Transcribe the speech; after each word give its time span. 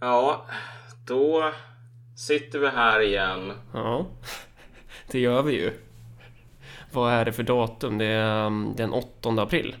Ja, 0.00 0.46
då 1.06 1.52
sitter 2.16 2.58
vi 2.58 2.68
här 2.68 3.00
igen. 3.00 3.52
Ja, 3.72 4.06
det 5.10 5.18
gör 5.18 5.42
vi 5.42 5.52
ju. 5.52 5.72
Vad 6.92 7.12
är 7.12 7.24
det 7.24 7.32
för 7.32 7.42
datum? 7.42 7.98
Det 7.98 8.04
är 8.04 8.46
um, 8.46 8.74
den 8.76 8.92
8 8.92 9.30
april. 9.30 9.76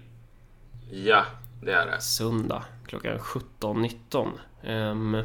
Ja, 0.90 1.24
det 1.62 1.72
är 1.72 1.86
det. 1.86 2.00
Söndag 2.00 2.64
klockan 2.86 3.18
17.19. 3.18 4.28
Um, 4.66 5.22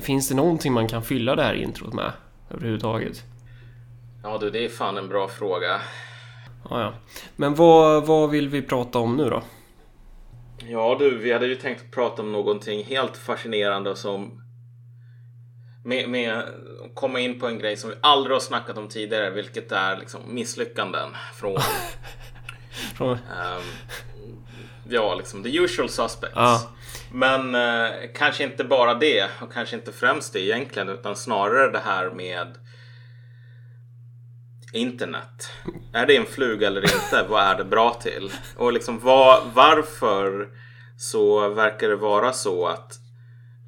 finns 0.00 0.28
det 0.28 0.34
någonting 0.34 0.72
man 0.72 0.88
kan 0.88 1.02
fylla 1.02 1.36
det 1.36 1.42
här 1.42 1.54
introt 1.54 1.94
med 1.94 2.12
överhuvudtaget? 2.50 3.22
Ja 4.22 4.38
du, 4.38 4.50
det 4.50 4.64
är 4.64 4.68
fan 4.68 4.98
en 4.98 5.08
bra 5.08 5.28
fråga. 5.28 5.80
Ja, 6.70 6.80
ja. 6.80 6.94
Men 7.36 7.54
vad, 7.54 8.06
vad 8.06 8.30
vill 8.30 8.48
vi 8.48 8.62
prata 8.62 8.98
om 8.98 9.16
nu 9.16 9.30
då? 9.30 9.42
Ja 10.58 10.96
du, 10.98 11.18
vi 11.18 11.32
hade 11.32 11.46
ju 11.46 11.54
tänkt 11.54 11.94
prata 11.94 12.22
om 12.22 12.32
någonting 12.32 12.84
helt 12.84 13.16
fascinerande 13.16 13.96
som 13.96 14.42
med, 15.84 16.08
med 16.08 16.42
komma 16.94 17.20
in 17.20 17.40
på 17.40 17.46
en 17.46 17.58
grej 17.58 17.76
som 17.76 17.90
vi 17.90 17.96
aldrig 18.00 18.34
har 18.34 18.40
snackat 18.40 18.78
om 18.78 18.88
tidigare, 18.88 19.30
vilket 19.30 19.72
är 19.72 19.96
liksom 19.96 20.34
misslyckanden 20.34 21.10
från 21.34 21.56
från... 22.96 23.10
Um, 23.10 23.64
ja, 24.88 25.14
liksom 25.14 25.42
the 25.42 25.56
usual 25.56 25.88
suspects. 25.88 26.36
Ja. 26.36 26.70
Men 27.12 27.54
eh, 27.54 27.92
kanske 28.14 28.44
inte 28.44 28.64
bara 28.64 28.94
det 28.94 29.28
och 29.40 29.52
kanske 29.52 29.76
inte 29.76 29.92
främst 29.92 30.32
det 30.32 30.40
egentligen 30.40 30.88
utan 30.88 31.16
snarare 31.16 31.70
det 31.70 31.82
här 31.84 32.10
med 32.10 32.54
internet. 34.72 35.50
Är 35.92 36.06
det 36.06 36.16
en 36.16 36.26
fluga 36.26 36.66
eller 36.66 36.82
inte? 36.82 37.26
Vad 37.28 37.42
är 37.42 37.54
det 37.58 37.64
bra 37.64 37.94
till? 37.94 38.32
Och 38.56 38.72
liksom 38.72 38.98
var, 38.98 39.42
varför 39.54 40.48
så 40.96 41.48
verkar 41.48 41.88
det 41.88 41.96
vara 41.96 42.32
så 42.32 42.66
att 42.66 42.98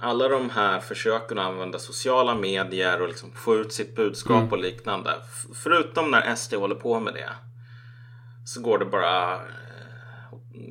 alla 0.00 0.28
de 0.28 0.50
här 0.50 0.80
försöken 0.80 1.38
att 1.38 1.46
använda 1.46 1.78
sociala 1.78 2.34
medier 2.34 3.02
och 3.02 3.08
liksom 3.08 3.30
få 3.34 3.56
ut 3.56 3.72
sitt 3.72 3.96
budskap 3.96 4.36
mm. 4.36 4.52
och 4.52 4.58
liknande. 4.58 5.10
Förutom 5.54 6.10
när 6.10 6.34
SD 6.34 6.54
håller 6.54 6.74
på 6.74 7.00
med 7.00 7.14
det. 7.14 7.30
Så 8.44 8.60
går 8.60 8.78
det 8.78 8.84
bara 8.84 9.34
eh, 9.34 9.40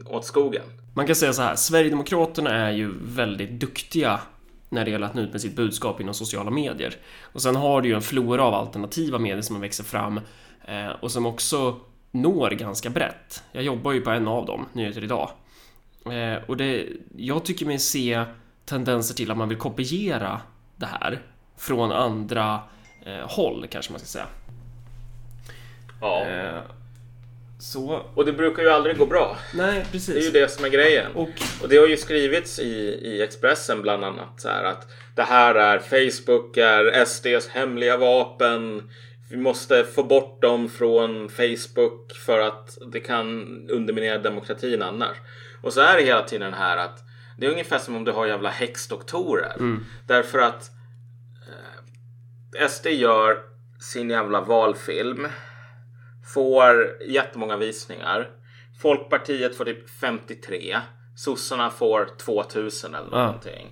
åt 0.06 0.26
skogen. 0.26 0.64
Man 0.94 1.08
kan 1.08 1.16
säga 1.16 1.34
så 1.34 1.42
här, 1.42 1.56
Sverigedemokraterna 1.56 2.50
är 2.50 2.72
ju 2.72 2.94
väldigt 3.02 3.52
duktiga 3.52 4.20
när 4.70 4.86
det 4.86 4.92
gäller 4.92 5.08
att 5.08 5.14
nå 5.14 5.22
ut 5.22 5.32
med 5.32 5.42
sitt 5.42 5.56
budskap 5.56 6.02
inom 6.02 6.14
sociala 6.14 6.52
medier. 6.52 6.96
Och 7.22 7.42
sen 7.42 7.56
har 7.56 7.82
du 7.82 7.90
ju 7.90 7.96
en 7.96 8.02
flora 8.02 8.44
av 8.44 8.54
alternativa 8.54 9.20
medier 9.20 9.42
som 9.42 9.62
växer 9.62 9.84
fram 9.84 10.20
eh, 10.66 10.90
och 10.90 11.12
som 11.12 11.26
också 11.26 11.80
når 12.12 12.50
ganska 12.50 12.90
brett. 12.90 13.44
Jag 13.52 13.64
jobbar 13.64 13.92
ju 13.92 14.02
på 14.02 14.10
en 14.10 14.28
av 14.28 14.46
dem, 14.46 14.66
Nyheter 14.74 15.04
Idag. 15.04 15.30
Eh, 16.06 16.44
och 16.48 16.58
det, 16.58 16.86
jag 17.18 17.46
tycker 17.46 17.66
mig 17.66 17.80
se 17.80 18.24
tendenser 18.66 19.16
till 19.16 19.32
att 19.32 19.38
man 19.38 19.50
vill 19.50 19.58
kopiera 19.58 20.42
det 20.76 20.86
här 20.86 21.20
från 21.58 21.92
andra 21.92 22.60
eh, 23.06 23.30
håll, 23.30 23.68
kanske 23.70 23.92
man 23.92 24.00
ska 24.00 24.08
säga. 24.08 24.26
Ja. 26.02 26.26
Så... 27.60 28.06
Och 28.14 28.26
det 28.26 28.34
brukar 28.34 28.64
ju 28.64 28.70
aldrig 28.70 28.98
gå 28.98 29.06
bra. 29.06 29.38
Nej, 29.54 29.86
precis. 29.92 30.14
Det 30.14 30.20
är 30.20 30.24
ju 30.24 30.32
det 30.32 30.52
som 30.52 30.66
är 30.66 30.70
grejen. 30.70 31.12
Och, 31.16 31.30
och 31.62 31.70
det 31.70 31.78
har 31.78 31.88
ju 31.88 31.98
skrivits 31.98 32.60
i, 32.60 33.00
i 33.02 33.22
Expressen 33.22 33.82
bland 33.82 34.04
annat 34.04 34.42
så 34.42 34.50
här 34.50 34.64
att 34.64 34.88
det 35.16 35.24
här 35.24 35.56
är 35.56 35.80
Facebook 35.80 36.58
är 36.58 37.06
SDs 37.06 37.48
hemliga 37.48 37.98
vapen. 37.98 38.90
Vi 39.30 39.38
måste 39.38 39.84
få 39.84 40.04
bort 40.04 40.42
dem 40.42 40.70
från 40.70 41.30
Facebook 41.30 42.12
för 42.26 42.40
att 42.40 42.78
det 42.92 43.00
kan 43.00 43.42
underminera 43.70 44.18
demokratin 44.18 44.82
annars. 44.82 45.18
Och 45.62 45.74
så 45.74 45.82
är 45.82 45.98
det 45.98 46.04
hela 46.04 46.24
tiden 46.24 46.54
här 46.54 46.78
att 46.78 47.04
det 47.38 47.46
är 47.46 47.52
ungefär 47.52 47.80
som 47.80 47.96
om 47.96 48.04
du 48.04 48.12
har 48.12 48.26
jävla 48.26 48.50
häxdoktorer. 48.50 49.56
Mm. 49.60 49.86
Därför 50.08 50.40
att 50.40 50.72
eh, 52.60 52.68
SD 52.68 52.88
gör 52.88 53.38
sin 53.80 54.10
jävla 54.10 54.42
valfilm 54.42 55.28
får 56.34 57.02
jättemånga 57.08 57.58
visningar. 57.58 58.30
Folkpartiet 58.82 59.56
får 59.56 59.66
typ 59.66 59.90
53. 59.90 60.78
Sossarna 61.16 61.70
får 61.70 62.10
2000 62.18 62.96
eller 62.96 63.08
ja. 63.12 63.26
någonting. 63.26 63.68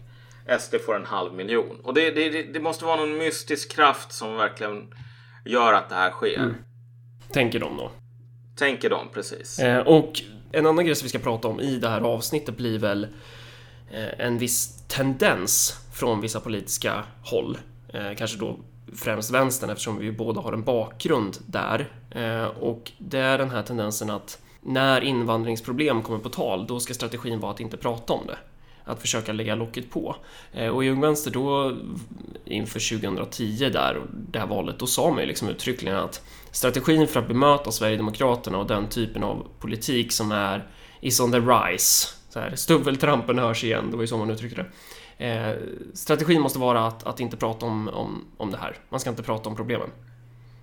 SD 0.59 0.75
får 0.85 0.95
en 0.95 1.05
halv 1.05 1.33
miljon. 1.33 1.79
Och 1.83 1.93
det, 1.93 2.11
det, 2.11 2.43
det, 2.43 2.59
måste 2.59 2.85
vara 2.85 2.95
någon 2.95 3.17
mystisk 3.17 3.71
kraft 3.71 4.11
som 4.11 4.37
verkligen 4.37 4.93
gör 5.45 5.73
att 5.73 5.89
det 5.89 5.95
här 5.95 6.11
sker. 6.11 6.37
Mm. 6.37 6.55
Tänker 7.31 7.59
de 7.59 7.77
då. 7.77 7.91
Tänker 8.55 8.89
de, 8.89 9.09
precis. 9.13 9.59
Eh, 9.59 9.87
och 9.87 10.21
en 10.51 10.65
annan 10.65 10.85
grej 10.85 10.95
som 10.95 11.05
vi 11.05 11.09
ska 11.09 11.19
prata 11.19 11.47
om 11.47 11.59
i 11.59 11.77
det 11.77 11.89
här 11.89 12.01
avsnittet 12.01 12.57
blir 12.57 12.79
väl 12.79 13.03
eh, 13.91 14.19
en 14.25 14.37
viss 14.37 14.87
tendens 14.87 15.79
från 15.93 16.21
vissa 16.21 16.39
politiska 16.39 17.03
håll. 17.23 17.57
Eh, 17.93 18.15
kanske 18.17 18.37
då 18.37 18.59
främst 18.93 19.31
vänstern 19.31 19.69
eftersom 19.69 19.99
vi 19.99 20.11
båda 20.11 20.41
har 20.41 20.53
en 20.53 20.63
bakgrund 20.63 21.37
där. 21.45 21.91
Eh, 22.11 22.45
och 22.45 22.91
det 22.97 23.19
är 23.19 23.37
den 23.37 23.49
här 23.49 23.63
tendensen 23.63 24.09
att 24.09 24.41
när 24.61 25.01
invandringsproblem 25.01 26.01
kommer 26.01 26.19
på 26.19 26.29
tal, 26.29 26.67
då 26.67 26.79
ska 26.79 26.93
strategin 26.93 27.39
vara 27.39 27.51
att 27.51 27.59
inte 27.59 27.77
prata 27.77 28.13
om 28.13 28.27
det. 28.27 28.37
Att 28.83 29.01
försöka 29.01 29.33
lägga 29.33 29.55
locket 29.55 29.91
på. 29.91 30.15
Eh, 30.53 30.67
och 30.67 30.85
i 30.85 30.89
Ung 30.89 31.01
Vänster 31.01 31.31
då, 31.31 31.77
inför 32.45 32.99
2010 32.99 33.69
där, 33.69 34.01
det 34.31 34.39
här 34.39 34.47
valet, 34.47 34.79
då 34.79 34.87
sa 34.87 35.09
man 35.09 35.19
ju 35.19 35.25
liksom 35.25 35.49
uttryckligen 35.49 35.97
att 35.97 36.21
strategin 36.51 37.07
för 37.07 37.19
att 37.19 37.27
bemöta 37.27 37.71
Sverigedemokraterna 37.71 38.57
och 38.57 38.67
den 38.67 38.89
typen 38.89 39.23
av 39.23 39.47
politik 39.59 40.11
som 40.11 40.31
är 40.31 40.67
is 41.01 41.19
on 41.19 41.31
the 41.31 41.39
rise, 41.39 42.07
så 42.29 42.39
här, 42.39 42.55
stuveltrampen 42.55 43.39
hörs 43.39 43.63
igen, 43.63 43.91
det 43.91 43.95
var 43.95 44.03
ju 44.03 44.07
så 44.07 44.17
man 44.17 44.29
uttryckte 44.29 44.61
det 44.61 44.69
Eh, 45.17 45.53
strategin 45.93 46.41
måste 46.41 46.59
vara 46.59 46.87
att, 46.87 47.03
att 47.03 47.19
inte 47.19 47.37
prata 47.37 47.65
om, 47.65 47.89
om, 47.89 48.25
om 48.37 48.51
det 48.51 48.57
här. 48.57 48.77
Man 48.89 48.99
ska 48.99 49.09
inte 49.09 49.23
prata 49.23 49.49
om 49.49 49.55
problemen. 49.55 49.89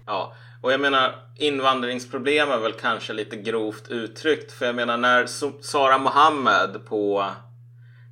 Ja, 0.07 0.35
och 0.63 0.73
jag 0.73 0.81
menar 0.81 1.15
invandringsproblem 1.37 2.51
är 2.51 2.59
väl 2.59 2.73
kanske 2.73 3.13
lite 3.13 3.37
grovt 3.37 3.89
uttryckt. 3.89 4.53
För 4.53 4.67
jag 4.67 4.75
menar 4.75 4.97
när 4.97 5.27
Sara 5.63 5.99
Mohammed 5.99 6.87
på 6.89 7.27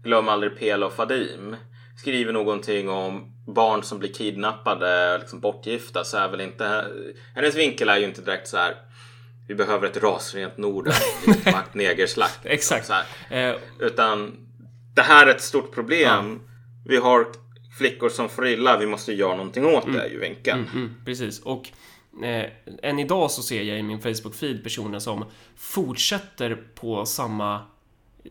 Glöm 0.03 0.29
aldrig 0.29 0.59
Pela 0.59 0.87
och 0.87 0.93
Fadim 0.93 1.57
skriver 1.97 2.33
någonting 2.33 2.89
om 2.89 3.33
barn 3.47 3.83
som 3.83 3.99
blir 3.99 4.13
kidnappade, 4.13 5.19
liksom 5.19 5.41
bortgifta, 5.41 6.05
så 6.05 6.17
är 6.17 6.29
väl 6.29 6.41
inte... 6.41 6.87
Hennes 7.35 7.55
vinkel 7.55 7.89
är 7.89 7.97
ju 7.97 8.05
inte 8.05 8.21
direkt 8.21 8.49
så 8.49 8.57
här 8.57 8.75
vi 9.51 9.55
behöver 9.55 9.87
ett 9.87 10.03
rasrent 10.03 10.57
Norden, 10.57 10.93
negerslakt. 11.73 12.41
Exakt. 12.45 12.91
Eh, 13.31 13.55
Utan 13.79 14.37
det 15.01 15.05
här 15.05 15.27
är 15.27 15.31
ett 15.31 15.43
stort 15.43 15.75
problem. 15.75 16.41
Vi 16.85 16.97
har 16.97 17.27
flickor 17.79 18.09
som 18.09 18.29
får 18.29 18.47
illa, 18.47 18.79
vi 18.79 18.87
måste 18.87 19.13
göra 19.13 19.37
någonting 19.37 19.67
åt 19.67 19.85
mm. 19.85 19.97
det, 19.97 20.03
är 20.03 20.11
ju 20.11 20.21
vinkeln. 20.21 20.61
Mm, 20.61 20.73
mm, 20.73 20.95
precis, 21.05 21.41
och 21.41 21.69
eh, 22.25 22.51
än 22.83 22.99
idag 22.99 23.31
så 23.31 23.43
ser 23.43 23.63
jag 23.63 23.79
i 23.79 23.83
min 23.83 24.01
Facebook-feed 24.01 24.63
personer 24.63 24.99
som 24.99 25.25
fortsätter 25.57 26.59
på 26.75 27.07
samma 27.07 27.61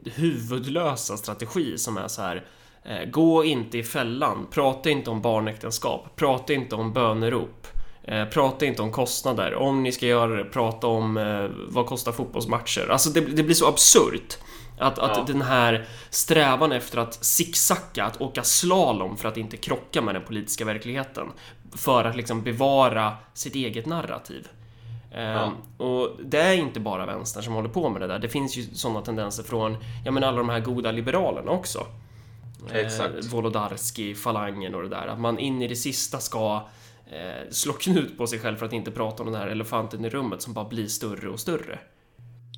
huvudlösa 0.05 1.17
strategi 1.17 1.77
som 1.77 1.97
är 1.97 2.07
så 2.07 2.21
här 2.21 2.45
eh, 2.83 3.09
Gå 3.09 3.43
inte 3.43 3.77
i 3.77 3.83
fällan, 3.83 4.47
prata 4.51 4.89
inte 4.89 5.09
om 5.09 5.21
barnäktenskap, 5.21 6.15
prata 6.15 6.53
inte 6.53 6.75
om 6.75 6.93
bönerop. 6.93 7.67
Eh, 8.03 8.25
prata 8.25 8.65
inte 8.65 8.81
om 8.81 8.91
kostnader. 8.91 9.55
Om 9.55 9.83
ni 9.83 9.91
ska 9.91 10.05
göra 10.05 10.35
det, 10.35 10.45
prata 10.45 10.87
om 10.87 11.17
eh, 11.17 11.45
vad 11.69 11.85
kostar 11.85 12.11
fotbollsmatcher. 12.11 12.87
Alltså 12.89 13.09
det, 13.09 13.21
det 13.21 13.43
blir 13.43 13.55
så 13.55 13.67
absurt. 13.67 14.37
Att, 14.79 14.99
att 14.99 15.17
ja. 15.17 15.23
den 15.27 15.41
här 15.41 15.85
strävan 16.09 16.71
efter 16.71 16.97
att 16.97 17.23
zigzacka, 17.23 18.05
att 18.05 18.21
åka 18.21 18.43
slalom 18.43 19.17
för 19.17 19.27
att 19.27 19.37
inte 19.37 19.57
krocka 19.57 20.01
med 20.01 20.15
den 20.15 20.23
politiska 20.23 20.65
verkligheten. 20.65 21.27
För 21.75 22.05
att 22.05 22.15
liksom 22.15 22.43
bevara 22.43 23.13
sitt 23.33 23.55
eget 23.55 23.85
narrativ. 23.85 24.47
Ja. 25.11 25.17
Ehm, 25.19 25.51
och 25.77 26.09
det 26.23 26.41
är 26.41 26.53
inte 26.53 26.79
bara 26.79 27.05
vänstern 27.05 27.43
som 27.43 27.53
håller 27.53 27.69
på 27.69 27.89
med 27.89 28.01
det 28.01 28.07
där. 28.07 28.19
Det 28.19 28.29
finns 28.29 28.57
ju 28.57 28.63
sådana 28.63 29.01
tendenser 29.01 29.43
från, 29.43 29.77
ja 30.05 30.11
men 30.11 30.23
alla 30.23 30.37
de 30.37 30.49
här 30.49 30.59
goda 30.59 30.91
liberalerna 30.91 31.51
också. 31.51 31.85
Exakt. 32.71 33.25
Eh, 33.25 33.31
Wolodarski, 33.31 34.15
Falangen 34.15 34.75
och 34.75 34.81
det 34.83 34.89
där. 34.89 35.07
Att 35.07 35.19
man 35.19 35.39
in 35.39 35.61
i 35.61 35.67
det 35.67 35.75
sista 35.75 36.19
ska 36.19 36.67
eh, 37.05 37.49
slå 37.51 37.73
knut 37.79 38.17
på 38.17 38.27
sig 38.27 38.39
själv 38.39 38.57
för 38.57 38.65
att 38.65 38.73
inte 38.73 38.91
prata 38.91 39.23
om 39.23 39.31
den 39.31 39.41
här 39.41 39.47
elefanten 39.47 40.05
i 40.05 40.09
rummet 40.09 40.41
som 40.41 40.53
bara 40.53 40.65
blir 40.65 40.87
större 40.87 41.29
och 41.29 41.39
större. 41.39 41.79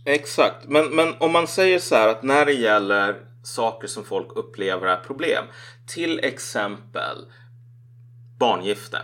Exakt, 0.05 0.67
men, 0.67 0.95
men 0.95 1.15
om 1.19 1.31
man 1.31 1.47
säger 1.47 1.79
så 1.79 1.95
här 1.95 2.07
att 2.07 2.23
när 2.23 2.45
det 2.45 2.53
gäller 2.53 3.15
saker 3.43 3.87
som 3.87 4.03
folk 4.03 4.27
upplever 4.35 4.87
är 4.87 4.97
problem, 4.97 5.45
till 5.87 6.19
exempel 6.19 7.25
barngifte. 8.39 9.01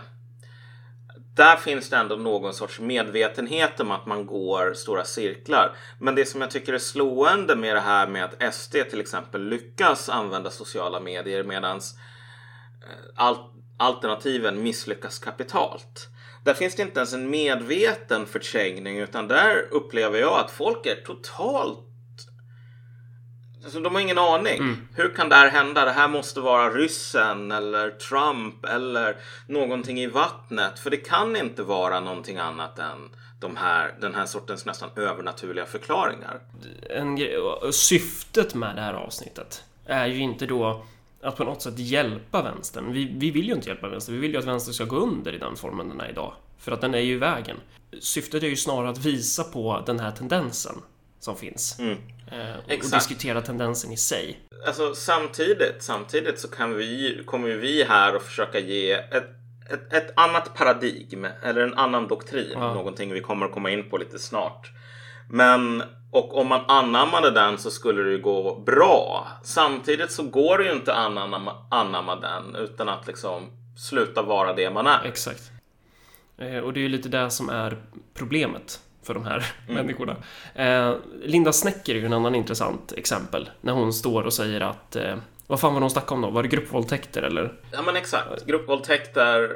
Där 1.34 1.56
finns 1.56 1.90
det 1.90 1.96
ändå 1.96 2.16
någon 2.16 2.54
sorts 2.54 2.80
medvetenhet 2.80 3.80
om 3.80 3.90
att 3.90 4.06
man 4.06 4.26
går 4.26 4.74
stora 4.74 5.04
cirklar. 5.04 5.76
Men 5.98 6.14
det 6.14 6.24
som 6.24 6.40
jag 6.40 6.50
tycker 6.50 6.72
är 6.72 6.78
slående 6.78 7.56
med 7.56 7.76
det 7.76 7.80
här 7.80 8.08
med 8.08 8.24
att 8.24 8.54
SD 8.54 8.76
till 8.90 9.00
exempel 9.00 9.48
lyckas 9.48 10.08
använda 10.08 10.50
sociala 10.50 11.00
medier 11.00 11.44
medan 11.44 11.80
eh, 13.16 13.36
alternativen 13.76 14.62
misslyckas 14.62 15.18
kapitalt. 15.18 16.08
Där 16.48 16.54
finns 16.54 16.74
det 16.74 16.82
inte 16.82 17.00
ens 17.00 17.12
en 17.12 17.30
medveten 17.30 18.26
förträngning 18.26 18.98
utan 18.98 19.28
där 19.28 19.68
upplever 19.70 20.18
jag 20.18 20.40
att 20.40 20.50
folk 20.50 20.86
är 20.86 20.94
totalt 20.94 21.84
Alltså, 23.64 23.80
de 23.80 23.94
har 23.94 24.02
ingen 24.02 24.18
aning. 24.18 24.58
Mm. 24.58 24.88
Hur 24.94 25.14
kan 25.14 25.28
det 25.28 25.34
här 25.34 25.48
hända? 25.48 25.84
Det 25.84 25.90
här 25.90 26.08
måste 26.08 26.40
vara 26.40 26.70
ryssen 26.70 27.52
eller 27.52 27.90
Trump 27.90 28.64
eller 28.64 29.16
någonting 29.46 30.00
i 30.00 30.06
vattnet. 30.06 30.78
För 30.78 30.90
det 30.90 30.96
kan 30.96 31.36
inte 31.36 31.62
vara 31.62 32.00
någonting 32.00 32.36
annat 32.36 32.78
än 32.78 33.10
de 33.40 33.56
här, 33.56 33.94
den 34.00 34.14
här 34.14 34.26
sortens 34.26 34.66
nästan 34.66 34.90
övernaturliga 34.96 35.66
förklaringar. 35.66 36.40
En 36.90 37.18
syftet 37.72 38.54
med 38.54 38.76
det 38.76 38.82
här 38.82 38.94
avsnittet 38.94 39.64
är 39.86 40.06
ju 40.06 40.18
inte 40.18 40.46
då 40.46 40.84
att 41.22 41.36
på 41.36 41.44
något 41.44 41.62
sätt 41.62 41.78
hjälpa 41.78 42.42
vänstern. 42.42 42.92
Vi, 42.92 43.14
vi 43.16 43.30
vill 43.30 43.46
ju 43.46 43.54
inte 43.54 43.68
hjälpa 43.68 43.88
vänstern. 43.88 44.14
Vi 44.14 44.20
vill 44.20 44.32
ju 44.32 44.38
att 44.38 44.44
vänstern 44.44 44.74
ska 44.74 44.84
gå 44.84 44.96
under 44.96 45.32
i 45.34 45.38
den 45.38 45.56
formen 45.56 45.88
den 45.88 46.00
är 46.00 46.10
idag. 46.10 46.32
För 46.58 46.72
att 46.72 46.80
den 46.80 46.94
är 46.94 46.98
ju 46.98 47.14
i 47.14 47.18
vägen. 47.18 47.56
Syftet 48.00 48.42
är 48.42 48.46
ju 48.46 48.56
snarare 48.56 48.90
att 48.90 48.98
visa 48.98 49.44
på 49.44 49.82
den 49.86 50.00
här 50.00 50.10
tendensen 50.10 50.74
som 51.20 51.36
finns. 51.36 51.78
Mm. 51.78 51.98
Eh, 52.32 52.56
och 52.58 52.90
diskutera 52.92 53.42
tendensen 53.42 53.92
i 53.92 53.96
sig. 53.96 54.38
Alltså 54.66 54.94
samtidigt, 54.94 55.76
samtidigt 55.82 56.40
så 56.40 56.48
kan 56.48 56.74
vi, 56.74 57.22
kommer 57.26 57.48
vi 57.48 57.84
här 57.84 58.16
och 58.16 58.22
försöka 58.22 58.58
ge 58.58 58.92
ett, 58.92 59.28
ett, 59.70 59.92
ett 59.92 60.12
annat 60.16 60.54
paradigm 60.54 61.26
eller 61.42 61.60
en 61.60 61.74
annan 61.74 62.08
doktrin. 62.08 62.50
Ja. 62.52 62.74
Någonting 62.74 63.12
vi 63.12 63.20
kommer 63.20 63.46
att 63.46 63.52
komma 63.52 63.70
in 63.70 63.90
på 63.90 63.98
lite 63.98 64.18
snart. 64.18 64.70
Men 65.30 65.82
och 66.10 66.36
om 66.36 66.48
man 66.48 66.60
anammade 66.68 67.30
den 67.30 67.58
så 67.58 67.70
skulle 67.70 68.02
det 68.02 68.10
ju 68.10 68.22
gå 68.22 68.54
bra. 68.54 69.26
Samtidigt 69.44 70.12
så 70.12 70.22
går 70.22 70.58
det 70.58 70.64
ju 70.64 70.72
inte 70.72 70.92
att 70.92 70.98
anamma, 70.98 71.52
anamma 71.70 72.16
den 72.16 72.56
utan 72.56 72.88
att 72.88 73.06
liksom 73.06 73.50
sluta 73.76 74.22
vara 74.22 74.52
det 74.52 74.70
man 74.70 74.86
är. 74.86 75.04
Exakt. 75.04 75.50
Eh, 76.38 76.58
och 76.58 76.72
det 76.72 76.80
är 76.80 76.82
ju 76.82 76.88
lite 76.88 77.08
det 77.08 77.30
som 77.30 77.48
är 77.48 77.76
problemet 78.14 78.80
för 79.02 79.14
de 79.14 79.24
här 79.24 79.52
mm. 79.68 79.86
människorna. 79.86 80.16
Eh, 80.54 80.94
Linda 81.22 81.52
Snäcker 81.52 81.94
är 81.94 81.98
ju 81.98 82.06
en 82.06 82.12
annan 82.12 82.34
intressant 82.34 82.92
exempel 82.92 83.50
när 83.60 83.72
hon 83.72 83.92
står 83.92 84.22
och 84.22 84.32
säger 84.32 84.60
att 84.60 84.96
eh, 84.96 85.16
vad 85.46 85.60
fan 85.60 85.74
var 85.74 85.80
de 85.80 85.90
snackade 85.90 86.14
om 86.14 86.20
då? 86.20 86.30
Var 86.30 86.42
det 86.42 86.48
gruppvåldtäkter 86.48 87.22
eller? 87.22 87.52
Ja 87.72 87.82
men 87.82 87.96
exakt, 87.96 88.46
gruppvåldtäkter 88.46 89.50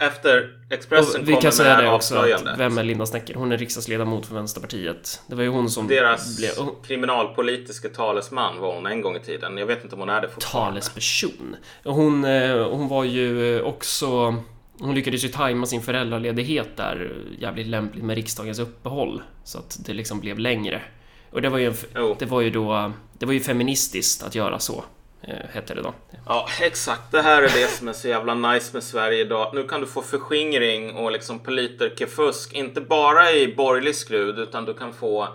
efter 0.00 0.50
Expressen 0.70 1.20
och 1.20 1.28
Vi 1.28 1.36
kan 1.36 1.52
säga 1.52 1.80
det 1.80 1.90
också, 1.90 2.16
att 2.16 2.58
vem 2.58 2.78
är 2.78 2.84
Linda 2.84 3.06
Snäcker? 3.06 3.34
Hon 3.34 3.52
är 3.52 3.58
riksdagsledamot 3.58 4.26
för 4.26 4.34
Vänsterpartiet. 4.34 5.22
Det 5.26 5.34
var 5.34 5.42
ju 5.42 5.48
hon 5.48 5.70
som 5.70 5.88
Deras 5.88 6.36
blev... 6.36 6.50
kriminalpolitiska 6.86 7.88
talesman 7.88 8.60
var 8.60 8.74
hon 8.74 8.86
en 8.86 9.00
gång 9.00 9.16
i 9.16 9.20
tiden. 9.20 9.58
Jag 9.58 9.66
vet 9.66 9.82
inte 9.82 9.94
om 9.94 10.00
hon 10.00 10.08
är 10.08 10.20
det 10.20 10.28
fortfarande. 10.28 10.70
Talesperson. 10.80 11.56
Hon, 11.84 12.24
eh, 12.24 12.68
hon 12.68 12.88
var 12.88 13.04
ju 13.04 13.60
också 13.62 14.34
hon 14.80 14.94
lyckades 14.94 15.24
ju 15.24 15.28
tajma 15.28 15.66
sin 15.66 15.82
föräldraledighet 15.82 16.76
där 16.76 17.12
jävligt 17.38 17.66
lämpligt 17.66 18.04
med 18.04 18.16
riksdagens 18.16 18.58
uppehåll 18.58 19.22
så 19.44 19.58
att 19.58 19.78
det 19.86 19.92
liksom 19.92 20.20
blev 20.20 20.38
längre. 20.38 20.82
Och 21.30 21.42
det 21.42 21.48
var 21.48 21.58
ju, 21.58 21.68
oh. 21.70 22.16
det 22.18 22.26
var 22.26 22.40
ju 22.40 22.50
då, 22.50 22.92
det 23.18 23.26
var 23.26 23.32
ju 23.32 23.40
feministiskt 23.40 24.22
att 24.22 24.34
göra 24.34 24.58
så. 24.58 24.84
Eh, 25.22 25.34
hette 25.52 25.74
det 25.74 25.82
då. 25.82 25.94
Ja, 26.28 26.48
exakt. 26.60 27.10
Det 27.10 27.22
här 27.22 27.42
är 27.42 27.48
det 27.48 27.70
som 27.70 27.88
är 27.88 27.92
så 27.92 28.08
jävla 28.08 28.34
nice 28.34 28.70
med 28.72 28.82
Sverige 28.82 29.20
idag. 29.20 29.50
Nu 29.54 29.64
kan 29.64 29.80
du 29.80 29.86
få 29.86 30.02
förskingring 30.02 30.96
och 30.96 31.12
liksom 31.12 31.38
politikerfusk, 31.38 32.52
inte 32.52 32.80
bara 32.80 33.32
i 33.32 33.54
borgerlig 33.54 33.94
skrud, 33.94 34.38
utan 34.38 34.64
du 34.64 34.74
kan 34.74 34.92
få 34.92 35.28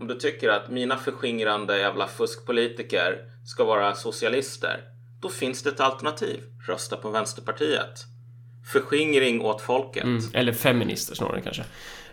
om 0.00 0.06
du 0.06 0.14
tycker 0.14 0.48
att 0.48 0.70
mina 0.70 0.96
förskingrande 0.96 1.78
jävla 1.78 2.06
fuskpolitiker 2.06 3.18
ska 3.44 3.64
vara 3.64 3.94
socialister, 3.94 4.80
då 5.22 5.28
finns 5.28 5.62
det 5.62 5.70
ett 5.70 5.80
alternativ. 5.80 6.40
Rösta 6.68 6.96
på 6.96 7.10
Vänsterpartiet 7.10 8.06
förskingring 8.72 9.40
åt 9.40 9.62
folket. 9.62 10.04
Mm, 10.04 10.22
eller 10.32 10.52
feminister 10.52 11.14
snarare 11.14 11.40
kanske. 11.40 11.64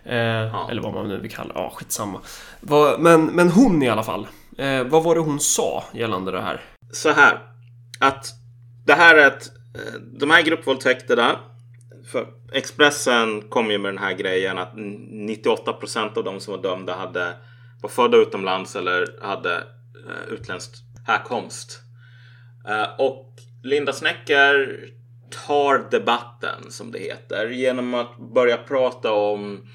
Eh, 0.03 0.17
ja. 0.17 0.67
Eller 0.71 0.81
vad 0.81 0.93
man 0.93 1.07
nu 1.07 1.19
vill 1.19 1.31
kalla 1.31 1.51
Ja, 1.55 1.73
skitsamma. 1.75 2.21
Va, 2.59 2.95
men, 2.99 3.25
men 3.25 3.49
hon 3.49 3.83
i 3.83 3.89
alla 3.89 4.03
fall. 4.03 4.27
Eh, 4.57 4.83
vad 4.83 5.03
var 5.03 5.15
det 5.15 5.21
hon 5.21 5.39
sa 5.39 5.83
gällande 5.93 6.31
det 6.31 6.41
här? 6.41 6.61
Så 6.91 7.11
här. 7.11 7.52
Att 8.03 8.33
det 8.85 8.93
här 8.93 9.15
är 9.15 9.27
ett... 9.27 9.51
Eh, 9.75 9.99
de 10.19 10.29
här 10.29 10.41
gruppvåldtäkterna. 10.41 11.39
För 12.11 12.27
Expressen 12.53 13.41
kom 13.41 13.71
ju 13.71 13.77
med 13.77 13.93
den 13.93 14.03
här 14.03 14.13
grejen 14.13 14.57
att 14.57 14.73
98 14.75 15.73
procent 15.73 16.17
av 16.17 16.23
de 16.23 16.39
som 16.39 16.55
var 16.55 16.63
dömda 16.63 16.95
hade 16.95 17.33
var 17.81 17.89
födda 17.89 18.17
utomlands 18.17 18.75
eller 18.75 19.07
hade 19.21 19.55
uh, 19.55 20.33
utländsk 20.33 20.71
härkomst. 21.07 21.79
Uh, 22.69 22.99
och 22.99 23.35
Linda 23.63 23.93
Snäcker 23.93 24.79
tar 25.47 25.91
debatten 25.91 26.71
som 26.71 26.91
det 26.91 26.99
heter 26.99 27.49
genom 27.49 27.93
att 27.93 28.17
börja 28.33 28.57
prata 28.57 29.11
om 29.11 29.67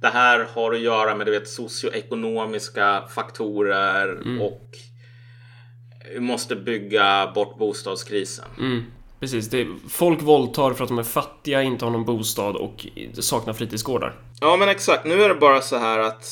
det 0.00 0.08
här 0.08 0.46
har 0.54 0.72
att 0.72 0.80
göra 0.80 1.14
med 1.14 1.26
du 1.26 1.30
vet, 1.30 1.48
socioekonomiska 1.48 3.04
faktorer 3.08 4.08
mm. 4.08 4.40
och 4.40 4.70
vi 6.14 6.20
måste 6.20 6.56
bygga 6.56 7.32
bort 7.34 7.58
bostadskrisen. 7.58 8.44
Mm. 8.58 8.84
Precis, 9.20 9.50
det 9.50 9.60
är, 9.60 9.68
folk 9.88 10.22
våldtar 10.22 10.72
för 10.72 10.84
att 10.84 10.88
de 10.88 10.98
är 10.98 11.02
fattiga, 11.02 11.62
inte 11.62 11.84
har 11.84 11.92
någon 11.92 12.04
bostad 12.04 12.56
och 12.56 12.86
saknar 13.20 13.52
fritidsgårdar. 13.52 14.14
Ja 14.40 14.56
men 14.56 14.68
exakt, 14.68 15.04
nu 15.04 15.22
är 15.22 15.28
det 15.28 15.34
bara 15.34 15.60
så 15.60 15.76
här 15.76 15.98
att 15.98 16.24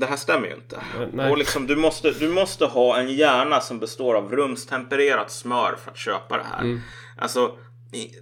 det 0.00 0.06
här 0.06 0.16
stämmer 0.16 0.48
ju 0.48 0.54
inte. 0.54 0.82
Nej. 1.12 1.30
Och 1.30 1.38
liksom, 1.38 1.66
du, 1.66 1.76
måste, 1.76 2.10
du 2.10 2.28
måste 2.28 2.66
ha 2.66 2.98
en 2.98 3.14
hjärna 3.14 3.60
som 3.60 3.78
består 3.78 4.14
av 4.14 4.32
rumstempererat 4.32 5.30
smör 5.30 5.76
för 5.84 5.90
att 5.90 5.98
köpa 5.98 6.36
det 6.36 6.44
här. 6.44 6.60
Mm. 6.60 6.80
Alltså 7.18 7.56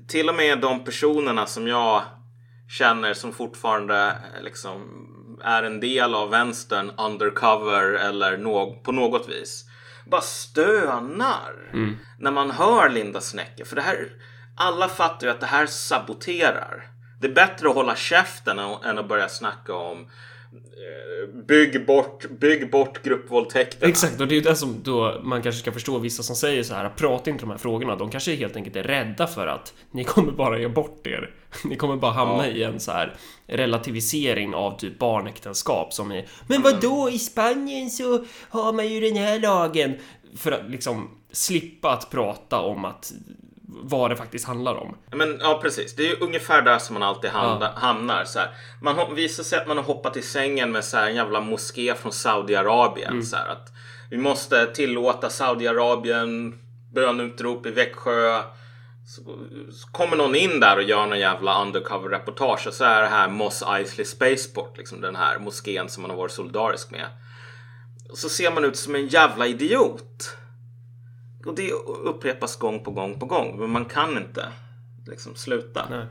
till 0.08 0.29
och 0.29 0.35
med 0.35 0.61
de 0.61 0.85
personerna 0.85 1.46
som 1.46 1.67
jag 1.67 2.03
känner 2.79 3.14
som 3.14 3.32
fortfarande 3.32 4.17
liksom 4.43 5.06
är 5.44 5.62
en 5.62 5.81
del 5.81 6.14
av 6.14 6.31
vänstern 6.31 6.91
undercover 6.99 7.93
eller 7.93 8.38
no 8.38 8.82
på 8.85 8.93
något 8.93 9.29
vis 9.29 9.69
bara 10.11 10.21
stönar 10.21 11.71
mm. 11.73 11.97
när 12.19 12.31
man 12.31 12.51
hör 12.51 12.89
Linda 12.89 13.21
Snäcke. 13.21 13.65
För 13.65 13.77
det 13.77 13.83
här, 13.83 14.09
alla 14.57 14.89
fattar 14.89 15.27
ju 15.27 15.33
att 15.33 15.41
det 15.41 15.47
här 15.47 15.67
saboterar. 15.67 16.87
Det 17.21 17.27
är 17.27 17.33
bättre 17.33 17.69
att 17.69 17.75
hålla 17.75 17.97
käften 17.97 18.59
än 18.59 18.99
att 18.99 19.09
börja 19.09 19.29
snacka 19.29 19.75
om 19.75 20.11
bygg 21.49 21.87
bort, 21.87 22.31
bygg 22.31 22.70
bort 22.70 23.02
gruppvåldtäkterna. 23.02 23.91
Exakt, 23.91 24.20
och 24.20 24.29
det 24.29 24.35
är 24.35 24.37
ju 24.37 24.43
det 24.43 24.56
som 24.56 24.82
då 24.82 25.20
man 25.23 25.43
kanske 25.43 25.61
ska 25.61 25.73
förstå 25.73 25.99
vissa 25.99 26.23
som 26.23 26.37
säger 26.37 26.62
så 26.62 26.75
här, 26.75 26.88
prata 26.88 27.31
inte 27.31 27.43
om 27.44 27.49
de 27.49 27.55
här 27.55 27.58
frågorna. 27.58 27.97
De 27.97 28.11
kanske 28.11 28.35
helt 28.35 28.56
enkelt 28.56 28.76
är 28.76 28.82
rädda 28.82 29.26
för 29.26 29.47
att 29.47 29.75
ni 29.91 30.05
kommer 30.05 30.32
bara 30.32 30.58
göra 30.58 30.73
bort 30.73 31.06
er. 31.06 31.35
Ni 31.64 31.76
kommer 31.76 31.97
bara 31.97 32.12
hamna 32.12 32.49
ja. 32.49 32.52
i 32.52 32.62
en 32.62 32.81
så 32.81 32.93
här 32.93 33.17
relativisering 33.47 34.55
av 34.55 34.79
typ 34.79 34.99
barnäktenskap 34.99 35.93
som 35.93 36.12
är 36.12 36.26
Men 36.47 36.62
vad 36.62 36.81
då 36.81 37.11
i 37.11 37.19
Spanien 37.19 37.91
så 37.91 38.25
har 38.49 38.73
man 38.73 38.88
ju 38.88 39.00
den 39.00 39.17
här 39.17 39.38
lagen. 39.38 39.94
För 40.37 40.53
att 40.53 40.70
liksom 40.70 41.11
slippa 41.32 41.93
att 41.93 42.11
prata 42.11 42.61
om 42.61 42.85
att 42.85 43.12
vad 43.82 44.11
det 44.11 44.17
faktiskt 44.17 44.46
handlar 44.46 44.75
om. 44.75 44.96
Men, 45.12 45.39
ja, 45.41 45.58
precis. 45.62 45.96
Det 45.96 46.03
är 46.03 46.08
ju 46.08 46.17
ungefär 46.20 46.62
där 46.62 46.79
som 46.79 46.94
man 46.94 47.03
alltid 47.03 47.31
hamnar. 47.31 47.72
Ja. 47.74 47.81
hamnar 47.81 48.24
så 48.24 48.39
här. 48.39 48.50
Man 48.81 49.15
visar 49.15 49.44
sig 49.44 49.58
att 49.58 49.69
man 49.69 49.77
har 49.77 49.84
hoppat 49.84 50.17
i 50.17 50.22
sängen 50.22 50.72
med 50.72 50.84
så 50.84 50.96
här, 50.96 51.06
en 51.06 51.15
jävla 51.15 51.41
moské 51.41 51.94
från 51.94 52.12
Saudiarabien. 52.12 53.12
Mm. 53.12 53.22
Så 53.22 53.36
här, 53.36 53.48
att 53.48 53.72
vi 54.10 54.17
måste 54.17 54.67
tillåta 54.67 55.31
Saudiarabien 55.31 56.58
bönutrop 56.94 57.67
i 57.67 57.70
Växjö. 57.70 58.43
Så, 59.06 59.22
så, 59.72 59.89
kommer 59.93 60.17
någon 60.17 60.34
in 60.34 60.60
där 60.60 60.77
och 60.77 60.82
gör 60.82 61.06
någon 61.06 61.19
jävla 61.19 61.62
undercover-reportage 61.62 62.67
och 62.67 62.74
så 62.74 62.84
är 62.84 63.03
det 63.03 63.08
här 63.08 63.29
Moss 63.29 63.62
Eisley 63.62 64.05
Spaceport, 64.05 64.79
liksom 64.79 65.00
den 65.00 65.17
här 65.17 65.39
moskén 65.39 65.89
som 65.89 66.03
man 66.03 66.10
har 66.10 66.19
varit 66.19 66.32
solidarisk 66.32 66.91
med. 66.91 67.06
Och 68.10 68.19
så 68.19 68.29
ser 68.29 68.50
man 68.50 68.65
ut 68.65 68.77
som 68.77 68.94
en 68.94 69.06
jävla 69.06 69.46
idiot. 69.46 70.36
Och 71.47 71.55
det 71.55 71.73
upprepas 72.05 72.56
gång 72.56 72.85
på 72.85 72.91
gång 72.91 73.19
på 73.19 73.27
gång. 73.27 73.56
Men 73.59 73.70
man 73.70 73.85
kan 73.85 74.17
inte 74.17 74.49
liksom 75.06 75.35
sluta. 75.35 75.87
Nej. 75.91 76.06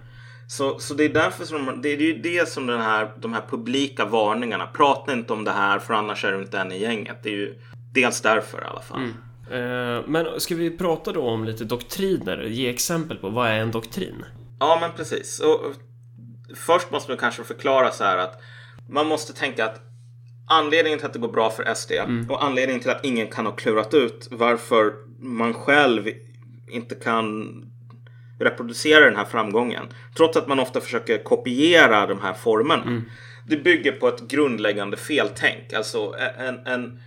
Så, 0.48 0.80
så 0.80 0.94
det 0.94 1.04
är 1.04 1.10
därför 1.10 1.46
som 1.46 1.82
det 1.82 1.90
är 1.90 1.98
ju 1.98 2.22
det 2.22 2.50
som 2.50 2.68
den 2.68 2.82
här, 2.82 3.12
de 3.18 3.34
här 3.34 3.44
publika 3.50 4.06
varningarna. 4.06 4.68
Prata 4.68 5.14
inte 5.14 5.34
om 5.34 5.44
det 5.44 5.52
här 5.52 5.80
för 5.80 5.94
annars 5.94 6.26
är 6.26 6.32
du 6.32 6.42
inte 6.42 6.60
en 6.60 6.72
i 6.72 6.80
gänget. 6.80 7.24
Det 7.24 7.30
är 7.30 7.34
ju 7.34 7.56
dels 7.94 8.22
därför 8.22 8.62
i 8.62 8.66
alla 8.66 8.82
fall. 8.82 9.00
Mm. 9.00 9.14
Eh, 9.52 10.04
men 10.08 10.40
ska 10.40 10.56
vi 10.56 10.78
prata 10.78 11.12
då 11.12 11.22
om 11.22 11.44
lite 11.44 11.64
doktriner? 11.64 12.44
Ge 12.44 12.70
exempel 12.70 13.18
på 13.18 13.30
vad 13.30 13.50
är 13.50 13.60
en 13.60 13.72
doktrin? 13.72 14.26
Ja, 14.60 14.78
men 14.82 14.92
precis. 14.92 15.40
Och 15.40 15.60
först 16.56 16.92
måste 16.92 17.12
man 17.12 17.18
kanske 17.18 17.44
förklara 17.44 17.92
så 17.92 18.04
här 18.04 18.18
att 18.18 18.42
man 18.90 19.08
måste 19.08 19.34
tänka 19.34 19.66
att 19.66 19.82
anledningen 20.48 21.00
till 21.00 21.08
att 21.08 21.14
det 21.14 21.20
går 21.20 21.32
bra 21.32 21.50
för 21.50 21.74
SD 21.74 21.92
mm. 21.92 22.32
och 22.32 22.44
anledningen 22.44 22.82
till 22.82 22.92
att 22.92 23.06
ingen 23.06 23.28
kan 23.28 23.46
ha 23.46 23.54
klurat 23.54 23.94
ut 23.94 24.28
varför 24.32 24.94
man 25.22 25.54
själv 25.54 26.10
inte 26.68 26.96
kan 26.96 27.62
reproducera 28.40 29.06
den 29.06 29.16
här 29.16 29.26
framgången. 29.26 29.86
Trots 30.16 30.38
att 30.38 30.48
man 30.48 30.60
ofta 30.60 30.82
försöker 30.82 31.24
kopiera 31.24 32.08
de 32.08 32.22
här 32.22 32.34
formerna. 32.34 32.84
Mm. 32.84 33.02
Det 33.48 33.58
bygger 33.58 33.92
på 33.92 34.08
ett 34.08 34.22
grundläggande 34.22 34.98
feltänk. 34.98 35.74
Alltså 35.74 36.16
en, 36.38 36.68
en, 36.68 37.00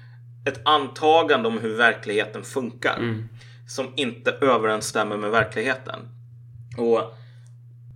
ett 0.47 0.61
antagande 0.65 1.49
om 1.49 1.59
hur 1.59 1.77
verkligheten 1.77 2.43
funkar. 2.43 2.97
Mm. 2.97 3.29
Som 3.67 3.87
inte 3.97 4.31
överensstämmer 4.31 5.17
med 5.17 5.31
verkligheten. 5.31 6.01
Och 6.77 6.99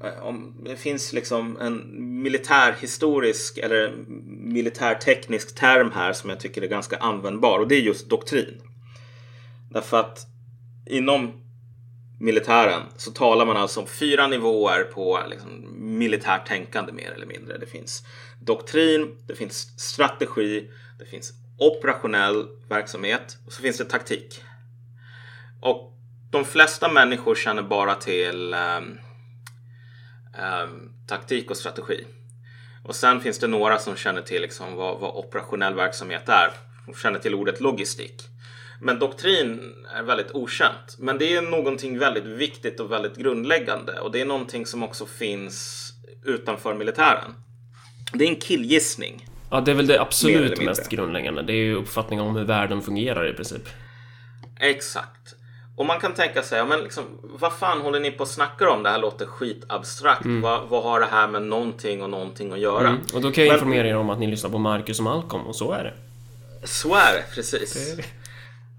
eh, 0.06 0.22
om 0.22 0.54
det 0.64 0.76
finns 0.76 1.12
liksom 1.12 1.58
en 1.60 1.82
militärhistorisk 2.22 3.58
eller 3.58 3.92
militärteknisk 4.26 5.54
term 5.54 5.90
här 5.94 6.12
som 6.12 6.30
jag 6.30 6.40
tycker 6.40 6.62
är 6.62 6.66
ganska 6.66 6.96
användbar 6.96 7.58
och 7.58 7.68
det 7.68 7.74
är 7.74 7.80
just 7.80 8.10
doktrin. 8.10 8.60
Därför 9.70 10.00
att 10.00 10.26
inom 10.86 11.32
militären 12.18 12.82
så 12.96 13.10
talar 13.10 13.46
man 13.46 13.56
alltså 13.56 13.80
om 13.80 13.86
fyra 13.86 14.26
nivåer 14.26 14.84
på 14.84 15.22
liksom, 15.30 15.66
militärt 15.98 16.46
tänkande 16.46 16.92
mer 16.92 17.10
eller 17.10 17.26
mindre. 17.26 17.58
Det 17.58 17.66
finns 17.66 18.06
doktrin, 18.40 19.16
det 19.26 19.34
finns 19.34 19.80
strategi, 19.80 20.70
det 20.98 21.04
finns 21.04 21.32
operationell 21.58 22.48
verksamhet 22.68 23.38
och 23.46 23.52
så 23.52 23.62
finns 23.62 23.78
det 23.78 23.84
taktik. 23.84 24.42
Och 25.60 25.92
de 26.30 26.44
flesta 26.44 26.92
människor 26.92 27.34
känner 27.34 27.62
bara 27.62 27.94
till 27.94 28.54
um, 28.54 28.98
um, 30.62 30.92
taktik 31.06 31.50
och 31.50 31.56
strategi. 31.56 32.06
Och 32.84 32.96
sen 32.96 33.20
finns 33.20 33.38
det 33.38 33.46
några 33.46 33.78
som 33.78 33.96
känner 33.96 34.22
till 34.22 34.42
liksom 34.42 34.74
vad, 34.74 35.00
vad 35.00 35.14
operationell 35.14 35.74
verksamhet 35.74 36.28
är. 36.28 36.50
De 36.86 36.94
känner 36.94 37.18
till 37.18 37.34
ordet 37.34 37.60
logistik. 37.60 38.28
Men 38.80 38.98
doktrin 38.98 39.74
är 39.94 40.02
väldigt 40.02 40.34
okänt. 40.34 40.96
Men 40.98 41.18
det 41.18 41.36
är 41.36 41.42
någonting 41.42 41.98
väldigt 41.98 42.24
viktigt 42.24 42.80
och 42.80 42.92
väldigt 42.92 43.16
grundläggande. 43.16 44.00
Och 44.00 44.12
det 44.12 44.20
är 44.20 44.26
någonting 44.26 44.66
som 44.66 44.82
också 44.82 45.06
finns 45.06 45.86
utanför 46.24 46.74
militären. 46.74 47.34
Det 48.12 48.24
är 48.24 48.28
en 48.28 48.36
killgissning. 48.36 49.26
Ja, 49.50 49.60
det 49.60 49.70
är 49.70 49.74
väl 49.74 49.86
det 49.86 50.00
absolut 50.00 50.62
mest 50.62 50.88
grundläggande. 50.88 51.42
Det 51.42 51.52
är 51.52 51.64
ju 51.64 51.74
uppfattningen 51.74 52.24
om 52.26 52.36
hur 52.36 52.44
världen 52.44 52.82
fungerar 52.82 53.30
i 53.30 53.32
princip. 53.32 53.68
Exakt. 54.60 55.34
Och 55.76 55.86
man 55.86 56.00
kan 56.00 56.14
tänka 56.14 56.42
sig, 56.42 56.64
men 56.64 56.80
liksom, 56.80 57.04
vad 57.22 57.52
fan 57.52 57.80
håller 57.80 58.00
ni 58.00 58.10
på 58.10 58.22
att 58.22 58.28
snacka 58.28 58.70
om? 58.70 58.82
Det 58.82 58.90
här 58.90 58.98
låter 58.98 59.26
skitabstrakt. 59.26 60.24
Mm. 60.24 60.40
Vad, 60.40 60.68
vad, 60.68 60.82
har 60.82 61.00
det 61.00 61.06
här 61.06 61.28
med 61.28 61.42
någonting 61.42 62.02
och 62.02 62.10
någonting 62.10 62.52
att 62.52 62.58
göra? 62.58 62.88
Mm. 62.88 63.00
Och 63.14 63.20
då 63.20 63.32
kan 63.32 63.46
jag 63.46 63.54
informera 63.54 63.88
er 63.88 63.96
om 63.96 64.10
att 64.10 64.18
ni 64.18 64.26
lyssnar 64.26 64.50
på 64.50 64.58
Marcus 64.58 64.98
och 64.98 65.04
Malcolm 65.04 65.42
och 65.42 65.56
så 65.56 65.72
är 65.72 65.84
det. 65.84 65.94
Så 66.66 66.94
är 66.94 67.12
det, 67.12 67.34
precis. 67.34 67.96
Det 67.96 68.02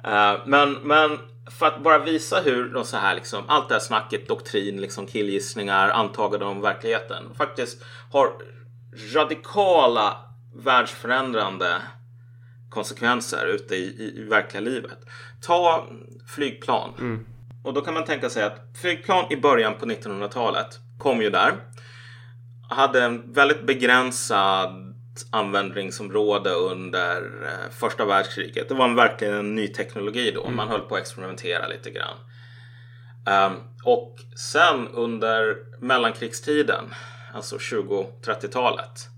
Uh, 0.05 0.41
men, 0.45 0.73
men 0.73 1.19
för 1.51 1.65
att 1.65 1.83
bara 1.83 1.99
visa 1.99 2.41
hur 2.41 2.69
de 2.73 2.85
så 2.85 2.97
här 2.97 3.15
liksom, 3.15 3.43
allt 3.47 3.69
det 3.69 3.75
här 3.75 3.79
snacket, 3.79 4.27
doktrin, 4.27 4.81
liksom 4.81 5.07
killgissningar, 5.07 5.89
antaganden 5.89 6.47
om 6.47 6.61
verkligheten 6.61 7.23
faktiskt 7.37 7.83
har 8.11 8.31
radikala 9.13 10.17
världsförändrande 10.55 11.81
konsekvenser 12.69 13.45
ute 13.45 13.75
i, 13.75 13.83
i, 13.83 14.19
i 14.19 14.23
verkliga 14.23 14.61
livet. 14.61 14.97
Ta 15.41 15.87
flygplan. 16.35 16.93
Mm. 16.99 17.25
Och 17.63 17.73
då 17.73 17.81
kan 17.81 17.93
man 17.93 18.05
tänka 18.05 18.29
sig 18.29 18.43
att 18.43 18.77
flygplan 18.81 19.31
i 19.31 19.37
början 19.37 19.73
på 19.79 19.85
1900-talet 19.85 20.79
kom 20.97 21.21
ju 21.21 21.29
där. 21.29 21.53
Hade 22.69 23.03
en 23.03 23.33
väldigt 23.33 23.65
begränsad 23.65 24.86
användningsområde 25.29 26.49
under 26.49 27.21
eh, 27.43 27.71
första 27.71 28.05
världskriget. 28.05 28.69
Det 28.69 28.75
var 28.75 28.95
verkligen 28.95 29.33
en 29.33 29.55
ny 29.55 29.67
teknologi 29.67 30.31
då. 30.31 30.43
Mm. 30.43 30.55
Man 30.55 30.67
höll 30.67 30.81
på 30.81 30.95
att 30.95 31.01
experimentera 31.01 31.67
lite 31.67 31.91
grann. 31.91 32.17
Um, 33.27 33.57
och 33.83 34.15
sen 34.35 34.87
under 34.87 35.55
mellankrigstiden, 35.79 36.83
alltså 37.33 37.57
20-30-talet, 37.57 39.09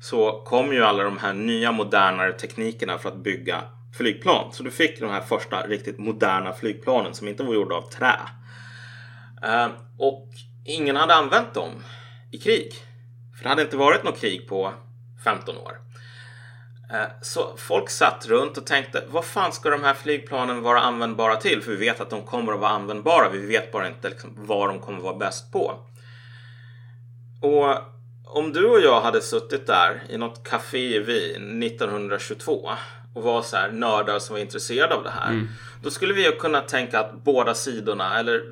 så 0.00 0.42
kom 0.46 0.72
ju 0.72 0.84
alla 0.84 1.02
de 1.02 1.18
här 1.18 1.32
nya 1.32 1.72
modernare 1.72 2.32
teknikerna 2.32 2.98
för 2.98 3.08
att 3.08 3.16
bygga 3.16 3.62
flygplan. 3.96 4.52
Så 4.52 4.62
du 4.62 4.70
fick 4.70 5.00
de 5.00 5.10
här 5.10 5.20
första 5.20 5.66
riktigt 5.66 5.98
moderna 5.98 6.52
flygplanen 6.52 7.14
som 7.14 7.28
inte 7.28 7.42
var 7.42 7.54
gjorda 7.54 7.74
av 7.74 7.90
trä. 7.90 8.16
Um, 9.42 9.72
och 9.98 10.28
ingen 10.64 10.96
hade 10.96 11.14
använt 11.14 11.54
dem 11.54 11.70
i 12.30 12.38
krig. 12.38 12.72
För 13.36 13.42
det 13.42 13.48
hade 13.48 13.62
inte 13.62 13.76
varit 13.76 14.04
något 14.04 14.20
krig 14.20 14.48
på 14.48 14.72
15 15.24 15.56
år. 15.56 15.78
Eh, 16.90 17.06
så 17.22 17.54
folk 17.56 17.90
satt 17.90 18.26
runt 18.26 18.58
och 18.58 18.66
tänkte, 18.66 19.04
vad 19.08 19.24
fan 19.24 19.52
ska 19.52 19.70
de 19.70 19.82
här 19.82 19.94
flygplanen 19.94 20.62
vara 20.62 20.80
användbara 20.80 21.36
till? 21.36 21.62
För 21.62 21.70
vi 21.70 21.76
vet 21.76 22.00
att 22.00 22.10
de 22.10 22.22
kommer 22.22 22.52
att 22.52 22.60
vara 22.60 22.70
användbara. 22.70 23.28
Vi 23.28 23.46
vet 23.46 23.72
bara 23.72 23.88
inte 23.88 24.08
liksom 24.08 24.30
vad 24.36 24.68
de 24.68 24.80
kommer 24.80 24.98
att 24.98 25.04
vara 25.04 25.16
bäst 25.16 25.52
på. 25.52 25.78
Och 27.40 27.78
om 28.24 28.52
du 28.52 28.66
och 28.66 28.80
jag 28.80 29.00
hade 29.00 29.20
suttit 29.20 29.66
där 29.66 30.02
i 30.08 30.18
något 30.18 30.48
café 30.48 30.96
i 30.96 30.98
Wien 30.98 31.62
1922 31.62 32.70
och 33.14 33.22
var 33.22 33.42
så 33.42 33.56
här 33.56 33.72
nördar 33.72 34.18
som 34.18 34.34
var 34.34 34.40
intresserade 34.40 34.94
av 34.94 35.02
det 35.02 35.10
här. 35.10 35.30
Mm. 35.30 35.48
Då 35.82 35.90
skulle 35.90 36.14
vi 36.14 36.24
ju 36.24 36.32
kunna 36.32 36.60
tänka 36.60 37.00
att 37.00 37.24
båda 37.24 37.54
sidorna, 37.54 38.18
eller 38.18 38.42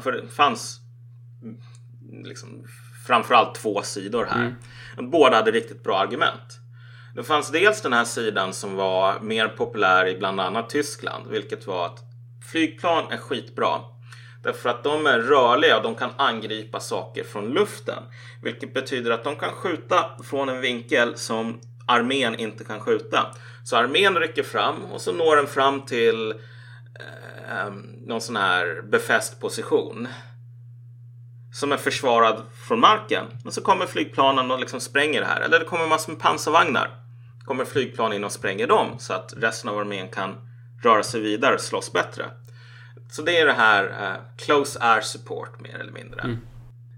för 0.00 0.12
det 0.12 0.28
fanns 0.28 0.80
liksom 2.24 2.66
framförallt 3.06 3.54
två 3.54 3.82
sidor 3.82 4.26
här. 4.30 4.56
Mm. 4.98 5.10
Båda 5.10 5.36
hade 5.36 5.50
riktigt 5.50 5.84
bra 5.84 5.98
argument. 5.98 6.60
Det 7.14 7.24
fanns 7.24 7.50
dels 7.50 7.82
den 7.82 7.92
här 7.92 8.04
sidan 8.04 8.52
som 8.52 8.76
var 8.76 9.20
mer 9.20 9.48
populär 9.48 10.06
i 10.06 10.18
bland 10.18 10.40
annat 10.40 10.70
Tyskland, 10.70 11.26
vilket 11.30 11.66
var 11.66 11.86
att 11.86 11.98
flygplan 12.50 13.12
är 13.12 13.16
skitbra. 13.16 13.80
Därför 14.42 14.68
att 14.68 14.84
de 14.84 15.06
är 15.06 15.18
rörliga 15.18 15.76
och 15.76 15.82
de 15.82 15.94
kan 15.94 16.10
angripa 16.16 16.80
saker 16.80 17.24
från 17.24 17.48
luften. 17.48 18.02
Vilket 18.42 18.74
betyder 18.74 19.10
att 19.10 19.24
de 19.24 19.36
kan 19.36 19.52
skjuta 19.52 20.10
från 20.24 20.48
en 20.48 20.60
vinkel 20.60 21.16
som 21.16 21.60
armén 21.86 22.34
inte 22.34 22.64
kan 22.64 22.80
skjuta. 22.80 23.26
Så 23.64 23.76
armén 23.76 24.16
rycker 24.16 24.42
fram 24.42 24.84
och 24.84 25.00
så 25.00 25.12
når 25.12 25.36
den 25.36 25.46
fram 25.46 25.82
till 25.82 26.30
eh, 26.30 27.72
någon 28.06 28.20
sån 28.20 28.36
här 28.36 28.82
befäst 28.90 29.40
position 29.40 30.08
som 31.56 31.72
är 31.72 31.76
försvarad 31.76 32.42
från 32.68 32.80
marken. 32.80 33.24
Men 33.42 33.52
så 33.52 33.60
kommer 33.60 33.86
flygplanen 33.86 34.50
och 34.50 34.60
liksom 34.60 34.80
spränger 34.80 35.20
det 35.20 35.26
här. 35.26 35.40
Eller 35.40 35.58
det 35.58 35.64
kommer 35.64 35.86
massor 35.86 36.12
med 36.12 36.20
pansarvagnar. 36.20 36.90
kommer 37.44 37.64
flygplan 37.64 38.12
in 38.12 38.24
och 38.24 38.32
spränger 38.32 38.66
dem 38.66 38.98
så 38.98 39.12
att 39.12 39.34
resten 39.36 39.70
av 39.70 39.78
armén 39.78 40.08
kan 40.08 40.34
röra 40.82 41.02
sig 41.02 41.20
vidare 41.20 41.54
och 41.54 41.60
slåss 41.60 41.92
bättre. 41.92 42.24
Så 43.10 43.22
det 43.22 43.38
är 43.38 43.46
det 43.46 43.52
här 43.52 43.84
uh, 43.84 44.22
close 44.36 44.78
air 44.80 45.00
support 45.00 45.60
mer 45.60 45.78
eller 45.78 45.92
mindre. 45.92 46.20
Mm. 46.20 46.38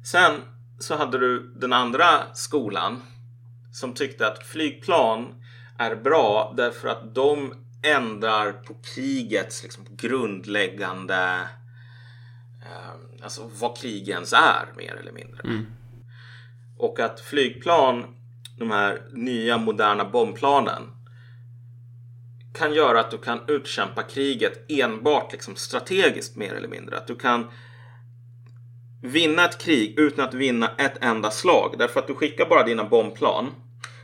Sen 0.04 0.32
så 0.78 0.96
hade 0.96 1.18
du 1.18 1.54
den 1.56 1.72
andra 1.72 2.34
skolan 2.34 3.02
som 3.72 3.94
tyckte 3.94 4.26
att 4.26 4.46
flygplan 4.46 5.34
är 5.78 5.96
bra 5.96 6.54
därför 6.56 6.88
att 6.88 7.14
de 7.14 7.54
ändrar 7.82 8.52
på 8.52 8.74
krigets 8.94 9.62
liksom, 9.62 9.84
grundläggande 9.90 11.40
eh, 12.62 13.07
alltså 13.22 13.50
vad 13.60 13.76
krig 13.76 14.08
ens 14.08 14.32
är 14.32 14.72
mer 14.76 14.94
eller 14.94 15.12
mindre. 15.12 15.40
Mm. 15.44 15.66
Och 16.78 17.00
att 17.00 17.20
flygplan, 17.20 18.04
de 18.58 18.70
här 18.70 19.02
nya 19.12 19.58
moderna 19.58 20.04
bombplanen 20.04 20.82
kan 22.54 22.75
göra 22.75 23.00
att 23.00 23.10
du 23.10 23.18
kan 23.18 23.40
utkämpa 23.48 24.02
kriget 24.02 24.70
enbart 24.70 25.32
liksom 25.32 25.56
strategiskt 25.56 26.37
mer 26.37 26.54
eller 26.54 26.68
mindre. 26.68 26.96
Att 26.96 27.06
du 27.06 27.16
kan 27.16 27.50
vinna 29.02 29.44
ett 29.44 29.58
krig 29.58 29.98
utan 29.98 30.25
att 30.25 30.34
vinna 30.34 30.70
ett 30.78 31.04
enda 31.04 31.30
slag. 31.30 31.75
Därför 31.78 32.00
att 32.00 32.06
du 32.06 32.14
skickar 32.14 32.48
bara 32.48 32.62
dina 32.62 32.84
bombplan 32.84 33.50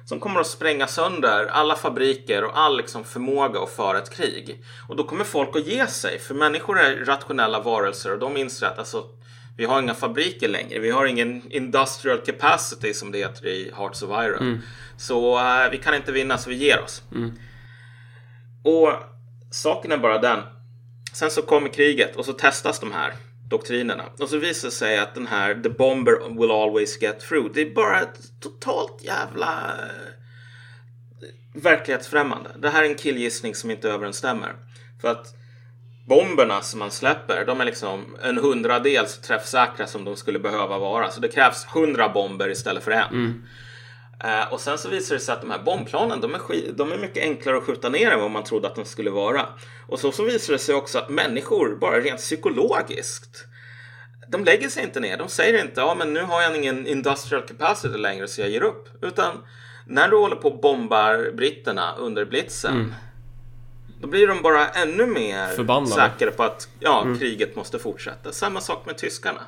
som 0.04 0.20
kommer 0.20 0.40
att 0.40 0.46
spränga 0.46 0.86
sönder 0.86 1.46
alla 1.46 1.76
fabriker 1.76 2.44
och 2.44 2.58
all 2.58 2.76
liksom 2.76 3.04
förmåga 3.04 3.60
att 3.60 3.70
föra 3.70 3.98
ett 3.98 4.16
krig. 4.16 4.64
Och 4.88 4.96
då 4.96 5.04
kommer 5.04 5.24
folk 5.24 5.56
att 5.56 5.66
ge 5.66 5.86
sig, 5.86 6.18
för 6.18 6.34
människor 6.34 6.78
är 6.78 7.04
rationella 7.04 7.60
varelser 7.60 8.12
och 8.12 8.18
de 8.18 8.36
inser 8.36 8.66
att 8.66 8.78
alltså, 8.78 9.04
vi 9.56 9.64
har 9.64 9.82
inga 9.82 9.94
fabriker 9.94 10.48
längre. 10.48 10.78
Vi 10.78 10.90
har 10.90 11.06
ingen 11.06 11.52
industrial 11.52 12.18
capacity 12.18 12.94
som 12.94 13.12
det 13.12 13.18
heter 13.18 13.46
i 13.46 13.72
Hearts 13.76 14.02
of 14.02 14.10
Iron. 14.10 14.42
Mm. 14.42 14.58
Så 14.96 15.38
uh, 15.38 15.70
vi 15.70 15.78
kan 15.78 15.94
inte 15.94 16.12
vinna 16.12 16.38
så 16.38 16.50
vi 16.50 16.56
ger 16.56 16.80
oss. 16.80 17.02
Mm. 17.14 17.32
Och 18.64 18.92
saken 19.50 19.92
är 19.92 19.98
bara 19.98 20.18
den. 20.18 20.38
Sen 21.12 21.30
så 21.30 21.42
kommer 21.42 21.68
kriget 21.68 22.16
och 22.16 22.24
så 22.24 22.32
testas 22.32 22.80
de 22.80 22.92
här 22.92 23.14
doktrinerna. 23.48 24.04
Och 24.18 24.28
så 24.28 24.38
visar 24.38 24.68
det 24.68 24.74
sig 24.74 24.98
att 24.98 25.14
den 25.14 25.26
här 25.26 25.54
The 25.54 25.68
Bomber 25.68 26.40
will 26.40 26.50
always 26.50 27.02
get 27.02 27.20
through. 27.20 27.50
Det 27.54 27.60
är 27.60 27.74
bara 27.74 28.00
ett 28.00 28.20
totalt 28.40 29.04
jävla 29.04 29.74
eh, 29.78 31.62
verklighetsfrämmande. 31.62 32.50
Det 32.58 32.70
här 32.70 32.84
är 32.84 32.88
en 32.88 32.94
killgissning 32.94 33.54
som 33.54 33.70
inte 33.70 33.90
överensstämmer. 33.90 34.54
För 35.00 35.08
att 35.08 35.34
bomberna 36.06 36.60
som 36.60 36.78
man 36.78 36.90
släpper, 36.90 37.44
de 37.46 37.60
är 37.60 37.64
liksom 37.64 38.16
en 38.22 38.38
hundradels 38.38 39.20
träffsäkra 39.20 39.86
som 39.86 40.04
de 40.04 40.16
skulle 40.16 40.38
behöva 40.38 40.78
vara. 40.78 41.10
Så 41.10 41.20
det 41.20 41.28
krävs 41.28 41.66
hundra 41.74 42.08
bomber 42.08 42.50
istället 42.50 42.84
för 42.84 42.90
en. 42.90 43.08
Mm. 43.12 43.44
Uh, 44.24 44.52
och 44.52 44.60
sen 44.60 44.78
så 44.78 44.88
visar 44.88 45.14
det 45.14 45.20
sig 45.20 45.32
att 45.32 45.40
de 45.40 45.50
här 45.50 45.62
bombplanen, 45.62 46.20
de 46.20 46.34
är, 46.34 46.40
de 46.72 46.92
är 46.92 46.98
mycket 46.98 47.22
enklare 47.22 47.56
att 47.56 47.64
skjuta 47.64 47.88
ner 47.88 48.10
än 48.10 48.20
vad 48.20 48.30
man 48.30 48.44
trodde 48.44 48.68
att 48.68 48.74
de 48.74 48.84
skulle 48.84 49.10
vara. 49.10 49.46
Och 49.86 50.00
så, 50.00 50.12
så 50.12 50.24
visar 50.24 50.52
det 50.52 50.58
sig 50.58 50.74
också 50.74 50.98
att 50.98 51.08
människor, 51.08 51.76
bara 51.80 52.00
rent 52.00 52.20
psykologiskt, 52.20 53.46
de 54.28 54.44
lägger 54.44 54.68
sig 54.68 54.82
inte 54.82 55.00
ner. 55.00 55.16
De 55.16 55.28
säger 55.28 55.64
inte, 55.64 55.80
ja 55.80 55.94
men 55.94 56.12
nu 56.12 56.22
har 56.22 56.42
jag 56.42 56.56
ingen 56.56 56.86
industrial 56.86 57.42
capacity 57.42 57.98
längre 57.98 58.28
så 58.28 58.40
jag 58.40 58.50
ger 58.50 58.62
upp. 58.62 58.88
Utan 59.02 59.44
när 59.86 60.08
du 60.08 60.16
håller 60.16 60.36
på 60.36 60.48
och 60.48 60.60
bombar 60.60 61.30
britterna 61.36 61.94
under 61.98 62.24
blitzen, 62.24 62.74
mm. 62.74 62.94
då 64.00 64.08
blir 64.08 64.26
de 64.26 64.42
bara 64.42 64.68
ännu 64.68 65.06
mer 65.06 65.48
Förbannade. 65.48 65.92
säkra 65.92 66.30
på 66.30 66.42
att 66.42 66.68
ja, 66.80 67.02
mm. 67.02 67.18
kriget 67.18 67.56
måste 67.56 67.78
fortsätta. 67.78 68.32
Samma 68.32 68.60
sak 68.60 68.86
med 68.86 68.98
tyskarna. 68.98 69.40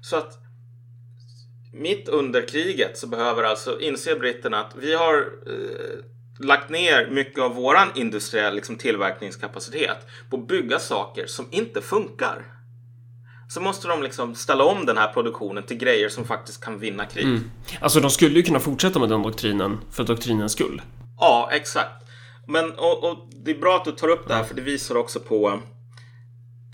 Så 0.00 0.16
att 0.16 0.45
mitt 1.76 2.08
under 2.08 2.48
kriget 2.48 2.98
så 2.98 3.06
behöver 3.06 3.42
alltså 3.42 3.80
inse 3.80 4.14
britterna 4.14 4.60
att 4.60 4.76
vi 4.76 4.94
har 4.94 5.14
eh, 5.46 5.98
lagt 6.38 6.70
ner 6.70 7.10
mycket 7.10 7.42
av 7.42 7.54
våran 7.54 7.88
industriella 7.94 8.50
liksom, 8.50 8.76
tillverkningskapacitet 8.76 9.98
på 10.30 10.36
att 10.36 10.48
bygga 10.48 10.78
saker 10.78 11.26
som 11.26 11.46
inte 11.50 11.80
funkar. 11.80 12.42
Så 13.48 13.60
måste 13.60 13.88
de 13.88 14.02
liksom 14.02 14.34
ställa 14.34 14.64
om 14.64 14.86
den 14.86 14.98
här 14.98 15.12
produktionen 15.12 15.62
till 15.62 15.76
grejer 15.76 16.08
som 16.08 16.24
faktiskt 16.24 16.64
kan 16.64 16.78
vinna 16.78 17.06
krig. 17.06 17.24
Mm. 17.24 17.50
Alltså 17.80 18.00
de 18.00 18.10
skulle 18.10 18.34
ju 18.36 18.42
kunna 18.42 18.60
fortsätta 18.60 18.98
med 18.98 19.08
den 19.08 19.22
doktrinen 19.22 19.78
för 19.92 20.04
doktrinens 20.04 20.52
skull. 20.52 20.82
Ja, 21.18 21.48
exakt. 21.52 22.06
Men 22.46 22.72
och, 22.72 23.04
och 23.04 23.28
det 23.44 23.50
är 23.50 23.58
bra 23.58 23.76
att 23.76 23.84
du 23.84 23.92
tar 23.92 24.08
upp 24.08 24.28
det 24.28 24.34
här 24.34 24.44
för 24.44 24.54
det 24.54 24.62
visar 24.62 24.96
också 24.96 25.20
på 25.20 25.60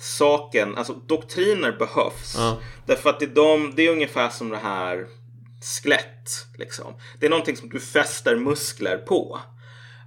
saken, 0.03 0.77
alltså 0.77 0.93
doktriner 0.93 1.73
behövs. 1.73 2.35
Ja. 2.37 2.61
Därför 2.87 3.11
att 3.11 3.21
det 3.21 3.25
är, 3.25 3.35
de, 3.35 3.73
det 3.77 3.87
är 3.87 3.93
ungefär 3.93 4.29
som 4.29 4.49
det 4.49 4.57
här 4.57 5.07
skelett. 5.63 6.47
Liksom. 6.59 6.95
Det 7.21 7.27
är 7.27 7.31
någonting 7.31 7.57
som 7.57 7.69
du 7.69 7.81
fäster 7.81 8.37
muskler 8.37 8.97
på. 8.97 9.41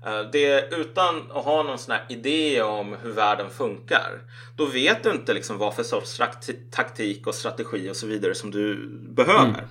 Eh, 0.06 0.22
det 0.32 0.46
är, 0.46 0.80
utan 0.80 1.32
att 1.32 1.46
ha 1.46 1.64
någon 1.64 1.78
sån 1.78 1.92
här 1.92 2.06
idé 2.10 2.62
om 2.62 2.96
hur 3.04 3.12
världen 3.12 3.50
funkar. 3.50 4.22
Då 4.56 4.66
vet 4.66 5.04
du 5.04 5.12
inte 5.12 5.34
liksom 5.34 5.58
vad 5.58 5.76
för 5.76 5.84
sorts 5.84 6.22
taktik 6.72 7.28
och 7.28 7.36
strategi 7.36 7.90
och 7.90 7.96
så 7.96 8.08
vidare 8.08 8.36
som 8.36 8.52
du 8.52 8.90
behöver. 9.10 9.44
Mm. 9.44 9.66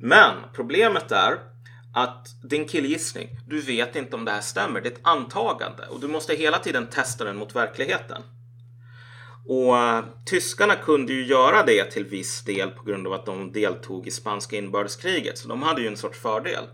Men 0.00 0.34
problemet 0.52 1.12
är 1.12 1.38
att 1.94 2.42
din 2.42 2.68
killgissning, 2.68 3.28
du 3.46 3.60
vet 3.60 3.96
inte 3.96 4.16
om 4.16 4.24
det 4.24 4.30
här 4.30 4.40
stämmer. 4.40 4.80
Det 4.80 4.88
är 4.88 4.92
ett 4.92 5.00
antagande 5.02 5.86
och 5.86 6.00
du 6.00 6.08
måste 6.08 6.34
hela 6.34 6.58
tiden 6.58 6.86
testa 6.86 7.24
den 7.24 7.36
mot 7.36 7.56
verkligheten. 7.56 8.22
Och 9.48 9.74
uh, 9.74 10.04
tyskarna 10.24 10.74
kunde 10.74 11.12
ju 11.12 11.26
göra 11.26 11.62
det 11.62 11.84
till 11.84 12.04
viss 12.04 12.44
del 12.44 12.70
på 12.70 12.84
grund 12.84 13.06
av 13.06 13.12
att 13.12 13.26
de 13.26 13.52
deltog 13.52 14.06
i 14.06 14.10
spanska 14.10 14.56
inbördeskriget. 14.56 15.38
Så 15.38 15.48
de 15.48 15.62
hade 15.62 15.80
ju 15.82 15.88
en 15.88 15.96
sorts 15.96 16.18
fördel. 16.18 16.64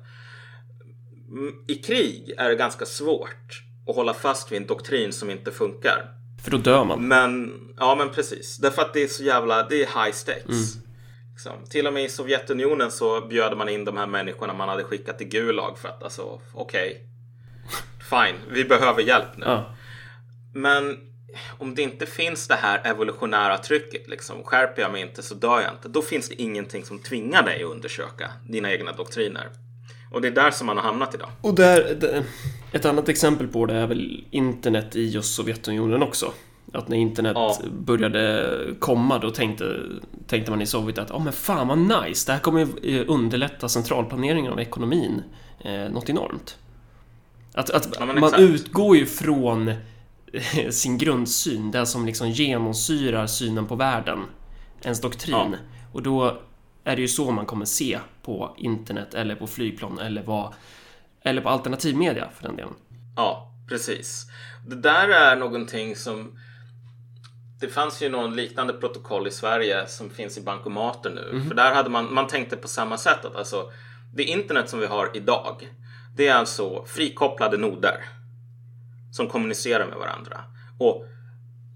Mm, 1.30 1.54
I 1.68 1.74
krig 1.74 2.34
är 2.38 2.48
det 2.48 2.56
ganska 2.56 2.86
svårt 2.86 3.62
att 3.88 3.96
hålla 3.96 4.14
fast 4.14 4.52
vid 4.52 4.60
en 4.60 4.66
doktrin 4.66 5.12
som 5.12 5.30
inte 5.30 5.50
funkar. 5.50 6.10
För 6.44 6.50
då 6.50 6.56
dör 6.56 6.84
man. 6.84 7.08
Men, 7.08 7.52
ja 7.76 7.94
men 7.94 8.10
precis. 8.10 8.56
Därför 8.56 8.82
att 8.82 8.94
det 8.94 9.02
är 9.02 9.08
så 9.08 9.22
jävla, 9.22 9.68
det 9.68 9.82
är 9.82 10.04
high 10.04 10.12
stakes. 10.12 10.74
Mm. 10.74 10.88
Liksom. 11.32 11.52
Till 11.70 11.86
och 11.86 11.92
med 11.92 12.04
i 12.04 12.08
Sovjetunionen 12.08 12.90
så 12.90 13.20
bjöd 13.20 13.56
man 13.56 13.68
in 13.68 13.84
de 13.84 13.96
här 13.96 14.06
människorna 14.06 14.52
man 14.52 14.68
hade 14.68 14.84
skickat 14.84 15.18
till 15.18 15.28
Gulag 15.28 15.78
för 15.78 15.88
att 15.88 16.02
alltså, 16.02 16.40
okej. 16.54 16.90
Okay. 16.90 17.02
Fine, 18.32 18.40
vi 18.50 18.64
behöver 18.64 19.02
hjälp 19.02 19.36
nu. 19.36 19.44
Ja. 19.46 19.74
Men 20.54 21.12
om 21.58 21.74
det 21.74 21.82
inte 21.82 22.06
finns 22.06 22.48
det 22.48 22.54
här 22.54 22.80
evolutionära 22.84 23.58
trycket, 23.58 24.08
liksom, 24.08 24.42
skärper 24.44 24.82
jag 24.82 24.92
mig 24.92 25.02
inte 25.02 25.22
så 25.22 25.34
dör 25.34 25.60
jag 25.60 25.72
inte. 25.72 25.88
Då 25.88 26.02
finns 26.02 26.28
det 26.28 26.42
ingenting 26.42 26.84
som 26.84 26.98
tvingar 26.98 27.42
dig 27.42 27.64
att 27.64 27.70
undersöka 27.70 28.30
dina 28.48 28.72
egna 28.72 28.92
doktriner. 28.92 29.48
Och 30.12 30.20
det 30.20 30.28
är 30.28 30.32
där 30.32 30.50
som 30.50 30.66
man 30.66 30.76
har 30.76 30.84
hamnat 30.84 31.14
idag. 31.14 31.28
Och 31.40 31.54
där, 31.54 31.98
ett 32.72 32.84
annat 32.84 33.08
exempel 33.08 33.48
på 33.48 33.66
det 33.66 33.74
är 33.74 33.86
väl 33.86 34.24
internet 34.30 34.96
i 34.96 35.08
just 35.08 35.34
Sovjetunionen 35.34 36.02
också. 36.02 36.32
Att 36.72 36.88
när 36.88 36.96
internet 36.96 37.32
ja. 37.34 37.58
började 37.72 38.54
komma 38.78 39.18
då 39.18 39.30
tänkte, 39.30 39.76
tänkte 40.26 40.50
man 40.50 40.62
i 40.62 40.66
Sovjet 40.66 40.98
att 40.98 41.10
oh, 41.10 41.24
men 41.24 41.32
fan 41.32 41.68
vad 41.68 41.78
nice, 41.78 42.26
det 42.26 42.32
här 42.32 42.40
kommer 42.40 42.68
underlätta 43.06 43.68
centralplaneringen 43.68 44.52
av 44.52 44.60
ekonomin 44.60 45.22
eh, 45.60 45.72
något 45.72 46.10
enormt. 46.10 46.58
Att, 47.54 47.70
att 47.70 47.96
ja, 48.00 48.06
man 48.06 48.34
utgår 48.34 48.96
ju 48.96 49.06
från 49.06 49.74
sin 50.70 50.98
grundsyn, 50.98 51.70
det 51.70 51.86
som 51.86 52.06
liksom 52.06 52.30
genomsyrar 52.30 53.26
synen 53.26 53.66
på 53.66 53.74
världen, 53.74 54.18
ens 54.82 55.00
doktrin. 55.00 55.34
Ja. 55.34 55.58
Och 55.92 56.02
då 56.02 56.42
är 56.84 56.96
det 56.96 57.02
ju 57.02 57.08
så 57.08 57.30
man 57.30 57.46
kommer 57.46 57.64
se 57.64 57.98
på 58.22 58.54
internet 58.58 59.14
eller 59.14 59.34
på 59.34 59.46
flygplan 59.46 59.98
eller, 59.98 60.22
vad, 60.22 60.54
eller 61.22 61.42
på 61.42 61.48
alternativmedia 61.48 62.28
för 62.36 62.42
den 62.42 62.56
delen. 62.56 62.74
Ja, 63.16 63.52
precis. 63.68 64.26
Det 64.66 64.76
där 64.76 65.08
är 65.08 65.36
någonting 65.36 65.96
som 65.96 66.38
det 67.60 67.68
fanns 67.68 68.02
ju 68.02 68.08
någon 68.08 68.36
liknande 68.36 68.72
protokoll 68.72 69.26
i 69.26 69.30
Sverige 69.30 69.86
som 69.86 70.10
finns 70.10 70.38
i 70.38 70.40
bankomater 70.40 71.10
nu. 71.10 71.30
Mm. 71.30 71.48
För 71.48 71.54
där 71.54 71.74
hade 71.74 71.90
man, 71.90 72.14
man 72.14 72.26
tänkte 72.26 72.56
på 72.56 72.68
samma 72.68 72.98
sätt 72.98 73.24
att 73.24 73.36
alltså 73.36 73.72
det 74.14 74.22
internet 74.22 74.68
som 74.68 74.80
vi 74.80 74.87
har 74.87 75.11
idag 75.14 75.68
det 76.16 76.28
är 76.28 76.35
alltså 76.35 76.85
frikopplade 76.85 77.57
noder 77.57 78.04
som 79.12 79.29
kommunicerar 79.29 79.87
med 79.87 79.98
varandra. 79.98 80.44
Och 80.79 81.05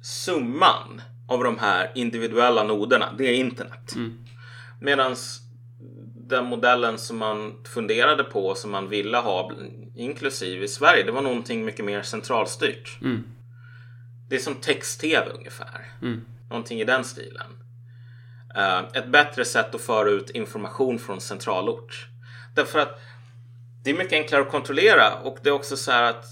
summan 0.02 1.00
av 1.28 1.44
de 1.44 1.58
här 1.58 1.92
individuella 1.94 2.64
noderna, 2.64 3.12
det 3.18 3.24
är 3.24 3.34
internet. 3.34 3.94
Mm. 3.94 4.24
Medan 4.80 5.16
den 6.28 6.44
modellen 6.44 6.98
som 6.98 7.18
man 7.18 7.64
funderade 7.64 8.24
på 8.24 8.54
som 8.54 8.70
man 8.70 8.88
ville 8.88 9.18
ha, 9.18 9.52
inklusive 9.94 10.64
i 10.64 10.68
Sverige, 10.68 11.02
det 11.02 11.12
var 11.12 11.22
någonting 11.22 11.64
mycket 11.64 11.84
mer 11.84 12.02
centralstyrt. 12.02 12.98
Mm. 13.02 13.24
Det 14.28 14.36
är 14.36 14.40
som 14.40 14.54
text-tv 14.54 15.30
ungefär. 15.30 15.92
Mm. 16.02 16.24
Någonting 16.50 16.80
i 16.80 16.84
den 16.84 17.04
stilen. 17.04 17.46
Uh, 18.56 18.78
ett 18.94 19.08
bättre 19.08 19.44
sätt 19.44 19.74
att 19.74 19.80
föra 19.80 20.10
ut 20.10 20.30
information 20.30 20.98
från 20.98 21.20
centralort. 21.20 22.08
Därför 22.54 22.78
att 22.78 23.00
det 23.84 23.90
är 23.90 23.94
mycket 23.94 24.12
enklare 24.12 24.42
att 24.42 24.50
kontrollera 24.50 25.14
och 25.14 25.38
det 25.42 25.48
är 25.48 25.52
också 25.52 25.76
så 25.76 25.92
här 25.92 26.02
att 26.02 26.24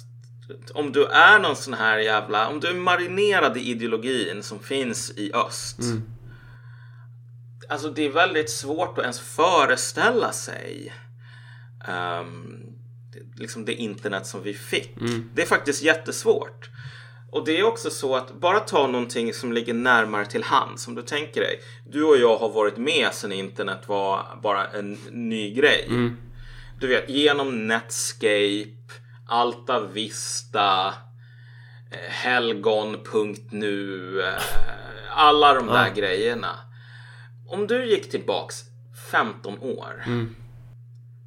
om 0.74 0.92
du 0.92 1.04
är 1.04 1.38
någon 1.38 1.56
sån 1.56 1.74
här 1.74 1.98
jävla, 1.98 2.48
om 2.48 2.60
du 2.60 2.68
är 2.68 2.74
marinerad 2.74 3.56
i 3.56 3.60
ideologin 3.60 4.42
som 4.42 4.58
finns 4.58 5.10
i 5.16 5.32
öst. 5.34 5.78
Mm. 5.78 6.02
Alltså 7.68 7.90
det 7.90 8.02
är 8.06 8.10
väldigt 8.10 8.50
svårt 8.50 8.98
att 8.98 9.02
ens 9.02 9.20
föreställa 9.20 10.32
sig 10.32 10.92
um, 11.88 12.74
liksom 13.36 13.64
det 13.64 13.74
internet 13.74 14.26
som 14.26 14.42
vi 14.42 14.54
fick. 14.54 14.96
Mm. 15.00 15.30
Det 15.34 15.42
är 15.42 15.46
faktiskt 15.46 15.82
jättesvårt. 15.82 16.70
Och 17.30 17.44
det 17.44 17.58
är 17.58 17.64
också 17.64 17.90
så 17.90 18.16
att 18.16 18.40
bara 18.40 18.60
ta 18.60 18.86
någonting 18.86 19.34
som 19.34 19.52
ligger 19.52 19.74
närmare 19.74 20.26
till 20.26 20.42
hands. 20.42 20.88
Om 20.88 20.94
du 20.94 21.02
tänker 21.02 21.40
dig, 21.40 21.60
du 21.86 22.04
och 22.04 22.16
jag 22.16 22.36
har 22.36 22.48
varit 22.48 22.76
med 22.76 23.08
sedan 23.12 23.32
internet 23.32 23.82
var 23.86 24.40
bara 24.42 24.66
en 24.66 24.98
ny 25.10 25.54
grej. 25.54 25.86
Mm. 25.88 26.16
Du 26.80 26.86
vet, 26.86 27.08
genom 27.10 27.66
Netscape, 27.66 28.83
Alta 29.26 29.80
Vista, 29.80 30.94
eh, 31.90 32.10
Helgon.nu, 32.10 33.62
eh, 34.22 34.42
alla 35.10 35.54
de 35.54 35.66
där 35.66 35.86
ja. 35.86 35.94
grejerna. 35.94 36.58
Om 37.46 37.66
du 37.66 37.86
gick 37.86 38.10
tillbaks 38.10 38.64
15 39.10 39.58
år. 39.58 40.02
Mm. 40.06 40.36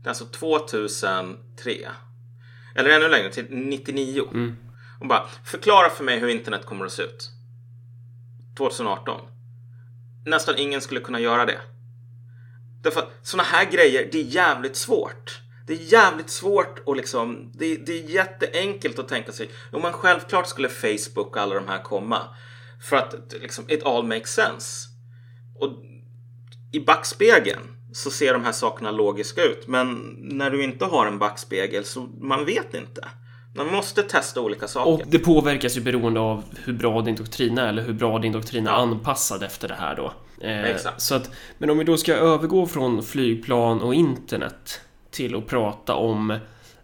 Det 0.02 0.08
är 0.08 0.10
alltså 0.10 0.26
2003. 0.26 1.90
Eller 2.76 2.90
ännu 2.90 3.08
längre, 3.10 3.32
till 3.32 3.46
99. 3.50 4.24
Mm. 4.34 4.56
Och 5.00 5.08
bara 5.08 5.28
förklara 5.44 5.90
för 5.90 6.04
mig 6.04 6.20
hur 6.20 6.28
internet 6.28 6.66
kommer 6.66 6.86
att 6.86 6.92
se 6.92 7.04
ut. 7.04 7.32
2018. 8.58 9.22
Nästan 10.26 10.58
ingen 10.58 10.82
skulle 10.82 11.00
kunna 11.00 11.20
göra 11.20 11.46
det. 11.46 11.60
Därför 12.82 13.00
att 13.00 13.12
sådana 13.22 13.44
här 13.44 13.72
grejer, 13.72 14.10
det 14.12 14.20
är 14.20 14.24
jävligt 14.24 14.76
svårt. 14.76 15.42
Det 15.68 15.74
är 15.74 15.94
jävligt 15.94 16.30
svårt 16.30 16.80
och 16.86 16.96
liksom, 16.96 17.52
det, 17.54 17.76
det 17.76 17.92
är 17.92 18.10
jätteenkelt 18.10 19.00
att 19.00 19.08
tänka 19.08 19.32
sig, 19.32 19.50
jo 19.74 19.80
men 19.80 19.94
självklart 19.94 20.48
skulle 20.48 20.70
Facebook 20.70 21.28
och 21.28 21.38
alla 21.38 21.56
de 21.56 21.68
här 21.68 21.84
komma. 21.84 22.20
För 22.90 22.96
att 22.96 23.34
liksom, 23.42 23.66
it 23.70 23.84
all 23.84 24.04
makes 24.04 24.34
sense. 24.34 24.88
Och 25.60 25.70
i 26.72 26.80
backspegeln 26.80 27.62
så 27.94 28.12
ser 28.12 28.34
de 28.34 28.44
här 28.44 28.52
sakerna 28.52 28.92
logiska 28.92 29.44
ut. 29.44 29.68
Men 29.68 30.16
när 30.20 30.50
du 30.50 30.64
inte 30.64 30.86
har 30.86 31.06
en 31.06 31.20
backspegel 31.20 31.86
så 31.86 32.02
man 32.22 32.46
vet 32.46 32.74
inte. 32.74 33.08
Man 33.56 33.68
måste 33.68 34.04
testa 34.04 34.42
olika 34.42 34.68
saker. 34.68 34.92
Och 34.92 35.02
det 35.08 35.20
påverkas 35.20 35.78
ju 35.78 35.82
beroende 35.82 36.20
av 36.20 36.44
hur 36.64 36.74
bra 36.74 37.02
din 37.02 37.16
doktrin 37.16 37.58
är 37.58 37.68
eller 37.68 37.82
hur 37.82 37.94
bra 37.94 38.20
din 38.20 38.32
doktrin 38.32 38.68
är 38.68 38.72
ja. 38.72 38.78
anpassad 38.78 39.44
efter 39.44 39.68
det 39.68 39.76
här 39.76 39.96
då. 39.96 40.14
Eh, 40.42 40.64
Exakt. 40.64 41.02
Så 41.02 41.16
att, 41.16 41.32
men 41.58 41.70
om 41.70 41.78
vi 41.78 41.84
då 41.84 41.98
ska 41.98 42.14
övergå 42.14 42.66
från 42.66 43.04
flygplan 43.04 43.82
och 43.82 43.94
internet 43.94 44.82
till 45.18 45.36
att 45.36 45.48
prata 45.48 45.96
om 45.96 46.32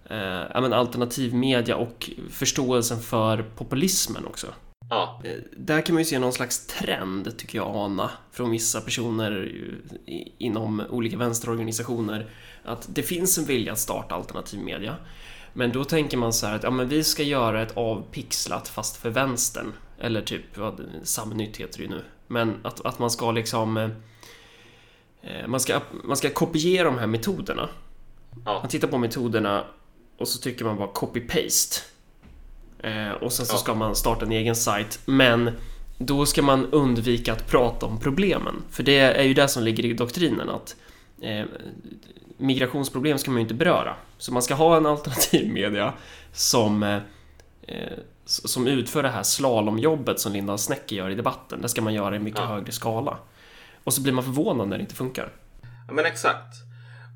eh, 0.10 0.56
alternativ 0.56 1.34
media 1.34 1.76
och 1.76 2.10
förståelsen 2.30 3.00
för 3.00 3.44
populismen 3.56 4.26
också. 4.26 4.48
Ja. 4.90 5.22
Eh, 5.24 5.32
där 5.58 5.82
kan 5.82 5.96
man 5.96 6.02
ju 6.02 6.06
se 6.06 6.20
någon 6.20 6.34
slags 6.34 6.68
trend, 6.68 7.38
tycker 7.38 7.58
jag, 7.58 7.76
ana 7.76 8.12
från 8.32 8.52
vissa 8.52 8.82
personer 8.82 9.52
inom 10.38 10.84
olika 10.90 11.18
vänsterorganisationer. 11.18 12.30
Att 12.64 12.88
det 12.96 13.04
finns 13.04 13.38
en 13.38 13.46
vilja 13.46 13.72
att 13.72 13.80
starta 13.80 14.16
alternativ 14.16 14.60
media. 14.60 14.96
Men 15.54 15.72
då 15.72 15.84
tänker 15.84 16.18
man 16.18 16.34
så 16.34 16.48
här 16.48 16.56
att 16.56 16.64
ja, 16.64 16.70
men 16.70 16.88
vi 16.88 17.04
ska 17.04 17.24
göra 17.24 17.62
ett 17.62 17.78
avpixlat 17.78 18.68
fast 18.68 18.98
för 18.98 19.10
vänstern. 19.10 19.74
Eller 20.00 20.22
typ, 20.22 20.44
ja, 20.58 20.76
Samnytt 21.04 21.58
heter 21.58 21.78
det 21.78 21.84
ju 21.84 21.90
nu. 21.90 22.02
Men 22.28 22.56
att, 22.64 22.86
att 22.86 23.00
man 23.00 23.12
ska 23.12 23.32
liksom... 23.32 23.78
Eh, 25.22 25.48
man, 25.48 25.60
ska, 25.60 25.82
man 26.04 26.18
ska 26.18 26.30
kopiera 26.30 26.84
de 26.84 26.98
här 26.98 27.08
metoderna. 27.08 27.70
Ja. 28.46 28.60
Man 28.60 28.70
tittar 28.70 28.88
på 28.88 28.98
metoderna 28.98 29.64
och 30.18 30.28
så 30.28 30.40
tycker 30.40 30.66
man 30.66 30.78
bara 30.78 30.92
copy-paste. 30.94 31.82
Eh, 32.80 33.12
och 33.12 33.34
sen 33.34 33.46
så 33.46 33.54
ja. 33.54 33.58
ska 33.58 33.74
man 33.74 33.96
starta 33.96 34.26
en 34.26 34.32
egen 34.32 34.56
sajt. 34.56 35.00
Men 35.06 35.52
då 35.98 36.26
ska 36.26 36.42
man 36.42 36.66
undvika 36.66 37.34
att 37.34 37.48
prata 37.48 37.86
om 37.86 38.00
problemen. 38.00 38.64
För 38.70 38.84
det 38.84 39.00
är 39.00 39.24
ju 39.24 39.34
det 39.34 39.48
som 39.48 39.64
ligger 39.64 39.86
i 39.86 39.94
doktrinen 39.94 40.50
att 40.50 40.76
eh, 41.22 41.46
migrationsproblem 42.38 43.18
ska 43.18 43.32
man 43.32 43.38
ju 43.38 43.42
inte 43.42 43.54
beröra. 43.54 43.96
Så 44.18 44.34
man 44.34 44.42
ska 44.42 44.54
ha 44.54 44.78
en 44.78 44.86
alternativ 44.86 45.48
media 45.54 45.94
som, 46.32 46.84
eh, 46.84 47.00
som 48.26 48.68
utför 48.68 49.04
det 49.04 49.10
här 49.10 49.24
slalomjobbet 49.24 50.20
som 50.20 50.34
Linda 50.34 50.58
Snäcke 50.58 50.96
gör 50.96 51.10
i 51.10 51.16
debatten. 51.16 51.62
Det 51.62 51.70
ska 51.70 51.82
man 51.82 51.94
göra 51.94 52.16
i 52.16 52.20
mycket 52.20 52.40
ja. 52.40 52.48
högre 52.48 52.72
skala. 52.72 53.18
Och 53.84 53.94
så 53.94 54.02
blir 54.02 54.14
man 54.14 54.24
förvånad 54.24 54.68
när 54.68 54.78
det 54.78 54.82
inte 54.82 54.96
funkar. 54.96 55.32
Ja, 55.88 55.94
men 55.94 56.06
exakt. 56.06 56.73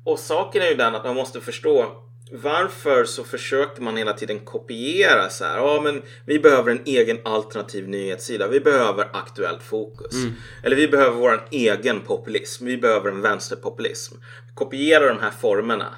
Och 0.08 0.18
saken 0.18 0.62
är 0.62 0.66
ju 0.66 0.74
den 0.74 0.94
att 0.94 1.04
man 1.04 1.14
måste 1.14 1.40
förstå 1.40 2.02
varför 2.32 3.04
så 3.04 3.24
försöker 3.24 3.82
man 3.82 3.96
hela 3.96 4.12
tiden 4.12 4.38
kopiera 4.38 5.30
så 5.30 5.44
här. 5.44 5.56
Ja, 5.56 5.80
men 5.84 6.02
vi 6.24 6.38
behöver 6.38 6.70
en 6.70 6.82
egen 6.84 7.18
alternativ 7.24 7.88
nyhetssida. 7.88 8.48
Vi 8.48 8.60
behöver 8.60 9.08
aktuellt 9.12 9.62
fokus. 9.62 10.14
Mm. 10.14 10.32
Eller 10.62 10.76
vi 10.76 10.88
behöver 10.88 11.16
vår 11.16 11.48
egen 11.50 12.00
populism. 12.00 12.66
Vi 12.66 12.78
behöver 12.78 13.10
en 13.10 13.20
vänsterpopulism. 13.20 14.14
Kopiera 14.54 15.08
de 15.08 15.20
här 15.20 15.30
formerna. 15.30 15.96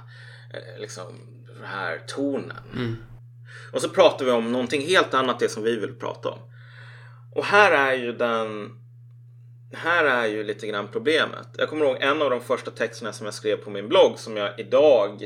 Eh, 0.55 0.81
liksom 0.81 1.07
den 1.57 1.65
här 1.65 2.01
tonen. 2.07 2.57
Mm. 2.75 2.97
Och 3.73 3.83
så 3.83 3.89
pratar 3.89 4.25
vi 4.25 4.31
om 4.31 4.53
någonting 4.53 4.83
helt 4.83 5.15
annat 5.15 5.39
det 5.39 5.49
som 5.49 5.63
vi 5.63 5.77
vill 5.77 5.95
prata 5.95 6.29
om. 6.29 6.39
Och 7.35 7.45
här 7.45 7.73
är 7.73 7.95
ju 7.95 8.13
den 8.13 8.80
här 9.73 10.05
är 10.05 10.27
ju 10.27 10.45
lite 10.45 10.67
grann 10.67 10.89
problemet. 10.89 11.49
Jag 11.59 11.69
kommer 11.69 11.85
ihåg 11.85 11.97
en 12.01 12.23
av 12.23 12.31
de 12.31 12.41
första 12.41 12.71
texterna 12.71 13.13
som 13.13 13.25
jag 13.25 13.35
skrev 13.35 13.57
på 13.57 13.71
min 13.71 13.89
blogg 13.89 14.19
som 14.19 14.37
jag 14.37 14.61
idag 14.61 15.23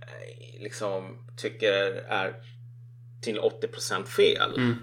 eh, 0.00 0.62
liksom 0.62 1.18
tycker 1.36 1.72
är 2.08 2.34
till 3.22 3.40
80% 3.40 4.04
fel. 4.04 4.56
Mm. 4.56 4.76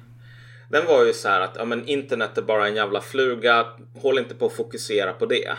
Den 0.69 0.85
var 0.85 1.05
ju 1.05 1.13
så 1.13 1.29
här 1.29 1.41
att 1.41 1.55
ja, 1.55 1.65
men 1.65 1.87
internet 1.87 2.37
är 2.37 2.41
bara 2.41 2.67
en 2.67 2.75
jävla 2.75 3.01
fluga. 3.01 3.65
Håll 4.01 4.19
inte 4.19 4.35
på 4.35 4.45
att 4.45 4.53
fokusera 4.53 5.13
på 5.13 5.25
det. 5.25 5.57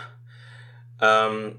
Um, 1.01 1.57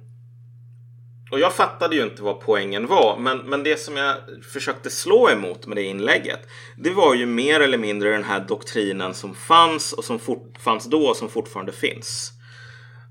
och 1.30 1.40
jag 1.40 1.54
fattade 1.54 1.96
ju 1.96 2.02
inte 2.02 2.22
vad 2.22 2.40
poängen 2.40 2.86
var. 2.86 3.18
Men, 3.18 3.38
men 3.38 3.62
det 3.62 3.80
som 3.80 3.96
jag 3.96 4.16
försökte 4.52 4.90
slå 4.90 5.30
emot 5.30 5.66
med 5.66 5.76
det 5.76 5.82
inlägget. 5.82 6.40
Det 6.76 6.90
var 6.90 7.14
ju 7.14 7.26
mer 7.26 7.60
eller 7.60 7.78
mindre 7.78 8.10
den 8.10 8.24
här 8.24 8.40
doktrinen 8.40 9.14
som 9.14 9.34
fanns 9.34 9.92
och 9.92 10.04
som 10.04 10.18
fort, 10.18 10.58
fanns 10.58 10.84
då 10.84 11.06
och 11.06 11.16
som 11.16 11.28
fortfarande 11.28 11.72
finns. 11.72 12.32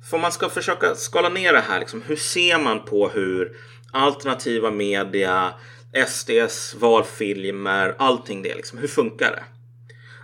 För 0.09 0.17
man 0.17 0.31
ska 0.31 0.49
försöka 0.49 0.95
skala 0.95 1.29
ner 1.29 1.53
det 1.53 1.59
här. 1.59 1.79
Liksom, 1.79 2.01
hur 2.01 2.15
ser 2.15 2.59
man 2.59 2.85
på 2.85 3.09
hur 3.09 3.51
alternativa 3.91 4.71
media, 4.71 5.53
SDs 6.07 6.75
valfilmer, 6.79 7.95
allting 7.97 8.41
det. 8.41 8.55
Liksom, 8.55 8.79
hur 8.79 8.87
funkar 8.87 9.31
det? 9.31 9.43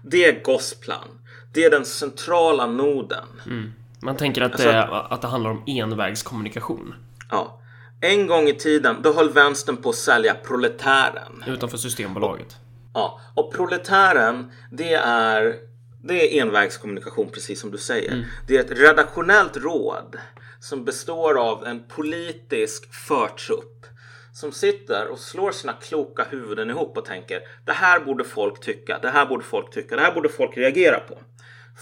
Det 0.04 0.26
är 0.26 0.44
Gosplan. 0.44 1.08
Det 1.54 1.64
är 1.64 1.70
den 1.70 1.86
centrala 1.86 2.66
noden. 2.66 3.28
Mm. 3.46 3.74
Man 4.02 4.18
tänker 4.18 4.42
att 4.42 4.58
det, 4.58 4.82
alltså, 4.82 5.14
att 5.14 5.22
det 5.22 5.28
handlar 5.28 5.52
om 5.52 5.64
envägskommunikation. 5.68 6.96
Ja. 7.32 7.60
En 8.04 8.28
gång 8.28 8.48
i 8.48 8.54
tiden 8.54 9.02
då 9.02 9.14
höll 9.14 9.30
vänstern 9.30 9.78
på 9.78 9.90
att 9.90 9.96
sälja 9.96 10.34
proletären. 10.34 11.44
Utanför 11.48 11.78
Systembolaget. 11.78 12.56
Ja, 12.94 13.22
och 13.36 13.54
proletären 13.54 14.52
det 14.72 14.94
är, 14.94 15.56
det 16.04 16.38
är 16.38 16.42
envägskommunikation 16.42 17.30
precis 17.30 17.62
som 17.62 17.72
du 17.72 17.78
säger. 17.78 18.12
Mm. 18.12 18.26
Det 18.48 18.58
är 18.58 18.60
ett 18.60 18.80
redaktionellt 18.80 19.58
råd 19.58 20.18
som 20.60 20.86
består 20.86 21.40
av 21.40 21.66
en 21.66 21.84
politisk 21.88 22.94
förtrupp 22.94 23.86
som 24.34 24.52
sitter 24.52 25.08
och 25.08 25.20
slår 25.20 25.52
sina 25.52 25.74
kloka 25.74 26.24
huvuden 26.30 26.70
ihop 26.70 26.98
och 26.98 27.06
tänker 27.06 27.40
det 27.66 27.74
här 27.74 28.00
borde 28.00 28.24
folk 28.24 28.60
tycka, 28.60 29.00
det 29.02 29.10
här 29.10 29.26
borde 29.26 29.44
folk 29.44 29.74
tycka, 29.74 29.96
det 29.96 30.02
här 30.02 30.14
borde 30.14 30.30
folk 30.30 30.58
reagera 30.58 31.00
på. 31.00 31.18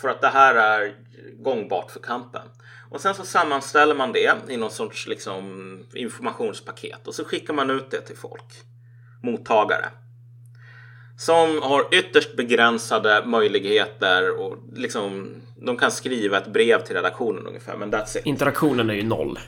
För 0.01 0.09
att 0.09 0.21
det 0.21 0.27
här 0.27 0.55
är 0.55 0.95
gångbart 1.43 1.91
för 1.91 1.99
kampen. 1.99 2.47
Och 2.91 3.01
sen 3.01 3.15
så 3.15 3.25
sammanställer 3.25 3.95
man 3.95 4.11
det 4.11 4.35
i 4.49 4.57
någon 4.57 4.71
sorts 4.71 5.07
liksom, 5.07 5.77
informationspaket 5.93 7.07
och 7.07 7.15
så 7.15 7.25
skickar 7.25 7.53
man 7.53 7.69
ut 7.69 7.91
det 7.91 8.01
till 8.01 8.17
folk, 8.17 8.45
mottagare. 9.23 9.85
Som 11.17 11.61
har 11.61 11.95
ytterst 11.95 12.35
begränsade 12.37 13.23
möjligheter 13.25 14.39
och 14.39 14.57
liksom, 14.73 15.35
de 15.55 15.77
kan 15.77 15.91
skriva 15.91 16.37
ett 16.37 16.53
brev 16.53 16.81
till 16.81 16.95
redaktionen 16.95 17.47
ungefär, 17.47 17.77
men 17.77 17.91
that's 17.91 18.17
it. 18.17 18.25
Interaktionen 18.25 18.89
är 18.89 18.93
ju 18.93 19.03
noll. 19.03 19.39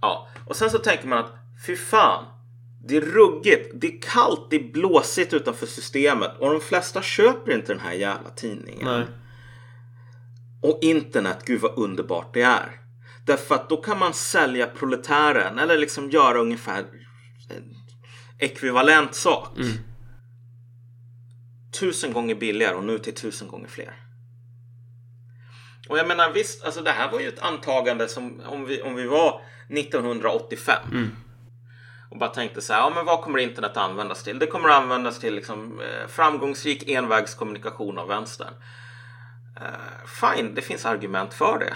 Ja, 0.00 0.28
och 0.46 0.56
sen 0.56 0.70
så 0.70 0.78
tänker 0.78 1.06
man 1.06 1.18
att 1.18 1.32
fy 1.66 1.76
fan, 1.76 2.24
det 2.84 2.96
är 2.96 3.00
ruggigt, 3.00 3.70
det 3.74 3.86
är 3.86 4.00
kallt, 4.02 4.50
det 4.50 4.56
är 4.56 4.72
blåsigt 4.72 5.34
utanför 5.34 5.66
systemet 5.66 6.30
och 6.38 6.50
de 6.50 6.60
flesta 6.60 7.02
köper 7.02 7.52
inte 7.52 7.72
den 7.72 7.80
här 7.80 7.92
jävla 7.92 8.30
tidningen. 8.30 8.86
Nej. 8.86 9.04
Och 10.62 10.78
internet, 10.82 11.38
gud 11.44 11.60
vad 11.60 11.78
underbart 11.78 12.34
det 12.34 12.42
är. 12.42 12.81
Därför 13.26 13.54
att 13.54 13.68
då 13.68 13.76
kan 13.76 13.98
man 13.98 14.14
sälja 14.14 14.66
proletären 14.66 15.58
eller 15.58 15.78
liksom 15.78 16.10
göra 16.10 16.38
ungefär 16.38 16.78
en 17.50 17.76
ekvivalent 18.38 19.14
sak. 19.14 19.58
Mm. 19.58 19.72
Tusen 21.80 22.12
gånger 22.12 22.34
billigare 22.34 22.74
och 22.74 22.84
nu 22.84 22.98
till 22.98 23.14
tusen 23.14 23.48
gånger 23.48 23.68
fler. 23.68 23.94
Och 25.88 25.98
jag 25.98 26.08
menar 26.08 26.32
visst, 26.32 26.64
alltså 26.64 26.82
det 26.82 26.90
här 26.90 27.12
var 27.12 27.20
ju 27.20 27.28
ett 27.28 27.42
antagande 27.42 28.08
som 28.08 28.40
om 28.40 28.64
vi, 28.64 28.82
om 28.82 28.94
vi 28.94 29.06
var 29.06 29.40
1985. 29.68 30.76
Mm. 30.92 31.10
Och 32.10 32.18
bara 32.18 32.30
tänkte 32.30 32.60
så 32.60 32.72
här, 32.72 32.80
ja 32.80 32.92
men 32.94 33.04
vad 33.04 33.20
kommer 33.20 33.38
internet 33.38 33.76
användas 33.76 34.22
till? 34.22 34.38
Det 34.38 34.46
kommer 34.46 34.68
att 34.68 34.82
användas 34.82 35.18
till 35.18 35.34
liksom, 35.34 35.80
eh, 35.80 36.08
framgångsrik 36.08 36.88
envägskommunikation 36.88 37.98
av 37.98 38.08
vänstern. 38.08 38.54
Uh, 39.60 40.06
fine, 40.06 40.54
det 40.54 40.62
finns 40.62 40.86
argument 40.86 41.34
för 41.34 41.58
det. 41.58 41.74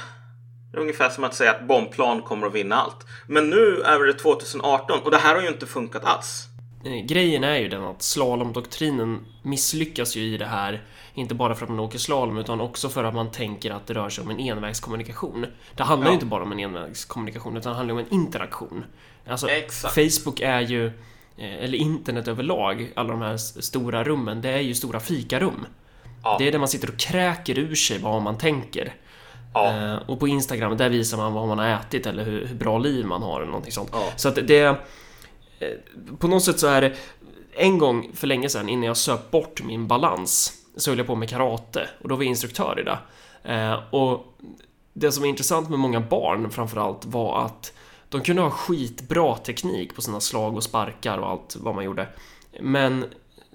Ungefär 0.72 1.10
som 1.10 1.24
att 1.24 1.34
säga 1.34 1.50
att 1.50 1.68
bombplan 1.68 2.22
kommer 2.22 2.46
att 2.46 2.54
vinna 2.54 2.76
allt. 2.76 3.06
Men 3.26 3.50
nu 3.50 3.82
är 3.82 4.06
det 4.06 4.12
2018 4.12 5.00
och 5.04 5.10
det 5.10 5.16
här 5.16 5.34
har 5.34 5.42
ju 5.42 5.48
inte 5.48 5.66
funkat 5.66 6.04
alls. 6.04 6.48
Eh, 6.86 7.04
grejen 7.04 7.44
är 7.44 7.56
ju 7.56 7.68
den 7.68 7.84
att 7.84 8.02
slalomdoktrinen 8.02 9.26
misslyckas 9.42 10.16
ju 10.16 10.22
i 10.22 10.38
det 10.38 10.46
här, 10.46 10.82
inte 11.14 11.34
bara 11.34 11.54
för 11.54 11.64
att 11.64 11.70
man 11.70 11.80
åker 11.80 11.98
slalom 11.98 12.38
utan 12.38 12.60
också 12.60 12.88
för 12.88 13.04
att 13.04 13.14
man 13.14 13.30
tänker 13.30 13.70
att 13.70 13.86
det 13.86 13.94
rör 13.94 14.08
sig 14.08 14.24
om 14.24 14.30
en 14.30 14.40
envägskommunikation. 14.40 15.46
Det 15.74 15.82
handlar 15.82 16.06
ja. 16.06 16.10
ju 16.10 16.14
inte 16.14 16.26
bara 16.26 16.42
om 16.42 16.52
en 16.52 16.58
envägskommunikation 16.58 17.56
utan 17.56 17.72
det 17.72 17.76
handlar 17.76 17.94
om 17.94 17.98
en 17.98 18.14
interaktion. 18.14 18.84
Alltså, 19.26 19.48
Exakt. 19.48 19.94
Facebook 19.94 20.40
är 20.40 20.60
ju, 20.60 20.86
eh, 21.36 21.64
eller 21.64 21.78
internet 21.78 22.28
överlag, 22.28 22.92
alla 22.96 23.08
de 23.08 23.22
här 23.22 23.36
stora 23.36 24.04
rummen, 24.04 24.42
det 24.42 24.50
är 24.50 24.60
ju 24.60 24.74
stora 24.74 25.00
fikarum. 25.00 25.66
Ja. 26.22 26.36
Det 26.38 26.48
är 26.48 26.52
där 26.52 26.58
man 26.58 26.68
sitter 26.68 26.88
och 26.88 26.96
kräker 26.96 27.58
ur 27.58 27.74
sig 27.74 27.98
vad 27.98 28.22
man 28.22 28.38
tänker. 28.38 28.94
Ja. 29.56 29.92
Eh, 29.92 30.10
och 30.10 30.20
på 30.20 30.28
Instagram, 30.28 30.76
där 30.76 30.88
visar 30.88 31.16
man 31.16 31.32
vad 31.32 31.48
man 31.48 31.58
har 31.58 31.68
ätit 31.68 32.06
eller 32.06 32.24
hur, 32.24 32.46
hur 32.46 32.54
bra 32.56 32.78
liv 32.78 33.06
man 33.06 33.22
har 33.22 33.36
eller 33.40 33.50
någonting 33.50 33.72
sånt. 33.72 33.90
Ja. 33.92 34.08
Så 34.16 34.28
att 34.28 34.34
det... 34.46 34.64
Eh, 34.64 34.76
på 36.18 36.28
något 36.28 36.44
sätt 36.44 36.60
så 36.60 36.66
är 36.66 36.80
det... 36.80 36.92
En 37.58 37.78
gång 37.78 38.10
för 38.14 38.26
länge 38.26 38.48
sedan 38.48 38.68
innan 38.68 38.84
jag 38.84 38.96
söp 38.96 39.30
bort 39.30 39.62
min 39.64 39.86
balans 39.86 40.52
så 40.76 40.90
höll 40.90 40.98
jag 40.98 41.06
på 41.06 41.14
med 41.14 41.28
karate 41.28 41.88
och 42.02 42.08
då 42.08 42.16
var 42.16 42.22
jag 42.22 42.28
instruktör 42.28 42.80
i 42.80 42.82
det. 42.82 42.98
Eh, 43.54 43.94
och 43.94 44.34
det 44.92 45.12
som 45.12 45.22
var 45.22 45.28
intressant 45.28 45.70
med 45.70 45.78
många 45.78 46.00
barn 46.00 46.50
framförallt 46.50 47.04
var 47.04 47.44
att 47.44 47.72
de 48.08 48.20
kunde 48.20 48.42
ha 48.42 48.50
skitbra 48.50 49.36
teknik 49.36 49.94
på 49.94 50.02
sina 50.02 50.20
slag 50.20 50.56
och 50.56 50.62
sparkar 50.62 51.18
och 51.18 51.28
allt 51.28 51.56
vad 51.60 51.74
man 51.74 51.84
gjorde. 51.84 52.08
Men 52.60 53.04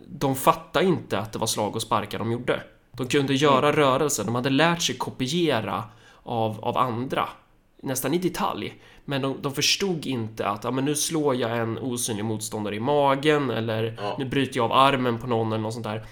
de 0.08 0.36
fattade 0.36 0.86
inte 0.86 1.20
att 1.20 1.34
det 1.34 1.40
var 1.40 1.48
slag 1.48 1.76
och 1.76 1.82
sparkar 1.82 2.20
de 2.20 2.32
gjorde. 2.32 2.64
De 2.92 3.08
kunde 3.08 3.34
göra 3.34 3.72
rörelser, 3.72 4.24
de 4.24 4.36
hade 4.36 4.50
lärt 4.50 4.82
sig 4.82 4.96
kopiera 4.98 5.84
av, 6.24 6.66
av 6.66 6.78
andra, 6.78 7.30
nästan 7.84 8.14
i 8.14 8.18
detalj. 8.18 8.82
Men 9.06 9.22
de, 9.22 9.38
de 9.42 9.54
förstod 9.54 10.06
inte 10.06 10.48
att 10.48 10.64
ja, 10.64 10.72
men 10.72 10.86
nu 10.86 10.96
slår 10.96 11.36
jag 11.36 11.58
en 11.58 11.78
osynlig 11.78 12.26
motståndare 12.26 12.76
i 12.76 12.80
magen 12.80 13.50
eller 13.50 13.98
ja. 14.02 14.16
nu 14.20 14.26
bryter 14.26 14.58
jag 14.58 14.66
av 14.66 14.72
armen 14.72 15.20
på 15.20 15.28
någon 15.28 15.48
eller 15.48 15.64
något 15.64 15.74
sånt 15.74 15.86
där. 15.86 16.06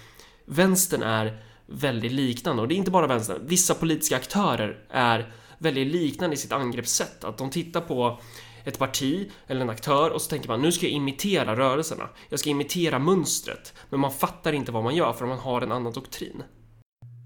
Vänstern 0.44 1.02
är 1.02 1.38
väldigt 1.66 2.12
liknande 2.12 2.62
och 2.62 2.68
det 2.68 2.74
är 2.74 2.76
inte 2.76 2.90
bara 2.90 3.06
vänstern. 3.06 3.38
Vissa 3.46 3.74
politiska 3.74 4.16
aktörer 4.16 4.78
är 4.90 5.32
väldigt 5.58 5.86
liknande 5.86 6.34
i 6.34 6.38
sitt 6.38 6.52
angreppssätt. 6.52 7.24
Att 7.24 7.38
de 7.38 7.50
tittar 7.50 7.80
på 7.80 8.20
ett 8.64 8.78
parti 8.78 9.30
eller 9.46 9.60
en 9.60 9.70
aktör 9.70 10.10
och 10.10 10.22
så 10.22 10.30
tänker 10.30 10.48
man 10.48 10.62
nu 10.62 10.72
ska 10.72 10.86
jag 10.86 10.92
imitera 10.92 11.56
rörelserna. 11.56 12.08
Jag 12.28 12.40
ska 12.40 12.50
imitera 12.50 12.98
mönstret. 12.98 13.74
Men 13.90 14.00
man 14.00 14.12
fattar 14.12 14.52
inte 14.52 14.72
vad 14.72 14.84
man 14.84 14.94
gör 14.94 15.12
för 15.12 15.26
man 15.26 15.38
har 15.38 15.62
en 15.62 15.72
annan 15.72 15.92
doktrin. 15.92 16.42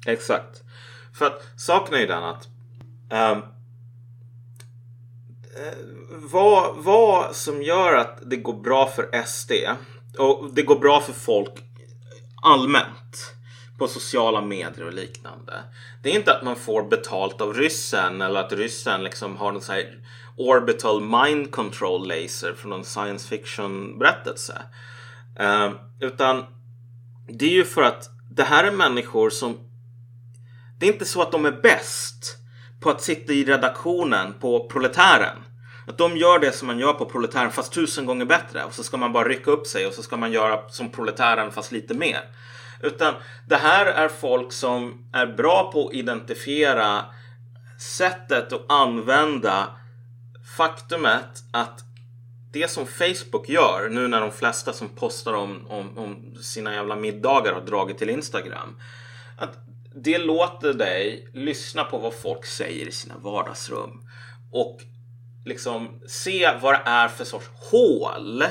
Exakt. 0.06 0.62
För 1.14 1.26
att 1.26 1.42
saken 1.56 1.94
är 1.94 1.98
ju 1.98 2.06
den 2.06 2.24
att 2.24 2.48
um, 3.10 3.42
vad, 6.10 6.76
vad 6.76 7.36
som 7.36 7.62
gör 7.62 7.96
att 7.96 8.30
det 8.30 8.36
går 8.36 8.62
bra 8.62 8.86
för 8.86 9.24
SD 9.26 9.52
och 10.18 10.50
det 10.54 10.62
går 10.62 10.78
bra 10.78 11.00
för 11.00 11.12
folk 11.12 11.52
allmänt 12.42 13.34
på 13.78 13.88
sociala 13.88 14.40
medier 14.40 14.86
och 14.86 14.92
liknande. 14.92 15.62
Det 16.02 16.10
är 16.10 16.14
inte 16.14 16.36
att 16.36 16.44
man 16.44 16.56
får 16.56 16.82
betalt 16.82 17.40
av 17.40 17.54
ryssen 17.54 18.22
eller 18.22 18.40
att 18.40 18.52
ryssen 18.52 19.04
liksom 19.04 19.36
har 19.36 19.52
någon 19.52 19.62
sån 19.62 19.74
här 19.74 19.98
orbital 20.36 21.00
mind 21.00 21.50
control 21.50 22.08
laser 22.08 22.54
från 22.56 22.70
någon 22.70 22.84
science 22.84 23.28
fiction 23.28 23.98
berättelse. 23.98 24.62
Uh, 25.40 25.70
utan 26.00 26.44
det 27.28 27.44
är 27.44 27.50
ju 27.50 27.64
för 27.64 27.82
att 27.82 28.10
det 28.30 28.42
här 28.42 28.64
är 28.64 28.72
människor 28.72 29.30
som 29.30 29.58
det 30.84 30.88
är 30.88 30.92
inte 30.92 31.04
så 31.04 31.22
att 31.22 31.32
de 31.32 31.44
är 31.44 31.52
bäst 31.52 32.36
på 32.80 32.90
att 32.90 33.02
sitta 33.02 33.32
i 33.32 33.44
redaktionen 33.44 34.34
på 34.40 34.68
Proletären. 34.68 35.36
Att 35.86 35.98
de 35.98 36.16
gör 36.16 36.38
det 36.38 36.52
som 36.52 36.66
man 36.66 36.78
gör 36.78 36.92
på 36.92 37.06
proletären 37.06 37.50
fast 37.50 37.72
tusen 37.72 38.06
gånger 38.06 38.24
bättre. 38.24 38.64
Och 38.64 38.72
så 38.74 38.82
ska 38.82 38.96
man 38.96 39.12
bara 39.12 39.28
rycka 39.28 39.50
upp 39.50 39.66
sig 39.66 39.86
och 39.86 39.92
så 39.92 40.02
ska 40.02 40.16
man 40.16 40.32
göra 40.32 40.68
som 40.68 40.90
proletären 40.90 41.52
fast 41.52 41.72
lite 41.72 41.94
mer. 41.94 42.20
Utan 42.82 43.14
det 43.46 43.56
här 43.56 43.86
är 43.86 44.08
folk 44.08 44.52
som 44.52 45.08
är 45.12 45.26
bra 45.26 45.70
på 45.72 45.88
att 45.88 45.94
identifiera 45.94 47.04
sättet 47.78 48.52
att 48.52 48.64
använda 48.68 49.66
faktumet 50.56 51.42
att 51.52 51.80
det 52.52 52.70
som 52.70 52.86
Facebook 52.86 53.48
gör 53.48 53.88
nu 53.90 54.08
när 54.08 54.20
de 54.20 54.32
flesta 54.32 54.72
som 54.72 54.88
postar 54.88 55.32
om, 55.32 55.66
om, 55.66 55.98
om 55.98 56.34
sina 56.42 56.74
jävla 56.74 56.96
middagar 56.96 57.52
har 57.52 57.60
dragit 57.60 57.98
till 57.98 58.10
Instagram. 58.10 58.76
Att 59.36 59.63
det 59.94 60.18
låter 60.18 60.72
dig 60.72 61.28
lyssna 61.32 61.84
på 61.84 61.98
vad 61.98 62.14
folk 62.14 62.46
säger 62.46 62.88
i 62.88 62.92
sina 62.92 63.14
vardagsrum 63.18 64.00
och 64.52 64.80
liksom 65.44 66.00
se 66.06 66.50
vad 66.62 66.74
det 66.74 66.82
är 66.84 67.08
för 67.08 67.24
sorts 67.24 67.50
hål 67.70 68.44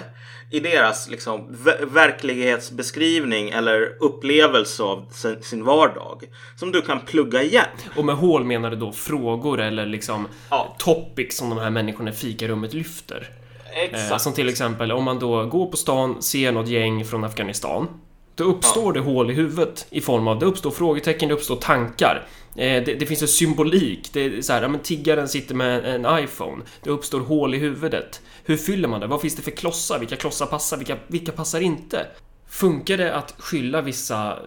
i 0.52 0.60
deras 0.60 1.10
liksom, 1.10 1.58
verklighetsbeskrivning 1.88 3.50
eller 3.50 3.98
upplevelse 4.00 4.84
av 4.84 5.06
sin, 5.42 5.64
vardag 5.64 6.24
som 6.56 6.72
du 6.72 6.82
kan 6.82 7.00
plugga 7.00 7.44
igen. 7.44 7.66
Och 7.98 8.06
med 8.06 8.16
hål 8.16 8.44
menar 8.44 8.70
du 8.70 8.76
då 8.76 8.92
frågor 8.92 9.62
eller 9.62 9.86
liksom 9.86 10.28
ja. 10.50 10.76
topics 10.80 11.38
som 11.38 11.50
de 11.50 11.58
här 11.58 11.70
människorna 11.70 12.10
i 12.10 12.14
fikarummet 12.14 12.74
lyfter? 12.74 13.30
Exakt. 13.76 14.12
Eh, 14.12 14.18
som 14.18 14.34
till 14.34 14.50
exempel 14.50 14.92
om 14.92 15.04
man 15.04 15.20
då 15.20 15.46
går 15.46 15.66
på 15.66 15.78
stan, 15.78 16.22
ser 16.22 16.52
något 16.52 16.68
gäng 16.68 17.06
från 17.06 17.24
Afghanistan. 17.24 17.88
Då 18.36 18.44
uppstår 18.44 18.96
ja. 18.96 19.02
det 19.02 19.12
hål 19.12 19.32
i 19.32 19.34
huvudet 19.34 19.88
i 19.90 20.02
form 20.02 20.28
av 20.28 20.40
det 20.40 20.46
uppstår 20.46 20.72
frågetecken, 20.72 21.30
det 21.30 21.36
uppstår 21.36 21.56
tankar. 21.56 22.28
Eh, 22.56 22.84
det, 22.84 22.96
det, 22.96 23.06
finns 23.06 23.22
en 23.22 23.28
symbolik. 23.28 24.10
Det 24.14 24.26
är 24.26 24.42
så 24.42 24.54
här, 24.54 24.62
ja, 24.62 24.68
men 24.68 24.80
tiggaren 24.80 25.28
sitter 25.28 25.56
med 25.56 25.86
en 25.86 26.24
iPhone. 26.24 26.64
Det 26.84 26.90
uppstår 26.90 27.20
hål 27.20 27.56
i 27.56 27.58
huvudet. 27.58 28.22
Hur 28.44 28.58
fyller 28.58 28.88
man 28.88 29.00
det? 29.00 29.08
Vad 29.08 29.22
finns 29.22 29.36
det 29.36 29.42
för 29.42 29.52
klossar? 29.52 30.00
Vilka 30.00 30.16
klossar 30.16 30.46
passar? 30.46 30.78
Vilka, 30.78 30.98
vilka 31.08 31.32
passar 31.32 31.62
inte? 31.62 32.08
Funkar 32.48 32.98
det 32.98 33.16
att 33.16 33.36
skylla 33.38 33.82
vissa 33.82 34.40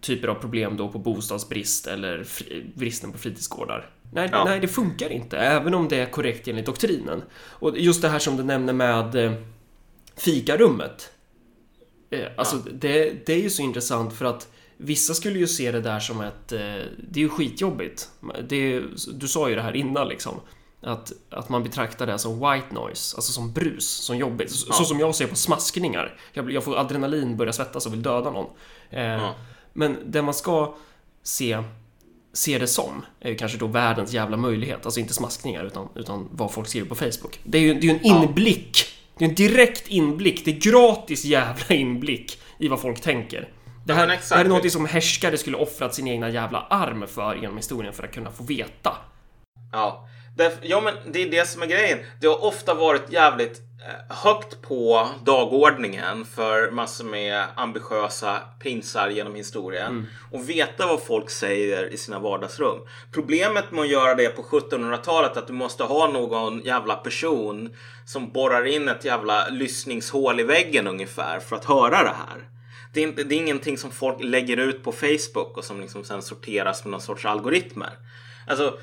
typer 0.00 0.28
av 0.28 0.34
problem 0.34 0.76
då 0.76 0.88
på 0.88 0.98
bostadsbrist 0.98 1.86
eller 1.86 2.24
fri, 2.24 2.64
bristen 2.74 3.12
på 3.12 3.18
fritidsgårdar? 3.18 3.90
Nej, 4.12 4.28
ja. 4.32 4.44
nej, 4.44 4.60
det 4.60 4.68
funkar 4.68 5.12
inte, 5.12 5.38
även 5.38 5.74
om 5.74 5.88
det 5.88 5.96
är 5.96 6.06
korrekt 6.06 6.48
enligt 6.48 6.66
doktrinen. 6.66 7.22
Och 7.34 7.78
just 7.78 8.02
det 8.02 8.08
här 8.08 8.18
som 8.18 8.36
du 8.36 8.42
nämner 8.42 8.72
med 8.72 9.14
eh, 9.14 9.32
fikarummet. 10.16 11.10
Eh, 12.22 12.28
alltså, 12.36 12.56
det, 12.56 13.26
det 13.26 13.32
är 13.32 13.42
ju 13.42 13.50
så 13.50 13.62
intressant 13.62 14.12
för 14.12 14.24
att 14.24 14.48
Vissa 14.76 15.14
skulle 15.14 15.38
ju 15.38 15.46
se 15.46 15.72
det 15.72 15.80
där 15.80 16.00
som 16.00 16.20
ett... 16.20 16.52
Eh, 16.52 16.58
det 17.08 17.14
är 17.14 17.22
ju 17.22 17.28
skitjobbigt. 17.28 18.08
Det, 18.48 18.82
du 19.12 19.28
sa 19.28 19.48
ju 19.48 19.54
det 19.54 19.62
här 19.62 19.76
innan 19.76 20.08
liksom. 20.08 20.40
Att, 20.80 21.12
att 21.30 21.48
man 21.48 21.62
betraktar 21.62 22.06
det 22.06 22.18
som 22.18 22.34
white 22.34 22.74
noise, 22.74 23.16
alltså 23.16 23.32
som 23.32 23.52
brus, 23.52 23.88
som 23.88 24.16
jobbigt. 24.16 24.50
Så, 24.50 24.66
ja. 24.68 24.74
så 24.74 24.84
som 24.84 25.00
jag 25.00 25.14
ser 25.14 25.26
på 25.26 25.36
smaskningar. 25.36 26.18
Jag, 26.32 26.52
jag 26.52 26.64
får 26.64 26.78
adrenalin, 26.78 27.36
börjar 27.36 27.52
svettas 27.52 27.86
och 27.86 27.92
vill 27.92 28.02
döda 28.02 28.30
någon. 28.30 28.46
Eh, 28.90 29.02
ja. 29.02 29.34
Men 29.72 29.96
det 30.06 30.22
man 30.22 30.34
ska 30.34 30.74
se, 31.22 31.62
se 32.32 32.58
det 32.58 32.66
som 32.66 33.04
är 33.20 33.30
ju 33.30 33.36
kanske 33.36 33.58
då 33.58 33.66
världens 33.66 34.12
jävla 34.12 34.36
möjlighet. 34.36 34.84
Alltså 34.84 35.00
inte 35.00 35.14
smaskningar 35.14 35.64
utan, 35.64 35.88
utan 35.94 36.28
vad 36.32 36.52
folk 36.52 36.68
skriver 36.68 36.88
på 36.88 36.94
Facebook. 36.94 37.40
Det 37.44 37.58
är 37.58 37.62
ju 37.62 37.74
det 37.74 37.90
är 37.90 37.94
en 37.94 38.04
inblick. 38.04 38.93
Det 39.18 39.24
är 39.24 39.28
en 39.28 39.34
direkt 39.34 39.88
inblick. 39.88 40.44
Det 40.44 40.50
är 40.50 40.72
gratis 40.72 41.24
jävla 41.24 41.74
inblick 41.74 42.38
i 42.58 42.68
vad 42.68 42.80
folk 42.80 43.00
tänker. 43.00 43.48
Det 43.86 43.94
här, 43.94 44.08
ja, 44.08 44.16
det 44.28 44.34
här 44.34 44.44
är 44.44 44.48
något 44.48 44.72
som 44.72 44.86
härskare 44.86 45.38
skulle 45.38 45.56
offrat 45.56 45.94
sin 45.94 46.08
egna 46.08 46.28
jävla 46.28 46.60
arm 46.60 47.06
för 47.06 47.34
genom 47.34 47.56
historien 47.56 47.92
för 47.92 48.02
att 48.02 48.12
kunna 48.12 48.30
få 48.30 48.44
veta. 48.44 48.96
Ja, 49.72 50.08
det, 50.36 50.58
ja 50.62 50.80
men 50.80 51.12
det 51.12 51.22
är 51.22 51.30
det 51.30 51.48
som 51.48 51.62
är 51.62 51.66
grejen. 51.66 51.98
Det 52.20 52.26
har 52.26 52.44
ofta 52.44 52.74
varit 52.74 53.12
jävligt 53.12 53.60
högt 54.08 54.62
på 54.62 55.08
dagordningen 55.24 56.24
för 56.24 56.70
massor 56.70 57.04
med 57.04 57.44
ambitiösa 57.54 58.40
prinsar 58.58 59.08
genom 59.08 59.34
historien 59.34 59.86
mm. 59.86 60.06
och 60.30 60.48
veta 60.48 60.86
vad 60.86 61.02
folk 61.02 61.30
säger 61.30 61.92
i 61.92 61.96
sina 61.96 62.18
vardagsrum. 62.18 62.78
Problemet 63.12 63.70
med 63.70 63.80
att 63.80 63.88
göra 63.88 64.14
det 64.14 64.28
på 64.28 64.42
1700-talet 64.42 65.36
är 65.36 65.40
att 65.40 65.46
du 65.46 65.52
måste 65.52 65.84
ha 65.84 66.08
någon 66.08 66.60
jävla 66.60 66.96
person 66.96 67.76
som 68.04 68.30
borrar 68.32 68.66
in 68.66 68.88
ett 68.88 69.04
jävla 69.04 69.48
lyssningshål 69.48 70.40
i 70.40 70.42
väggen 70.42 70.86
ungefär 70.86 71.40
för 71.40 71.56
att 71.56 71.64
höra 71.64 72.02
det 72.02 72.14
här 72.28 72.48
det 72.94 73.00
är, 73.00 73.06
inte, 73.06 73.24
det 73.24 73.34
är 73.34 73.38
ingenting 73.38 73.78
som 73.78 73.90
folk 73.90 74.16
lägger 74.20 74.56
ut 74.56 74.84
på 74.84 74.92
Facebook 74.92 75.56
och 75.56 75.64
som 75.64 75.80
liksom 75.80 76.04
sen 76.04 76.22
sorteras 76.22 76.84
med 76.84 76.90
någon 76.90 77.00
sorts 77.00 77.24
algoritmer. 77.24 77.90
Alltså, 78.46 78.78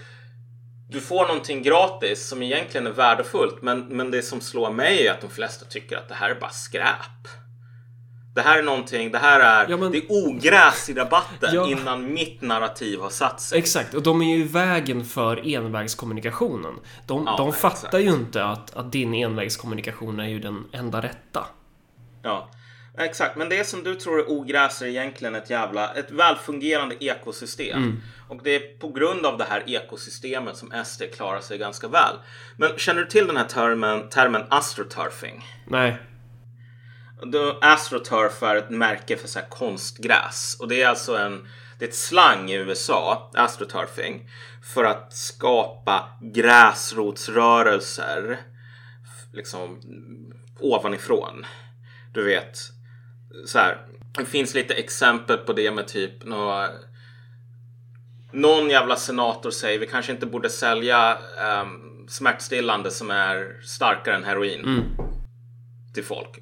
du 0.92 1.02
får 1.02 1.28
någonting 1.28 1.64
gratis 1.64 2.28
som 2.28 2.44
egentligen 2.44 2.88
är 2.88 2.92
värdefullt 2.92 3.62
men, 3.62 3.80
men 3.80 4.12
det 4.12 4.22
som 4.22 4.42
slår 4.42 4.72
mig 4.72 5.08
är 5.08 5.12
att 5.12 5.22
de 5.22 5.30
flesta 5.30 5.66
tycker 5.66 5.98
att 5.98 6.10
det 6.10 6.16
här 6.16 6.30
är 6.30 6.40
bara 6.40 6.50
skräp. 6.50 7.28
Det 8.36 8.42
här 8.42 8.60
är 8.60 8.64
någonting, 8.64 9.12
det 9.12 9.18
här 9.18 9.40
är, 9.40 9.70
ja, 9.70 9.78
men, 9.78 9.92
det 9.92 9.98
är 9.98 10.06
ogräs 10.10 10.90
i 10.90 10.94
rabatten 10.94 11.50
ja, 11.54 11.70
innan 11.70 12.14
mitt 12.14 12.42
narrativ 12.42 13.00
har 13.00 13.10
satt 13.10 13.42
sig. 13.42 13.60
Exakt, 13.60 13.94
och 13.94 14.04
de 14.04 14.22
är 14.22 14.26
ju 14.26 14.44
i 14.44 14.48
vägen 14.48 15.06
för 15.06 15.48
envägskommunikationen. 15.56 16.74
De, 17.08 17.24
ja, 17.26 17.38
de 17.38 17.54
fattar 17.54 17.88
exakt. 17.88 18.04
ju 18.04 18.10
inte 18.10 18.46
att, 18.46 18.76
att 18.76 18.92
din 18.92 19.14
envägskommunikation 19.14 20.20
är 20.20 20.28
ju 20.28 20.40
den 20.40 20.68
enda 20.72 21.02
rätta. 21.02 21.46
Ja, 22.24 22.50
Exakt, 22.98 23.36
men 23.36 23.50
det 23.50 23.68
som 23.68 23.84
du 23.84 23.96
tror 23.96 24.20
är 24.20 24.32
ogräs 24.32 24.82
är 24.82 24.86
egentligen 24.86 25.36
ett 25.36 25.50
jävla, 25.50 25.94
ett 25.94 26.12
välfungerande 26.12 27.04
ekosystem. 27.04 27.84
Mm. 27.84 28.02
Och 28.28 28.44
det 28.44 28.56
är 28.56 28.78
på 28.80 28.92
grund 28.92 29.26
av 29.26 29.38
det 29.38 29.44
här 29.44 29.70
ekosystemet 29.70 30.58
som 30.58 30.84
SD 30.86 31.04
klarar 31.14 31.42
sig 31.42 31.58
ganska 31.58 31.88
väl. 31.88 32.16
Men 32.58 32.78
känner 32.78 33.02
du 33.02 33.08
till 33.08 33.28
den 33.28 33.38
här 33.38 33.46
termen, 33.46 34.10
termen 34.10 34.44
astroturfing? 34.50 35.46
Nej. 35.68 35.98
Astroturf 37.62 38.44
är 38.44 38.56
ett 38.56 38.70
märke 38.70 39.18
för 39.18 39.28
så 39.28 39.40
här 39.40 39.48
konstgräs. 39.50 40.58
Och 40.60 40.68
det 40.68 40.82
är 40.82 40.88
alltså 40.88 41.18
en, 41.18 41.48
det 41.80 41.86
är 41.86 41.90
ett 41.90 41.96
slang 41.96 42.52
i 42.52 42.56
USA, 42.56 43.32
astroturfing, 43.34 44.30
för 44.74 44.84
att 44.84 45.14
skapa 45.14 46.10
gräsrotsrörelser 46.22 48.40
liksom 49.34 49.82
ovanifrån. 50.60 51.46
Du 52.14 52.24
vet, 52.24 52.58
så 53.46 53.60
här, 53.60 53.78
det 54.18 54.26
finns 54.26 54.54
lite 54.54 54.74
exempel 54.74 55.38
på 55.38 55.54
det 55.54 55.72
med 55.72 55.88
typ 55.88 56.26
några, 56.26 56.70
någon 58.32 58.70
jävla 58.70 58.96
senator 58.96 59.52
säger 59.52 59.80
vi 59.80 59.88
kanske 59.88 60.12
inte 60.12 60.26
borde 60.26 60.50
sälja 60.50 61.18
um, 61.62 62.06
smärtstillande 62.10 62.92
som 62.92 63.12
är 63.12 63.62
starkare 63.64 64.16
än 64.16 64.24
heroin 64.24 64.60
mm. 64.60 64.84
till 65.94 66.04
folk 66.04 66.40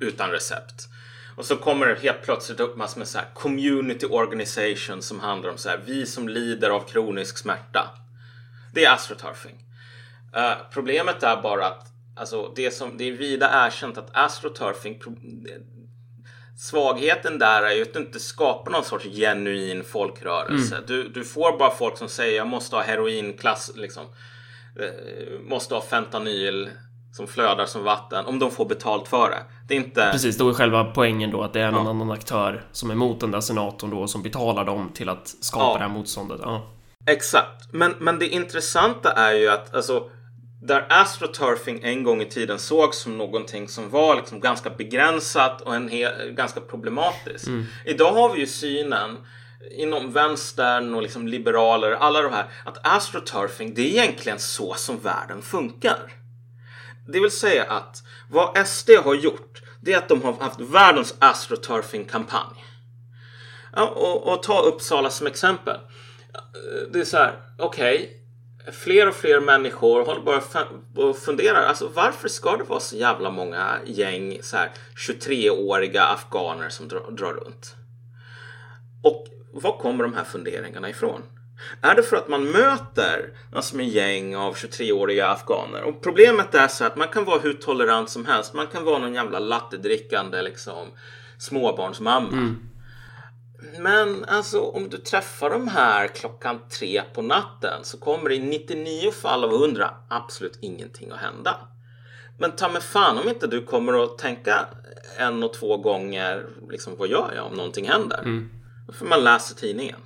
utan 0.00 0.30
recept. 0.30 0.88
Och 1.36 1.44
så 1.44 1.56
kommer 1.56 1.86
det 1.86 2.00
helt 2.02 2.22
plötsligt 2.22 2.60
upp 2.60 2.76
massor 2.76 2.98
med 2.98 3.08
så 3.08 3.18
här 3.18 3.26
community 3.34 4.06
organization 4.06 5.02
som 5.02 5.20
handlar 5.20 5.50
om 5.50 5.58
så 5.58 5.68
här 5.68 5.80
vi 5.86 6.06
som 6.06 6.28
lider 6.28 6.70
av 6.70 6.80
kronisk 6.88 7.38
smärta. 7.38 7.90
Det 8.74 8.84
är 8.84 8.92
astroturfing. 8.92 9.64
Uh, 10.36 10.54
problemet 10.72 11.22
är 11.22 11.42
bara 11.42 11.66
att 11.66 11.86
alltså, 12.16 12.52
det, 12.56 12.70
som, 12.70 12.96
det 12.96 13.04
är 13.04 13.12
vida 13.12 13.66
erkänt 13.66 13.98
att 13.98 14.10
astroturfing 14.12 15.00
Svagheten 16.62 17.38
där 17.38 17.62
är 17.62 17.74
ju 17.74 17.82
att 17.82 17.92
du 17.92 18.00
inte 18.00 18.20
skapar 18.20 18.72
någon 18.72 18.84
sorts 18.84 19.04
genuin 19.04 19.84
folkrörelse. 19.84 20.74
Mm. 20.74 20.86
Du, 20.86 21.08
du 21.08 21.24
får 21.24 21.58
bara 21.58 21.70
folk 21.70 21.98
som 21.98 22.08
säger 22.08 22.36
jag 22.36 22.46
måste 22.46 22.76
ha 22.76 22.82
heroinklass, 22.82 23.72
liksom. 23.74 24.02
Eh, 24.80 25.40
måste 25.40 25.74
ha 25.74 25.82
fentanyl 25.82 26.70
som 27.12 27.26
flödar 27.26 27.66
som 27.66 27.84
vatten 27.84 28.26
om 28.26 28.38
de 28.38 28.50
får 28.50 28.64
betalt 28.64 29.08
för 29.08 29.30
det. 29.30 29.38
Det 29.68 29.74
är 29.74 29.78
inte... 29.78 30.08
Precis, 30.12 30.38
då 30.38 30.48
är 30.48 30.52
själva 30.54 30.84
poängen 30.84 31.30
då 31.30 31.42
att 31.42 31.52
det 31.52 31.60
är 31.60 31.70
någon 31.70 31.84
ja. 31.84 31.90
annan 31.90 32.10
aktör 32.10 32.64
som 32.72 32.90
är 32.90 32.94
emot 32.94 33.20
den 33.20 33.30
där 33.30 33.40
senatorn 33.40 33.90
då 33.90 34.06
som 34.06 34.22
betalar 34.22 34.64
dem 34.64 34.90
till 34.94 35.08
att 35.08 35.28
skapa 35.28 35.64
ja. 35.64 35.74
det 35.74 35.80
här 35.80 35.88
motståndet. 35.88 36.40
Ja. 36.42 36.66
Exakt, 37.06 37.72
men, 37.72 37.94
men 37.98 38.18
det 38.18 38.28
intressanta 38.28 39.12
är 39.12 39.32
ju 39.32 39.48
att 39.48 39.74
alltså 39.74 40.10
där 40.64 40.86
astroturfing 40.88 41.80
en 41.82 42.02
gång 42.02 42.22
i 42.22 42.24
tiden 42.24 42.58
sågs 42.58 42.98
som 42.98 43.18
någonting 43.18 43.68
som 43.68 43.90
var 43.90 44.16
liksom 44.16 44.40
ganska 44.40 44.70
begränsat 44.70 45.60
och 45.60 45.74
en 45.74 45.90
ganska 46.34 46.60
problematiskt. 46.60 47.46
Mm. 47.46 47.66
Idag 47.84 48.12
har 48.12 48.34
vi 48.34 48.40
ju 48.40 48.46
synen 48.46 49.16
inom 49.70 50.12
vänstern 50.12 50.94
och 50.94 51.02
liksom 51.02 51.28
liberaler, 51.28 51.90
alla 51.90 52.22
de 52.22 52.32
här, 52.32 52.46
att 52.64 52.86
astroturfing 52.86 53.74
det 53.74 53.82
är 53.82 53.86
egentligen 53.86 54.38
så 54.38 54.74
som 54.74 54.98
världen 54.98 55.42
funkar. 55.42 56.12
Det 57.08 57.20
vill 57.20 57.30
säga 57.30 57.64
att 57.64 58.02
vad 58.30 58.66
SD 58.66 58.90
har 59.04 59.14
gjort 59.14 59.62
det 59.80 59.92
är 59.92 59.98
att 59.98 60.08
de 60.08 60.22
har 60.22 60.32
haft 60.32 60.60
världens 60.60 61.14
astroturfing-kampanj. 61.18 62.64
Ja, 63.76 63.86
och, 63.86 64.32
och 64.32 64.42
ta 64.42 64.60
Uppsala 64.60 65.10
som 65.10 65.26
exempel. 65.26 65.80
Det 66.92 67.00
är 67.00 67.04
så 67.04 67.16
här, 67.16 67.34
okej, 67.58 67.96
okay, 67.96 68.21
fler 68.72 69.08
och 69.08 69.14
fler 69.14 69.40
människor 69.40 70.04
håller 70.04 70.20
bara 70.20 70.42
och 71.08 71.18
funderar. 71.18 71.62
Alltså 71.62 71.88
varför 71.94 72.28
ska 72.28 72.56
det 72.56 72.64
vara 72.64 72.80
så 72.80 72.96
jävla 72.96 73.30
många 73.30 73.78
gäng 73.86 74.38
så 74.42 74.56
här 74.56 74.70
23-åriga 75.08 76.02
afghaner 76.02 76.68
som 76.68 76.88
drar, 76.88 77.10
drar 77.10 77.32
runt? 77.32 77.74
Och 79.02 79.26
var 79.52 79.78
kommer 79.78 80.04
de 80.04 80.14
här 80.14 80.24
funderingarna 80.24 80.90
ifrån? 80.90 81.22
Är 81.80 81.94
det 81.94 82.02
för 82.02 82.16
att 82.16 82.28
man 82.28 82.44
möter 82.44 83.30
alltså 83.52 83.76
med 83.76 83.88
gäng 83.88 84.36
av 84.36 84.54
23-åriga 84.54 85.28
afghaner? 85.28 85.82
Och 85.82 86.02
problemet 86.02 86.54
är 86.54 86.68
så 86.68 86.84
att 86.84 86.96
man 86.96 87.08
kan 87.08 87.24
vara 87.24 87.38
hur 87.38 87.52
tolerant 87.52 88.10
som 88.10 88.26
helst. 88.26 88.54
Man 88.54 88.66
kan 88.66 88.84
vara 88.84 88.98
någon 88.98 89.14
jävla 89.14 89.38
lattedrickande 89.38 90.42
liksom 90.42 90.88
småbarnsmamma. 91.38 92.32
Mm. 92.32 92.71
Men 93.78 94.24
alltså 94.24 94.60
om 94.60 94.88
du 94.88 94.96
träffar 94.96 95.50
de 95.50 95.68
här 95.68 96.08
klockan 96.08 96.60
tre 96.68 97.02
på 97.14 97.22
natten 97.22 97.84
så 97.84 97.98
kommer 97.98 98.28
det 98.28 98.34
i 98.34 98.38
99 98.38 99.10
fall 99.10 99.44
av 99.44 99.54
100 99.54 99.94
absolut 100.08 100.58
ingenting 100.60 101.10
att 101.10 101.20
hända. 101.20 101.56
Men 102.38 102.52
ta 102.52 102.68
mig 102.68 102.82
fan 102.82 103.18
om 103.18 103.28
inte 103.28 103.46
du 103.46 103.62
kommer 103.66 104.04
att 104.04 104.18
tänka 104.18 104.66
en 105.16 105.42
och 105.42 105.54
två 105.54 105.76
gånger 105.76 106.46
liksom 106.70 106.96
vad 106.96 107.08
gör 107.08 107.32
jag 107.36 107.46
om 107.46 107.54
någonting 107.54 107.88
händer? 107.88 108.18
Mm. 108.18 108.50
För 108.92 109.06
man 109.06 109.24
läser 109.24 109.54
tidningen. 109.54 110.00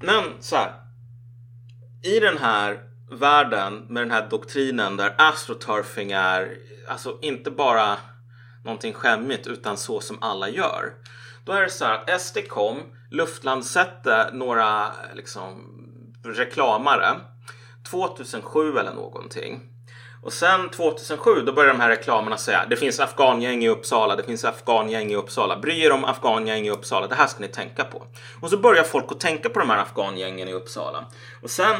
Men 0.00 0.24
så 0.40 0.56
här. 0.56 0.72
I 2.02 2.20
den 2.20 2.38
här 2.38 2.80
världen 3.10 3.86
med 3.88 4.02
den 4.02 4.10
här 4.10 4.28
doktrinen 4.30 4.96
där 4.96 5.14
astroturfing 5.18 6.12
är 6.12 6.58
alltså 6.88 7.18
inte 7.22 7.50
bara 7.50 7.96
någonting 8.64 8.92
skämmigt 8.92 9.46
utan 9.46 9.76
så 9.76 10.00
som 10.00 10.18
alla 10.22 10.48
gör. 10.48 10.92
Då 11.44 11.52
är 11.52 11.62
det 11.62 11.70
så 11.70 11.84
här 11.84 11.94
att 11.94 12.20
SD 12.20 12.38
kom, 12.48 12.82
luftlandsätte 13.10 14.30
några 14.32 14.92
liksom, 15.14 15.76
reklamare 16.24 17.20
2007 17.90 18.78
eller 18.78 18.94
någonting. 18.94 19.60
Och 20.22 20.32
sen 20.32 20.68
2007 20.70 21.40
då 21.40 21.52
började 21.52 21.72
de 21.72 21.80
här 21.80 21.88
reklamerna 21.88 22.36
säga 22.36 22.66
det 22.70 22.76
finns 22.76 23.00
afghangäng 23.00 23.64
i 23.64 23.68
Uppsala, 23.68 24.16
det 24.16 24.22
finns 24.22 24.44
afghangäng 24.44 25.12
i 25.12 25.16
Uppsala. 25.16 25.56
Bry 25.56 25.80
er 25.80 25.92
om 25.92 26.04
afghangäng 26.04 26.66
i 26.66 26.70
Uppsala, 26.70 27.06
det 27.06 27.14
här 27.14 27.26
ska 27.26 27.40
ni 27.40 27.48
tänka 27.48 27.84
på. 27.84 28.06
Och 28.40 28.50
så 28.50 28.56
börjar 28.56 28.84
folk 28.84 29.12
att 29.12 29.20
tänka 29.20 29.48
på 29.48 29.58
de 29.58 29.70
här 29.70 29.78
afghangängen 29.78 30.48
i 30.48 30.52
Uppsala. 30.52 31.04
Och 31.42 31.50
sen 31.50 31.76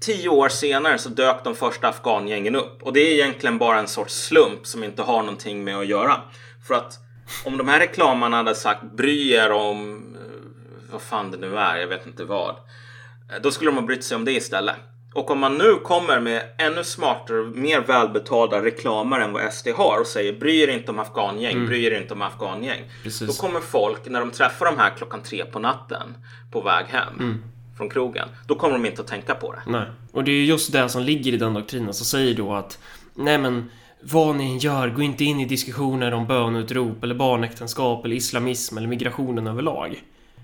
tio 0.00 0.28
år 0.28 0.48
senare 0.48 0.98
så 0.98 1.08
dök 1.08 1.44
de 1.44 1.54
första 1.54 1.88
afghangängen 1.88 2.56
upp. 2.56 2.82
Och 2.82 2.92
det 2.92 3.00
är 3.00 3.12
egentligen 3.12 3.58
bara 3.58 3.78
en 3.78 3.88
sorts 3.88 4.14
slump 4.14 4.66
som 4.66 4.84
inte 4.84 5.02
har 5.02 5.22
någonting 5.22 5.64
med 5.64 5.76
att 5.76 5.86
göra. 5.86 6.20
För 6.66 6.74
att 6.74 6.98
om 7.44 7.58
de 7.58 7.68
här 7.68 7.80
reklamarna 7.80 8.36
hade 8.36 8.54
sagt 8.54 8.82
bry 8.82 9.32
er 9.32 9.50
om 9.52 10.06
eh, 10.14 10.92
vad 10.92 11.02
fan 11.02 11.30
det 11.30 11.36
nu 11.36 11.56
är, 11.58 11.76
jag 11.76 11.88
vet 11.88 12.06
inte 12.06 12.24
vad. 12.24 12.50
Eh, 12.50 13.42
då 13.42 13.50
skulle 13.50 13.70
de 13.70 13.76
ha 13.76 13.86
brytt 13.86 14.04
sig 14.04 14.16
om 14.16 14.24
det 14.24 14.32
istället. 14.32 14.76
Och 15.14 15.30
om 15.30 15.38
man 15.38 15.58
nu 15.58 15.74
kommer 15.74 16.20
med 16.20 16.42
ännu 16.58 16.84
smartare, 16.84 17.44
mer 17.54 17.80
välbetalda 17.80 18.64
reklamer 18.64 19.20
än 19.20 19.32
vad 19.32 19.52
SD 19.52 19.68
har 19.68 20.00
och 20.00 20.06
säger 20.06 20.32
bry 20.32 20.60
er 20.60 20.68
inte 20.68 20.90
om 20.90 20.98
afghangäng, 20.98 21.52
mm. 21.52 21.66
bry 21.66 21.84
er 21.84 22.00
inte 22.00 22.14
om 22.14 22.22
afghangäng. 22.22 22.80
Precis. 23.02 23.28
Då 23.28 23.32
kommer 23.32 23.60
folk 23.60 24.06
när 24.06 24.20
de 24.20 24.30
träffar 24.30 24.66
de 24.66 24.78
här 24.78 24.90
klockan 24.96 25.22
tre 25.22 25.44
på 25.44 25.58
natten 25.58 26.14
på 26.50 26.60
väg 26.60 26.86
hem 26.86 27.14
mm. 27.18 27.42
från 27.76 27.90
krogen. 27.90 28.28
Då 28.46 28.54
kommer 28.54 28.74
de 28.74 28.86
inte 28.86 29.02
att 29.02 29.08
tänka 29.08 29.34
på 29.34 29.52
det. 29.52 29.62
Nej, 29.66 29.86
och 30.12 30.24
det 30.24 30.32
är 30.32 30.44
just 30.44 30.72
det 30.72 30.88
som 30.88 31.02
ligger 31.02 31.32
i 31.32 31.36
den 31.36 31.54
doktrinen 31.54 31.94
som 31.94 32.06
säger 32.06 32.34
då 32.34 32.54
att 32.54 32.78
nej 33.14 33.38
men 33.38 33.70
vad 34.02 34.36
ni 34.36 34.52
än 34.52 34.58
gör, 34.58 34.88
gå 34.90 35.02
inte 35.02 35.24
in 35.24 35.40
i 35.40 35.44
diskussioner 35.44 36.12
om 36.12 36.26
bönutrop 36.26 37.04
eller 37.04 37.14
barnäktenskap 37.14 38.04
eller 38.04 38.16
islamism 38.16 38.78
eller 38.78 38.88
migrationen 38.88 39.46
överlag. 39.46 40.02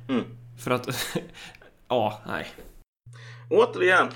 Mm. 0.08 0.24
För 0.58 0.70
att, 0.70 1.16
ja, 1.88 2.22
nej. 2.26 2.46
Återigen, 3.50 4.08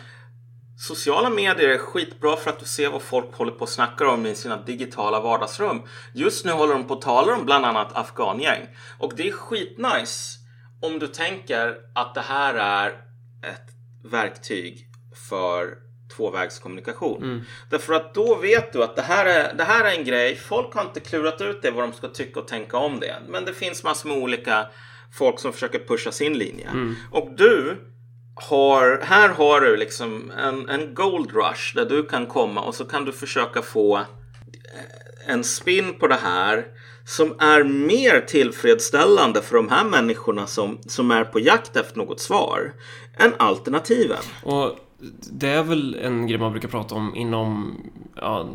Sociala 0.89 1.31
medier 1.31 1.69
är 1.69 1.79
skitbra 1.79 2.37
för 2.37 2.51
att 2.51 2.59
du 2.59 2.65
ser 2.65 2.91
vad 2.91 3.03
folk 3.03 3.35
håller 3.35 3.53
på 3.53 3.61
och 3.61 3.69
snackar 3.69 4.05
om 4.05 4.27
i 4.27 4.35
sina 4.35 4.57
digitala 4.57 5.21
vardagsrum. 5.21 5.83
Just 6.15 6.45
nu 6.45 6.53
håller 6.53 6.73
de 6.73 6.87
på 6.87 6.95
att 6.95 7.01
tala 7.01 7.37
om 7.37 7.45
bland 7.45 7.65
annat 7.65 7.97
afghangäng. 7.97 8.67
Och 8.99 9.13
det 9.17 9.29
är 9.29 9.33
skitnice 9.33 10.39
om 10.83 10.99
du 10.99 11.07
tänker 11.07 11.77
att 11.95 12.15
det 12.15 12.21
här 12.21 12.55
är 12.55 12.89
ett 13.43 13.69
verktyg 14.05 14.87
för 15.29 15.77
tvåvägskommunikation. 16.17 17.23
Mm. 17.23 17.41
Därför 17.71 17.95
att 17.95 18.15
då 18.15 18.35
vet 18.35 18.73
du 18.73 18.83
att 18.83 18.97
det 18.97 19.03
här, 19.03 19.27
är, 19.27 19.55
det 19.55 19.65
här 19.65 19.85
är 19.85 19.99
en 19.99 20.05
grej. 20.05 20.37
Folk 20.37 20.75
har 20.75 20.83
inte 20.83 21.01
klurat 21.01 21.41
ut 21.41 21.63
det 21.63 21.71
vad 21.71 21.85
de 21.85 21.93
ska 21.93 22.09
tycka 22.09 22.41
och 22.41 22.49
tänka 22.49 22.77
om 22.77 23.01
det. 23.01 23.17
Men 23.29 23.45
det 23.45 23.53
finns 23.53 23.85
massor 23.85 24.09
med 24.09 24.19
olika 24.19 24.67
folk 25.13 25.39
som 25.39 25.53
försöker 25.53 25.79
pusha 25.79 26.13
sin 26.13 26.39
linje. 26.39 26.69
Mm. 26.69 26.97
Och 27.11 27.31
du 27.37 27.77
har, 28.35 29.01
här 29.03 29.29
har 29.29 29.61
du 29.61 29.77
liksom 29.77 30.31
en, 30.31 30.69
en 30.69 30.95
gold 30.95 31.31
rush 31.33 31.75
där 31.75 31.85
du 31.85 32.07
kan 32.07 32.27
komma 32.27 32.61
och 32.61 32.75
så 32.75 32.85
kan 32.85 33.05
du 33.05 33.13
försöka 33.13 33.63
få 33.63 33.97
eh, 33.97 34.05
en 35.27 35.45
spin 35.45 35.95
på 35.99 36.07
det 36.07 36.19
här 36.23 36.65
som 37.05 37.37
är 37.39 37.65
mer 37.65 38.21
tillfredsställande 38.21 39.43
för 39.43 39.57
de 39.57 39.69
här 39.69 39.85
människorna 39.85 40.47
som, 40.47 40.79
som 40.87 41.11
är 41.11 41.25
på 41.25 41.41
jakt 41.41 41.77
efter 41.77 41.99
något 41.99 42.21
svar 42.21 42.73
än 43.17 43.35
alternativen. 43.39 44.23
Och 44.43 44.79
det 45.33 45.49
är 45.49 45.63
väl 45.63 45.95
en 45.95 46.27
grej 46.27 46.39
man 46.39 46.53
brukar 46.53 46.69
prata 46.69 46.95
om 46.95 47.17
inom 47.17 47.77
ja, 48.17 48.49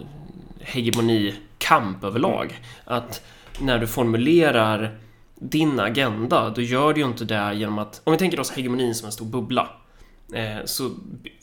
hegemonikamp 0.60 2.04
överlag. 2.04 2.62
Att 2.86 3.22
när 3.60 3.80
du 3.80 3.88
formulerar 3.88 4.98
din 5.36 5.80
agenda, 5.80 6.50
då 6.50 6.62
gör 6.62 6.94
du 6.94 7.02
ju 7.02 7.08
inte 7.08 7.26
det 7.26 7.54
genom 7.54 7.80
att... 7.80 8.02
Om 8.04 8.12
vi 8.12 8.18
tänker 8.18 8.40
oss 8.40 8.52
hegemonin 8.52 8.96
som 8.96 9.06
en 9.06 9.12
stor 9.12 9.26
bubbla. 9.26 9.70
Eh, 10.34 10.66
så 10.66 10.92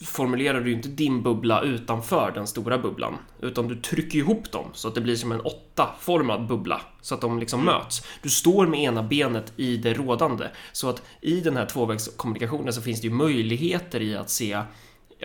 formulerar 0.05 0.61
du 0.61 0.69
ju 0.69 0.75
inte 0.75 0.89
din 0.89 1.21
bubbla 1.23 1.61
utanför 1.61 2.31
den 2.35 2.47
stora 2.47 2.77
bubblan. 2.77 3.13
Utan 3.41 3.67
du 3.67 3.75
trycker 3.75 4.19
ihop 4.19 4.51
dem 4.51 4.65
så 4.73 4.87
att 4.87 4.95
det 4.95 5.01
blir 5.01 5.15
som 5.15 5.31
en 5.31 5.41
åttaformad 5.41 6.47
bubbla. 6.47 6.81
Så 7.01 7.15
att 7.15 7.21
de 7.21 7.39
liksom 7.39 7.61
mm. 7.61 7.73
möts. 7.73 8.07
Du 8.21 8.29
står 8.29 8.67
med 8.67 8.79
ena 8.79 9.03
benet 9.03 9.53
i 9.57 9.77
det 9.77 9.93
rådande. 9.93 10.47
Så 10.71 10.89
att 10.89 11.01
i 11.21 11.41
den 11.41 11.57
här 11.57 11.65
tvåvägskommunikationen 11.65 12.73
så 12.73 12.81
finns 12.81 13.01
det 13.01 13.07
ju 13.07 13.13
möjligheter 13.13 14.01
i 14.01 14.15
att 14.15 14.29
se 14.29 14.61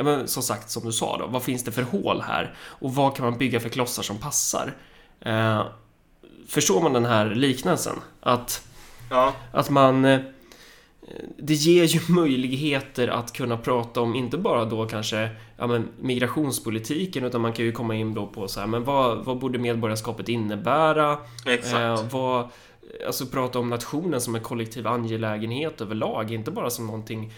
Ja, 0.00 0.04
men 0.04 0.28
som 0.28 0.42
sagt, 0.42 0.70
som 0.70 0.84
du 0.84 0.92
sa 0.92 1.18
då, 1.18 1.26
vad 1.26 1.42
finns 1.42 1.64
det 1.64 1.72
för 1.72 1.82
hål 1.82 2.20
här? 2.20 2.54
Och 2.58 2.94
vad 2.94 3.16
kan 3.16 3.24
man 3.24 3.38
bygga 3.38 3.60
för 3.60 3.68
klossar 3.68 4.02
som 4.02 4.18
passar? 4.18 4.74
Eh, 5.20 5.62
Förstår 6.48 6.82
man 6.82 6.92
den 6.92 7.04
här 7.04 7.34
liknelsen? 7.34 7.96
Att, 8.20 8.68
ja. 9.10 9.32
att 9.52 9.70
man... 9.70 10.04
Eh, 10.04 10.20
det 11.38 11.54
ger 11.54 11.84
ju 11.84 12.00
möjligheter 12.12 13.08
att 13.08 13.32
kunna 13.32 13.56
prata 13.56 14.00
om 14.00 14.14
inte 14.14 14.38
bara 14.38 14.64
då 14.64 14.86
kanske 14.86 15.28
ja, 15.56 15.66
men 15.66 15.88
migrationspolitiken 16.00 17.24
utan 17.24 17.40
man 17.40 17.52
kan 17.52 17.64
ju 17.64 17.72
komma 17.72 17.94
in 17.94 18.14
då 18.14 18.26
på 18.26 18.48
så 18.48 18.60
här, 18.60 18.66
men 18.66 18.84
vad, 18.84 19.24
vad 19.24 19.38
borde 19.38 19.58
medborgarskapet 19.58 20.28
innebära? 20.28 21.18
Exakt. 21.46 21.74
Eh, 21.74 22.04
vad, 22.10 22.48
alltså 23.06 23.26
prata 23.26 23.58
om 23.58 23.70
nationen 23.70 24.20
som 24.20 24.34
en 24.34 24.42
kollektiv 24.42 24.86
angelägenhet 24.86 25.80
överlag, 25.80 26.32
inte 26.32 26.50
bara 26.50 26.70
som 26.70 26.86
någonting 26.86 27.32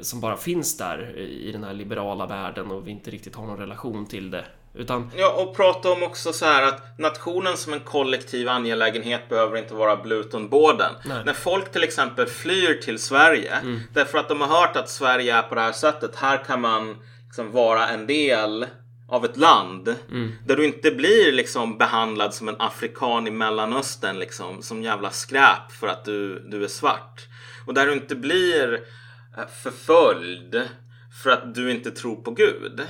som 0.00 0.20
bara 0.20 0.36
finns 0.36 0.76
där 0.76 1.18
i 1.18 1.52
den 1.52 1.64
här 1.64 1.72
liberala 1.72 2.26
världen 2.26 2.70
och 2.70 2.86
vi 2.86 2.90
inte 2.90 3.10
riktigt 3.10 3.34
har 3.34 3.46
någon 3.46 3.58
relation 3.58 4.06
till 4.06 4.30
det 4.30 4.44
utan... 4.74 5.10
Ja, 5.16 5.32
och 5.32 5.56
prata 5.56 5.92
om 5.92 6.02
också 6.02 6.32
så 6.32 6.44
här 6.44 6.62
att 6.62 6.98
nationen 6.98 7.56
som 7.56 7.72
en 7.72 7.80
kollektiv 7.80 8.48
angelägenhet 8.48 9.28
behöver 9.28 9.56
inte 9.56 9.74
vara 9.74 9.96
Blutonbåden. 9.96 10.92
När 11.04 11.32
folk 11.32 11.72
till 11.72 11.84
exempel 11.84 12.26
flyr 12.26 12.74
till 12.74 12.98
Sverige 12.98 13.54
mm. 13.54 13.80
därför 13.92 14.18
att 14.18 14.28
de 14.28 14.40
har 14.40 14.48
hört 14.48 14.76
att 14.76 14.88
Sverige 14.88 15.36
är 15.36 15.42
på 15.42 15.54
det 15.54 15.60
här 15.60 15.72
sättet. 15.72 16.16
Här 16.16 16.44
kan 16.44 16.60
man 16.60 16.96
liksom 17.26 17.52
vara 17.52 17.88
en 17.88 18.06
del 18.06 18.66
av 19.08 19.24
ett 19.24 19.36
land 19.36 19.96
mm. 20.10 20.32
där 20.46 20.56
du 20.56 20.64
inte 20.64 20.90
blir 20.90 21.32
liksom 21.32 21.78
behandlad 21.78 22.34
som 22.34 22.48
en 22.48 22.56
afrikan 22.58 23.26
i 23.26 23.30
Mellanöstern 23.30 24.18
liksom 24.18 24.62
som 24.62 24.82
jävla 24.82 25.10
skräp 25.10 25.72
för 25.80 25.88
att 25.88 26.04
du, 26.04 26.38
du 26.38 26.64
är 26.64 26.68
svart. 26.68 27.28
Och 27.66 27.74
där 27.74 27.86
du 27.86 27.92
inte 27.92 28.14
blir 28.14 28.72
eh, 28.74 28.80
förföljd 29.62 30.62
för 31.22 31.30
att 31.30 31.54
du 31.54 31.70
inte 31.70 31.90
tror 31.90 32.16
på 32.16 32.30
Gud. 32.30 32.82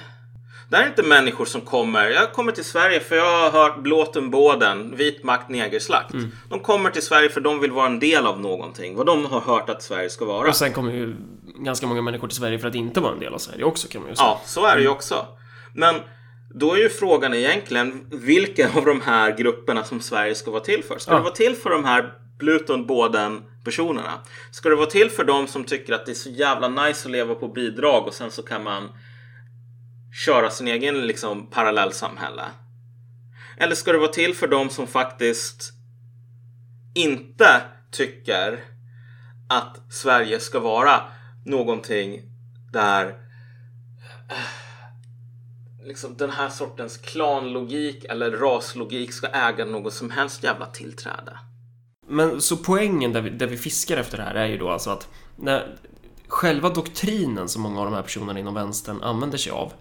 Det 0.69 0.77
här 0.77 0.85
är 0.85 0.89
inte 0.89 1.03
människor 1.03 1.45
som 1.45 1.61
kommer. 1.61 2.11
Jag 2.11 2.33
kommer 2.33 2.53
till 2.53 2.65
Sverige 2.65 3.01
för 3.01 3.17
jag 3.17 3.51
har 3.51 3.51
hört 3.51 3.83
Blåtenbåden, 3.83 4.97
vit 4.97 5.25
makt, 5.25 5.49
negerslakt. 5.49 6.15
Mm. 6.15 6.31
De 6.51 6.61
kommer 6.61 6.91
till 6.91 7.03
Sverige 7.03 7.29
för 7.29 7.41
de 7.41 7.61
vill 7.61 7.73
vara 7.73 7.87
en 7.87 7.99
del 7.99 8.27
av 8.27 8.41
någonting. 8.41 8.97
Vad 8.97 9.07
de 9.07 9.25
har 9.25 9.41
hört 9.41 9.69
att 9.69 9.83
Sverige 9.83 10.11
ska 10.11 10.25
vara. 10.25 10.49
Och 10.49 10.57
sen 10.57 10.73
kommer 10.73 10.93
ju 10.93 11.17
ganska 11.59 11.87
många 11.87 12.03
människor 12.03 12.29
till 12.29 12.37
Sverige 12.37 12.59
för 12.59 12.69
att 12.69 12.75
inte 12.75 13.01
vara 13.01 13.13
en 13.13 13.21
del 13.21 13.35
av 13.35 13.39
Sverige 13.39 13.65
också 13.65 13.89
kan 13.89 14.01
man 14.01 14.11
ju 14.11 14.17
säga. 14.17 14.27
Ja, 14.27 14.41
så 14.45 14.67
är 14.67 14.77
det 14.77 14.83
ju 14.83 14.89
också. 14.89 15.27
Men 15.75 15.95
då 16.55 16.75
är 16.75 16.79
ju 16.79 16.89
frågan 16.89 17.35
egentligen 17.35 18.07
vilka 18.11 18.71
av 18.77 18.85
de 18.85 19.01
här 19.01 19.37
grupperna 19.37 19.85
som 19.85 20.01
Sverige 20.01 20.35
ska 20.35 20.51
vara 20.51 20.63
till 20.63 20.85
för. 20.85 20.99
Ska 20.99 21.11
ja. 21.11 21.17
det 21.17 21.23
vara 21.23 21.35
till 21.35 21.55
för 21.55 21.71
de 21.71 21.85
här 21.85 22.13
Pluton 22.43 22.87
båden 22.87 23.43
personerna. 23.65 24.21
Ska 24.51 24.69
det 24.69 24.75
vara 24.75 24.87
till 24.87 25.11
för 25.11 25.25
dem 25.25 25.47
som 25.47 25.65
tycker 25.65 25.93
att 25.93 26.07
det 26.07 26.13
är 26.13 26.15
så 26.15 26.31
jävla 26.31 26.69
nice 26.69 27.09
att 27.09 27.13
leva 27.13 27.35
på 27.35 27.49
bidrag 27.49 28.07
och 28.07 28.15
sen 28.15 28.31
så 28.31 28.43
kan 28.43 28.65
man 28.65 28.89
köra 30.25 30.51
sin 30.51 30.69
egen 30.69 31.07
liksom, 31.07 31.47
parallellsamhälle? 31.47 32.45
Eller 33.57 33.75
ska 33.75 33.93
det 33.93 33.99
vara 33.99 34.09
till 34.09 34.35
för 34.35 34.49
dem 34.49 34.71
som 34.71 34.87
faktiskt 34.87 35.73
inte 36.95 37.63
tycker 37.91 38.65
att 39.49 39.81
Sverige 39.91 40.41
ska 40.41 40.61
vara 40.61 41.01
någonting 41.45 42.23
där 42.73 43.07
eh, 44.29 44.37
liksom 45.87 46.17
den 46.17 46.31
här 46.31 46.49
sortens 46.49 46.97
klanlogik 46.97 48.05
eller 48.05 48.31
raslogik 48.31 49.13
ska 49.13 49.27
äga 49.27 49.65
något 49.65 49.95
som 49.95 50.11
helst 50.11 50.45
jävla 50.45 50.67
tillträde. 50.67 51.39
Men 52.13 52.41
så 52.41 52.57
poängen 52.57 53.13
där 53.13 53.21
vi, 53.21 53.31
där 53.31 53.47
vi 53.47 53.57
fiskar 53.57 53.97
efter 53.97 54.19
det 54.19 54.25
här 54.25 54.35
är 54.35 54.47
ju 54.47 54.59
då 54.59 54.69
alltså 54.69 54.91
att 54.91 55.09
när, 55.37 55.77
själva 56.29 56.69
doktrinen 56.69 57.49
som 57.49 57.63
många 57.63 57.81
av 57.81 57.85
de 57.85 57.95
här 57.95 58.03
personerna 58.03 58.39
inom 58.39 58.55
vänstern 58.55 59.03
använder 59.03 59.39
sig 59.39 59.53
av 59.53 59.73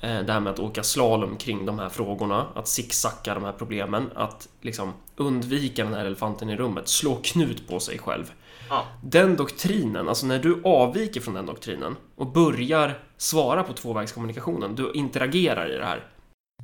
eh, 0.00 0.20
det 0.20 0.32
här 0.32 0.40
med 0.40 0.52
att 0.52 0.58
åka 0.58 0.82
slalom 0.82 1.36
kring 1.36 1.66
de 1.66 1.78
här 1.78 1.88
frågorna, 1.88 2.46
att 2.54 2.68
zigzacka 2.68 3.34
de 3.34 3.44
här 3.44 3.52
problemen, 3.52 4.10
att 4.14 4.48
liksom 4.60 4.92
undvika 5.16 5.84
den 5.84 5.94
här 5.94 6.04
elefanten 6.04 6.50
i 6.50 6.56
rummet, 6.56 6.88
slå 6.88 7.14
knut 7.22 7.68
på 7.68 7.80
sig 7.80 7.98
själv. 7.98 8.32
Ja. 8.68 8.84
Den 9.02 9.36
doktrinen, 9.36 10.08
alltså 10.08 10.26
när 10.26 10.38
du 10.38 10.60
avviker 10.64 11.20
från 11.20 11.34
den 11.34 11.46
doktrinen 11.46 11.96
och 12.16 12.26
börjar 12.26 12.98
svara 13.16 13.62
på 13.62 13.72
tvåvägskommunikationen, 13.72 14.74
du 14.74 14.92
interagerar 14.94 15.74
i 15.74 15.76
det 15.78 15.84
här. 15.84 16.04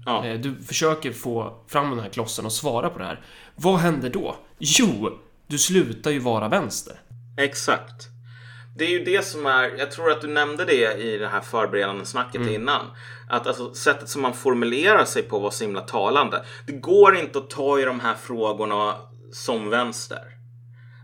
Ja. 0.07 0.27
Eh, 0.27 0.41
Du 0.41 0.63
försöker 0.63 1.13
få 1.13 1.53
fram 1.69 1.91
den 1.91 2.01
här 2.01 2.09
klossen 2.09 2.47
och 2.47 2.53
svara 2.53 2.91
på 2.91 2.99
det 2.99 3.05
här. 3.05 3.21
Vad 3.57 3.77
händer 3.79 4.11
då? 4.11 4.37
Jo, 4.59 5.19
du 5.47 5.59
slutar 5.59 6.11
ju 6.11 6.19
vara 6.19 6.49
vänster. 6.49 7.01
Exakt. 7.39 8.09
Det 8.79 8.85
är 8.85 8.91
ju 8.91 9.05
det 9.05 9.25
som 9.27 9.47
är, 9.47 9.79
jag 9.79 9.91
tror 9.91 10.11
att 10.11 10.21
du 10.21 10.27
nämnde 10.29 10.65
det 10.65 10.95
i 10.95 11.19
det 11.19 11.29
här 11.29 11.41
förberedande 11.41 12.05
snacket 12.05 12.41
Mm. 12.41 12.55
innan. 12.55 12.87
Att 13.29 13.47
alltså, 13.47 13.75
sättet 13.75 14.09
som 14.09 14.23
man 14.23 14.35
formulerar 14.35 15.05
sig 15.05 15.23
på 15.23 15.39
var 15.39 15.51
så 15.51 15.65
himla 15.65 15.81
talande. 15.81 16.45
Det 16.67 16.73
går 16.73 17.17
inte 17.17 17.39
att 17.39 17.51
ta 17.51 17.81
i 17.81 17.85
de 17.85 18.01
här 18.01 18.15
frågorna 18.15 18.95
som 19.33 19.71
vänster. 19.71 20.23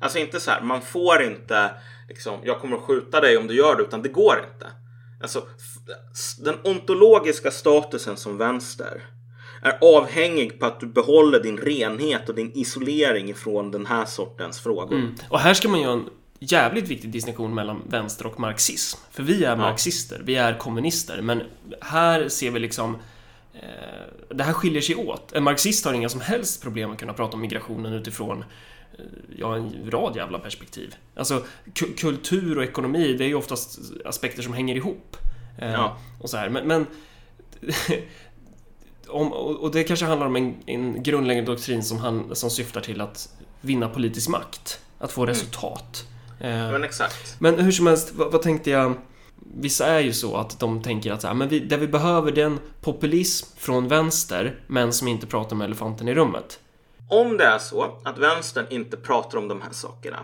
Alltså 0.00 0.18
inte 0.18 0.40
så 0.40 0.50
här, 0.50 0.60
man 0.62 0.80
får 0.82 1.22
inte 1.22 1.70
liksom, 2.08 2.40
jag 2.44 2.60
kommer 2.60 2.76
att 2.76 2.82
skjuta 2.82 3.20
dig 3.20 3.36
om 3.38 3.46
du 3.46 3.54
gör 3.54 3.76
det, 3.76 3.82
utan 3.82 4.02
det 4.02 4.08
går 4.08 4.44
inte. 4.52 4.66
Alltså, 5.22 5.46
den 6.38 6.54
ontologiska 6.64 7.50
statusen 7.50 8.16
som 8.16 8.38
vänster 8.38 9.02
är 9.62 9.78
avhängig 9.96 10.60
på 10.60 10.66
att 10.66 10.80
du 10.80 10.86
behåller 10.86 11.40
din 11.40 11.56
renhet 11.58 12.28
och 12.28 12.34
din 12.34 12.52
isolering 12.54 13.30
ifrån 13.30 13.70
den 13.70 13.86
här 13.86 14.04
sortens 14.04 14.60
frågor. 14.60 14.96
Och 15.28 15.40
här 15.40 15.54
ska 15.54 15.68
man 15.68 15.80
göra 15.80 15.92
en 15.92 16.08
jävligt 16.40 16.88
viktig 16.88 17.10
distinktion 17.10 17.54
mellan 17.54 17.82
vänster 17.88 18.26
och 18.26 18.40
marxism. 18.40 18.98
För 19.10 19.22
vi 19.22 19.44
är 19.44 19.56
marxister, 19.56 20.20
vi 20.24 20.34
är 20.34 20.58
kommunister, 20.58 21.22
men 21.22 21.42
här 21.80 22.28
ser 22.28 22.50
vi 22.50 22.60
liksom 22.60 22.96
eh, 23.54 24.34
det 24.34 24.44
här 24.44 24.52
skiljer 24.52 24.82
sig 24.82 24.94
åt. 24.96 25.32
En 25.32 25.42
marxist 25.42 25.84
har 25.84 25.92
inga 25.92 26.08
som 26.08 26.20
helst 26.20 26.62
problem 26.62 26.90
att 26.92 26.98
kunna 26.98 27.12
prata 27.12 27.34
om 27.34 27.40
migrationen 27.40 27.92
utifrån 27.92 28.44
eh, 28.98 29.04
ja, 29.36 29.56
en 29.56 29.90
rad 29.90 30.16
jävla 30.16 30.38
perspektiv. 30.38 30.94
Alltså 31.16 31.44
ku- 31.74 31.96
kultur 31.96 32.58
och 32.58 32.64
ekonomi, 32.64 33.12
det 33.18 33.24
är 33.24 33.28
ju 33.28 33.34
oftast 33.34 33.78
aspekter 34.04 34.42
som 34.42 34.52
hänger 34.52 34.74
ihop. 34.76 35.16
Eh, 35.58 35.72
Ja. 35.72 35.96
Och 36.20 36.30
så 36.30 36.36
här. 36.36 36.48
Men, 36.48 36.66
men 36.66 36.86
om, 39.12 39.32
och 39.32 39.70
det 39.70 39.84
kanske 39.84 40.06
handlar 40.06 40.26
om 40.26 40.36
en, 40.36 40.54
en 40.66 41.02
grundläggande 41.02 41.52
doktrin 41.52 41.82
som, 41.82 41.98
han, 41.98 42.36
som 42.36 42.50
syftar 42.50 42.80
till 42.80 43.00
att 43.00 43.28
vinna 43.60 43.88
politisk 43.88 44.28
makt. 44.28 44.80
Att 44.98 45.12
få 45.12 45.26
resultat. 45.26 46.06
Eh, 46.40 46.48
Men 46.48 46.84
exakt. 46.84 47.36
men 47.40 47.58
hur 47.58 47.72
som 47.72 47.86
helst, 47.86 48.12
vad, 48.14 48.32
vad 48.32 48.42
tänkte 48.42 48.70
jag? 48.70 48.94
Vissa 49.54 49.86
är 49.86 50.00
ju 50.00 50.12
så 50.12 50.36
att 50.36 50.60
de 50.60 50.82
tänker 50.82 51.12
att 51.12 51.20
så 51.20 51.26
här, 51.26 51.34
men 51.34 51.48
vi, 51.48 51.60
det 51.60 51.76
vi 51.76 51.88
behöver 51.88 52.32
det 52.32 52.42
är 52.42 52.46
en 52.46 52.58
populism 52.80 53.56
från 53.56 53.88
vänster, 53.88 54.60
men 54.66 54.92
som 54.92 55.08
inte 55.08 55.26
pratar 55.26 55.56
med 55.56 55.64
elefanten 55.64 56.08
i 56.08 56.14
rummet. 56.14 56.60
Om 57.08 57.36
det 57.36 57.44
är 57.44 57.58
så 57.58 57.98
att 58.04 58.18
vänstern 58.18 58.66
inte 58.70 58.96
pratar 58.96 59.38
om 59.38 59.48
de 59.48 59.60
här 59.62 59.72
sakerna. 59.72 60.18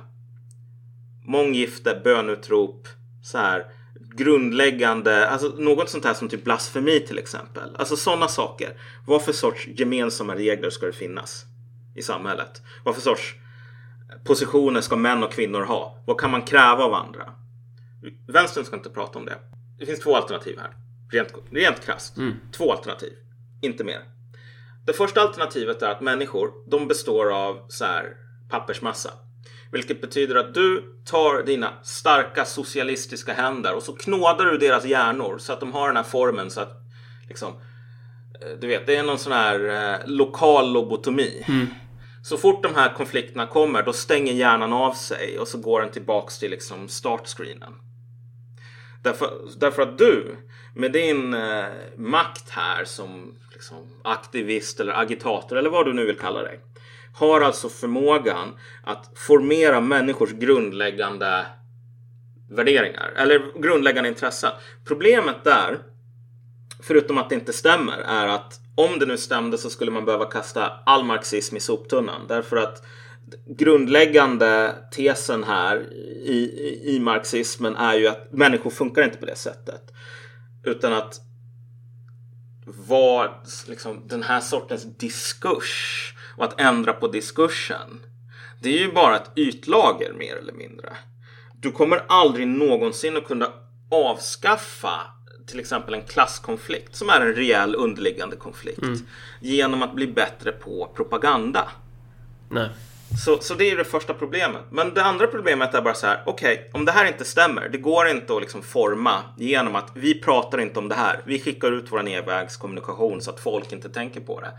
Månggifte, 1.24 2.00
bönutrop, 2.04 2.88
så 3.22 3.38
här 3.38 3.64
grundläggande, 4.18 5.28
alltså 5.28 5.48
något 5.48 5.88
sånt 5.88 6.04
här 6.04 6.14
som 6.14 6.28
typ 6.28 6.44
blasfemi 6.44 7.00
till 7.00 7.18
exempel. 7.18 7.76
Alltså 7.76 7.96
sådana 7.96 8.28
saker. 8.28 8.80
Vad 9.06 9.24
för 9.24 9.32
sorts 9.32 9.68
gemensamma 9.68 10.34
regler 10.34 10.70
ska 10.70 10.86
det 10.86 10.92
finnas 10.92 11.44
i 11.94 12.02
samhället? 12.02 12.62
Vad 12.84 12.94
för 12.94 13.02
sorts 13.02 13.34
positioner 14.24 14.80
ska 14.80 14.96
män 14.96 15.24
och 15.24 15.32
kvinnor 15.32 15.62
ha? 15.62 16.02
Vad 16.06 16.20
kan 16.20 16.30
man 16.30 16.42
kräva 16.42 16.84
av 16.84 16.94
andra? 16.94 17.32
Vänstern 18.28 18.64
ska 18.64 18.76
inte 18.76 18.90
prata 18.90 19.18
om 19.18 19.24
det. 19.24 19.38
Det 19.78 19.86
finns 19.86 20.00
två 20.00 20.16
alternativ 20.16 20.58
här. 20.58 20.70
Rent, 21.12 21.34
rent 21.50 21.84
krasst. 21.84 22.16
Två 22.52 22.72
alternativ. 22.72 23.12
Inte 23.62 23.84
mer. 23.84 24.00
Det 24.86 24.92
första 24.92 25.20
alternativet 25.20 25.82
är 25.82 25.90
att 25.90 26.00
människor, 26.00 26.50
de 26.70 26.88
består 26.88 27.32
av 27.32 27.66
så 27.68 27.84
här 27.84 28.16
pappersmassa. 28.50 29.10
Vilket 29.72 30.00
betyder 30.00 30.34
att 30.34 30.54
du 30.54 30.94
tar 31.04 31.42
dina 31.42 31.72
starka 31.82 32.44
socialistiska 32.44 33.32
händer 33.32 33.74
och 33.74 33.82
så 33.82 33.92
knådar 33.92 34.44
du 34.44 34.58
deras 34.58 34.84
hjärnor 34.84 35.38
så 35.38 35.52
att 35.52 35.60
de 35.60 35.72
har 35.72 35.86
den 35.86 35.96
här 35.96 36.02
formen 36.02 36.50
så 36.50 36.60
att 36.60 36.72
liksom 37.28 37.52
eh, 38.42 38.58
du 38.60 38.66
vet, 38.66 38.86
det 38.86 38.96
är 38.96 39.02
någon 39.02 39.18
sån 39.18 39.32
här 39.32 39.68
eh, 39.68 40.06
lokal 40.06 40.72
lobotomi. 40.72 41.44
Så 42.22 42.36
fort 42.36 42.62
de 42.62 42.74
här 42.74 42.94
konflikterna 42.94 43.46
kommer 43.46 43.82
då 43.82 43.92
stänger 43.92 44.32
hjärnan 44.32 44.72
av 44.72 44.92
sig 44.92 45.38
och 45.38 45.48
så 45.48 45.58
går 45.58 45.80
den 45.80 45.90
tillbaks 45.90 46.38
till 46.38 46.50
liksom 46.50 46.88
startscreenen. 46.88 47.72
Därför, 49.02 49.30
därför 49.56 49.82
att 49.82 49.98
du 49.98 50.36
med 50.74 50.92
din 50.92 51.34
eh, 51.34 51.64
makt 51.96 52.50
här 52.50 52.84
som 52.84 53.34
liksom, 53.52 54.00
aktivist 54.04 54.80
eller 54.80 54.92
agitator 54.92 55.58
eller 55.58 55.70
vad 55.70 55.86
du 55.86 55.92
nu 55.92 56.06
vill 56.06 56.18
kalla 56.18 56.42
dig. 56.42 56.60
Har 57.14 57.40
alltså 57.40 57.68
förmågan 57.68 58.54
att 58.84 59.18
formera 59.18 59.80
människors 59.80 60.32
grundläggande 60.32 61.46
värderingar 62.50 63.12
eller 63.16 63.60
grundläggande 63.62 64.08
intressen. 64.08 64.50
Problemet 64.84 65.44
där, 65.44 65.78
förutom 66.82 67.18
att 67.18 67.28
det 67.28 67.34
inte 67.34 67.52
stämmer, 67.52 67.98
är 67.98 68.26
att 68.26 68.60
om 68.74 68.98
det 68.98 69.06
nu 69.06 69.16
stämde 69.16 69.58
så 69.58 69.70
skulle 69.70 69.90
man 69.90 70.04
behöva 70.04 70.24
kasta 70.24 70.72
all 70.86 71.04
marxism 71.04 71.56
i 71.56 71.60
soptunnan. 71.60 72.26
Därför 72.28 72.56
att 72.56 72.82
grundläggande 73.46 74.74
tesen 74.90 75.44
här 75.44 75.92
i, 76.24 76.38
i, 76.38 76.96
i 76.96 77.00
marxismen 77.00 77.76
är 77.76 77.94
ju 77.94 78.08
att 78.08 78.32
människor 78.32 78.70
funkar 78.70 79.02
inte 79.02 79.18
på 79.18 79.26
det 79.26 79.36
sättet. 79.36 79.92
Utan 80.64 80.92
att 80.92 81.20
vad 82.66 83.30
liksom, 83.68 84.08
den 84.08 84.22
här 84.22 84.40
sortens 84.40 84.98
diskurs 84.98 86.14
och 86.38 86.44
att 86.44 86.60
ändra 86.60 86.92
på 86.92 87.08
diskursen. 87.08 88.00
Det 88.60 88.68
är 88.68 88.78
ju 88.78 88.92
bara 88.92 89.16
ett 89.16 89.30
ytlager 89.36 90.12
mer 90.12 90.36
eller 90.36 90.52
mindre. 90.52 90.96
Du 91.60 91.72
kommer 91.72 92.04
aldrig 92.08 92.46
någonsin 92.46 93.16
att 93.16 93.26
kunna 93.26 93.52
avskaffa 93.90 95.00
till 95.46 95.60
exempel 95.60 95.94
en 95.94 96.02
klasskonflikt 96.02 96.96
som 96.96 97.08
är 97.08 97.20
en 97.20 97.34
rejäl 97.34 97.74
underliggande 97.74 98.36
konflikt 98.36 99.04
genom 99.40 99.82
att 99.82 99.94
bli 99.94 100.06
bättre 100.06 100.52
på 100.52 100.92
propaganda. 100.96 101.68
Nej. 102.48 102.68
Så, 103.24 103.38
så 103.40 103.54
det 103.54 103.70
är 103.70 103.76
det 103.76 103.84
första 103.84 104.14
problemet. 104.14 104.62
Men 104.70 104.94
det 104.94 105.04
andra 105.04 105.26
problemet 105.26 105.74
är 105.74 105.82
bara 105.82 105.94
så 105.94 106.06
här, 106.06 106.22
okej, 106.26 106.70
om 106.72 106.84
det 106.84 106.92
här 106.92 107.06
inte 107.06 107.24
stämmer, 107.24 107.68
det 107.68 107.78
går 107.78 108.08
inte 108.08 108.34
att 108.34 108.40
liksom 108.40 108.62
forma 108.62 109.22
genom 109.36 109.76
att 109.76 109.90
vi 109.94 110.20
pratar 110.20 110.60
inte 110.60 110.78
om 110.78 110.88
det 110.88 110.94
här. 110.94 111.20
Vi 111.24 111.40
skickar 111.40 111.72
ut 111.72 111.86
vår 111.90 112.08
envägskommunikation 112.08 113.20
så 113.20 113.30
att 113.30 113.40
folk 113.40 113.72
inte 113.72 113.88
tänker 113.88 114.20
på 114.20 114.40
det. 114.40 114.50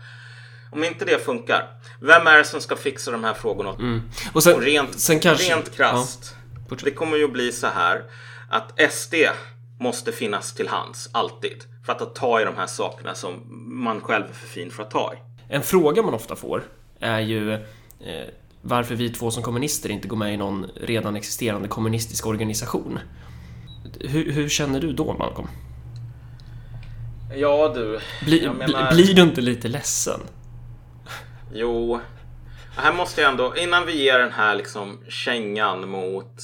Om 0.72 0.84
inte 0.84 1.04
det 1.04 1.18
funkar, 1.24 1.68
vem 2.00 2.26
är 2.26 2.38
det 2.38 2.44
som 2.44 2.60
ska 2.60 2.76
fixa 2.76 3.10
de 3.10 3.24
här 3.24 3.34
frågorna? 3.34 4.02
Och 4.32 4.42
sen, 4.42 4.54
Och 4.54 4.62
rent, 4.62 4.98
sen 5.00 5.20
kanske... 5.20 5.50
rent 5.54 5.76
krasst, 5.76 6.34
fortsätt. 6.68 6.84
det 6.84 6.90
kommer 6.90 7.16
ju 7.16 7.28
bli 7.28 7.52
så 7.52 7.66
här 7.66 8.02
att 8.50 8.92
SD 8.92 9.14
måste 9.80 10.12
finnas 10.12 10.54
till 10.54 10.68
hands, 10.68 11.08
alltid. 11.12 11.64
För 11.86 11.92
att 11.92 12.14
ta 12.14 12.40
i 12.40 12.44
de 12.44 12.56
här 12.56 12.66
sakerna 12.66 13.14
som 13.14 13.32
man 13.84 14.00
själv 14.00 14.24
är 14.30 14.32
för 14.34 14.46
fin 14.46 14.70
för 14.70 14.82
att 14.82 14.90
ta 14.90 15.12
i. 15.14 15.16
En 15.54 15.62
fråga 15.62 16.02
man 16.02 16.14
ofta 16.14 16.36
får 16.36 16.62
är 17.00 17.20
ju 17.20 17.52
eh, 17.52 17.58
varför 18.62 18.94
vi 18.94 19.08
två 19.10 19.30
som 19.30 19.42
kommunister 19.42 19.88
inte 19.90 20.08
går 20.08 20.16
med 20.16 20.34
i 20.34 20.36
någon 20.36 20.66
redan 20.80 21.16
existerande 21.16 21.68
kommunistisk 21.68 22.26
organisation. 22.26 22.98
Hur, 24.00 24.32
hur 24.32 24.48
känner 24.48 24.80
du 24.80 24.92
då, 24.92 25.14
Malcolm? 25.18 25.48
Ja 27.36 27.72
du, 27.74 28.00
Bli, 28.24 28.48
menar- 28.48 28.92
bli, 28.92 29.04
blir 29.04 29.14
du 29.14 29.22
inte 29.22 29.40
lite 29.40 29.68
ledsen? 29.68 30.20
Jo, 31.52 32.00
här 32.76 32.92
måste 32.92 33.20
jag 33.20 33.30
ändå, 33.30 33.56
innan 33.56 33.86
vi 33.86 34.02
ger 34.02 34.18
den 34.18 34.32
här 34.32 34.54
liksom 34.54 34.98
kängan 35.08 35.88
mot, 35.88 36.34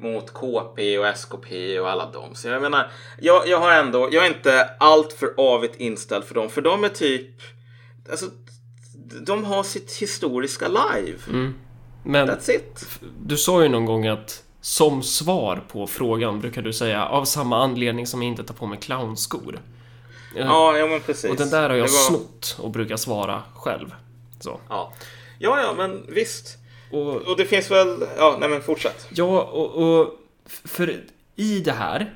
mot 0.00 0.32
KP 0.34 0.98
och 0.98 1.06
SKP 1.06 1.80
och 1.80 1.90
alla 1.90 2.10
dem. 2.10 2.34
Så 2.34 2.48
jag 2.48 2.62
menar, 2.62 2.90
jag, 3.20 3.48
jag 3.48 3.58
har 3.60 3.72
ändå, 3.72 4.08
jag 4.12 4.26
är 4.26 4.28
inte 4.36 4.70
allt 4.80 5.12
för 5.12 5.34
avigt 5.36 5.76
inställd 5.76 6.24
för 6.24 6.34
dem. 6.34 6.50
För 6.50 6.62
de 6.62 6.84
är 6.84 6.88
typ, 6.88 7.30
alltså, 8.10 8.26
de 9.26 9.44
har 9.44 9.62
sitt 9.62 9.92
historiska 9.96 10.68
live. 10.68 11.18
Men 12.04 12.28
That's 12.30 12.50
it. 12.50 13.00
du 13.22 13.36
sa 13.36 13.62
ju 13.62 13.68
någon 13.68 13.86
gång 13.86 14.06
att 14.06 14.42
som 14.60 15.02
svar 15.02 15.62
på 15.72 15.86
frågan 15.86 16.40
brukar 16.40 16.62
du 16.62 16.72
säga 16.72 17.06
av 17.06 17.24
samma 17.24 17.62
anledning 17.64 18.06
som 18.06 18.22
jag 18.22 18.28
inte 18.30 18.44
tar 18.44 18.54
på 18.54 18.66
mig 18.66 18.78
clownskor. 18.78 19.60
Ja, 20.36 20.78
ja 20.78 20.86
men 20.86 21.00
precis. 21.00 21.30
Och 21.30 21.36
den 21.36 21.50
där 21.50 21.68
har 21.68 21.76
jag 21.76 21.82
var- 21.82 21.88
snott 21.88 22.56
och 22.60 22.70
brukar 22.70 22.96
svara 22.96 23.42
själv. 23.54 23.94
Så. 24.40 24.60
Ja. 24.68 24.92
ja, 25.38 25.60
ja, 25.60 25.74
men 25.76 26.06
visst. 26.08 26.56
Och 26.92 27.16
Och 27.16 27.36
det 27.36 27.44
finns 27.44 27.70
väl, 27.70 28.04
ja, 28.18 28.36
nej 28.40 28.48
men 28.48 28.62
fortsätt. 28.62 29.08
Ja, 29.14 29.42
och, 29.42 30.00
och 30.00 30.18
för 30.46 31.04
i 31.36 31.60
det 31.60 31.72
här 31.72 32.14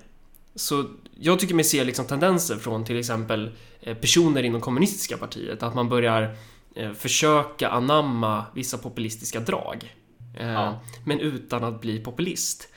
så 0.54 0.84
jag 1.20 1.40
tycker 1.40 1.54
mig 1.54 1.64
se 1.64 1.84
liksom 1.84 2.06
tendenser 2.06 2.56
från 2.56 2.84
till 2.84 2.98
exempel 2.98 3.50
eh, 3.80 3.96
personer 3.96 4.42
inom 4.42 4.60
kommunistiska 4.60 5.16
partiet 5.16 5.62
att 5.62 5.74
man 5.74 5.88
börjar 5.88 6.36
eh, 6.74 6.92
försöka 6.92 7.68
anamma 7.68 8.44
vissa 8.54 8.78
populistiska 8.78 9.40
drag. 9.40 9.94
Eh, 10.38 10.52
Ja. 10.52 10.80
Men 11.04 11.20
utan 11.20 11.64
att 11.64 11.80
bli 11.80 12.00
populist. 12.00 12.68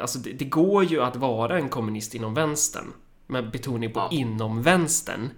Alltså 0.00 0.18
det, 0.18 0.32
det, 0.32 0.44
går 0.44 0.84
ju 0.84 1.02
att 1.02 1.16
vara 1.16 1.58
en 1.58 1.68
kommunist 1.68 2.14
inom 2.14 2.34
vänstern. 2.34 2.92
Med 3.26 3.50
betoning 3.50 3.92
på 3.92 4.00
ja. 4.00 4.08
inom 4.12 4.62
vänstern. 4.62 5.30